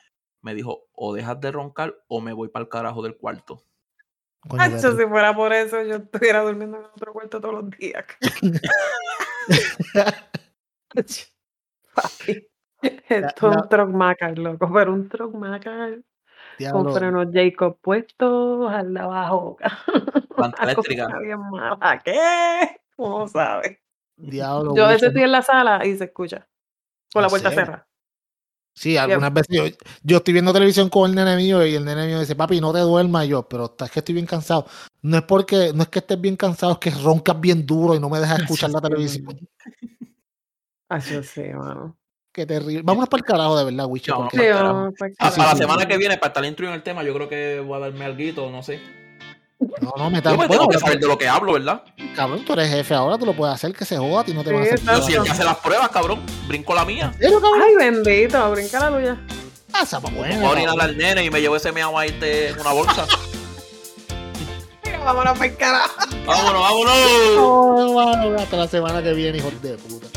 me 0.41 0.55
dijo, 0.55 0.88
o 0.93 1.13
dejas 1.13 1.39
de 1.39 1.51
roncar 1.51 1.95
o 2.07 2.21
me 2.21 2.34
voy 2.34 2.49
para 2.49 2.63
el 2.63 2.69
carajo 2.69 3.01
del 3.03 3.17
cuarto. 3.17 3.63
Coño, 4.47 4.69
Beatriz. 4.69 4.97
si 4.97 5.05
fuera 5.07 5.35
por 5.35 5.53
eso, 5.53 5.81
yo 5.83 5.95
estuviera 5.97 6.41
durmiendo 6.41 6.77
en 6.77 6.85
otro 6.85 7.13
cuarto 7.13 7.39
todos 7.39 7.63
los 7.63 7.69
días. 7.71 8.05
Papi, 11.93 12.47
esto 12.81 13.51
es 13.51 13.57
un 13.57 13.69
truck 13.69 13.89
macar, 13.89 14.37
loco, 14.37 14.71
pero 14.73 14.93
un 14.93 15.09
truck 15.09 15.33
macar 15.35 15.99
con 16.69 16.93
frenos 16.93 17.27
Jacob 17.33 17.77
puestos 17.81 18.71
al 18.71 18.93
de 18.93 18.99
abajo. 18.99 19.57
Planta 20.35 20.63
eléctrica. 20.63 21.19
bien 21.19 21.39
mala. 21.39 22.01
¿Qué? 22.03 22.81
¿Cómo 22.95 23.27
sabes? 23.27 23.77
diablo. 24.15 24.75
Yo 24.75 24.85
a 24.85 24.89
veces 24.89 25.09
estoy 25.09 25.23
en 25.23 25.31
la 25.31 25.41
sala 25.41 25.85
y 25.85 25.97
se 25.97 26.05
escucha. 26.05 26.47
Con 27.11 27.23
la 27.23 27.27
¿En 27.27 27.31
puerta 27.31 27.51
cerrada. 27.51 27.87
Sí, 28.74 28.97
algunas 28.97 29.34
veces 29.34 29.47
yo, 29.49 29.63
yo 30.03 30.17
estoy 30.17 30.34
viendo 30.34 30.53
televisión 30.53 30.89
con 30.89 31.09
el 31.09 31.15
nene 31.15 31.36
mío 31.36 31.65
y 31.65 31.76
el 31.76 31.86
nene 31.86 32.07
mío 32.07 32.19
dice, 32.19 32.36
papi, 32.36 32.61
no 32.61 32.72
te 32.72 32.80
duermas 32.80 33.26
Y 33.26 33.30
yo, 33.30 33.47
pero 33.47 33.76
es 33.78 33.91
que 33.91 33.99
estoy 33.99 34.15
bien 34.15 34.26
cansado. 34.26 34.65
No 35.01 35.17
es 35.17 35.24
porque, 35.24 35.72
no 35.74 35.84
es 35.84 35.89
que 35.89 35.99
estés 35.99 36.19
bien 36.19 36.38
cansado, 36.38 36.74
es 36.74 36.78
que 36.80 36.91
roncas 36.91 37.39
bien 37.39 37.65
duro 37.65 37.95
y 37.95 37.99
no 37.99 38.09
me 38.09 38.19
dejas 38.19 38.41
escuchar 38.41 38.69
la 38.69 38.82
televisión. 38.82 39.38
Ay, 40.89 41.01
yo 41.11 41.24
sé, 41.24 41.53
mano. 41.53 41.97
Qué 42.34 42.45
terrible. 42.45 42.82
Vámonos 42.84 43.09
para 43.09 43.19
el 43.19 43.26
carajo 43.26 43.57
de 43.57 43.65
verdad, 43.65 43.86
Wicho. 43.88 44.17
No, 44.17 44.30
Sí, 44.32 44.38
para 45.17 45.36
la 45.36 45.55
semana 45.55 45.86
que 45.86 45.97
viene, 45.97 46.17
para 46.17 46.28
estar 46.30 46.45
instruido 46.45 46.74
en 46.74 46.78
el 46.78 46.84
tema, 46.84 47.03
yo 47.03 47.13
creo 47.13 47.28
que 47.28 47.59
voy 47.59 47.78
a 47.78 47.80
darme 47.80 48.05
algo, 48.05 48.49
no 48.49 48.63
sé. 48.63 49.00
No, 49.82 49.93
no, 49.95 50.09
me 50.09 50.22
Yo 50.22 50.38
me 50.38 50.47
tengo 50.47 50.68
que 50.68 50.80
saber 50.80 50.99
de 50.99 51.07
lo 51.07 51.18
que 51.18 51.28
hablo, 51.28 51.53
¿verdad? 51.53 51.84
Cabrón, 52.16 52.43
tú 52.43 52.53
eres 52.53 52.70
jefe 52.70 52.93
ahora, 52.95 53.18
tú 53.18 53.26
lo 53.26 53.34
puedes 53.34 53.53
hacer, 53.55 53.74
que 53.74 53.86
se 53.86 53.97
joda, 53.97 54.22
a 54.22 54.24
ti 54.24 54.34
no 54.34 54.43
te 54.43 54.49
Sí, 54.49 54.55
van 54.55 54.64
a 54.64 54.66
hacer. 54.66 54.80
Yo 54.80 55.01
si 55.03 55.14
él 55.14 55.24
ya 55.24 55.32
hace 55.34 55.43
las 55.43 55.57
pruebas, 55.57 55.89
cabrón, 55.89 56.20
brinco 56.47 56.74
la 56.74 56.84
mía. 56.84 57.12
¿En 57.14 57.20
serio, 57.20 57.41
cabrón? 57.41 57.62
Ay, 57.64 57.76
bendito, 57.76 58.51
brinca 58.51 58.80
la 58.80 58.97
tuya. 58.97 59.18
Pasa, 59.72 60.01
pa' 60.01 60.09
bueno, 60.09 60.36
Voy 60.36 60.45
a 60.45 60.49
orinar 60.49 60.82
al 60.82 60.97
nene 60.97 61.24
y 61.24 61.30
me 61.30 61.39
llevo 61.39 61.55
ese 61.55 61.72
meao 61.72 61.97
ahí 61.97 62.18
en 62.22 62.59
una 62.59 62.74
bolsa. 62.74 63.05
Mira, 64.84 64.99
vámonos 64.99 65.38
para 65.38 65.45
el 65.45 65.57
carajo. 65.57 65.93
vámonos, 66.26 66.62
vámonos. 66.62 66.97
Oh, 67.38 67.93
bueno, 67.93 68.38
hasta 68.41 68.57
la 68.57 68.68
semana 68.68 69.01
que 69.01 69.14
viene, 69.14 69.38
hijos 69.38 69.62
de 69.62 69.78
puta. 69.78 70.07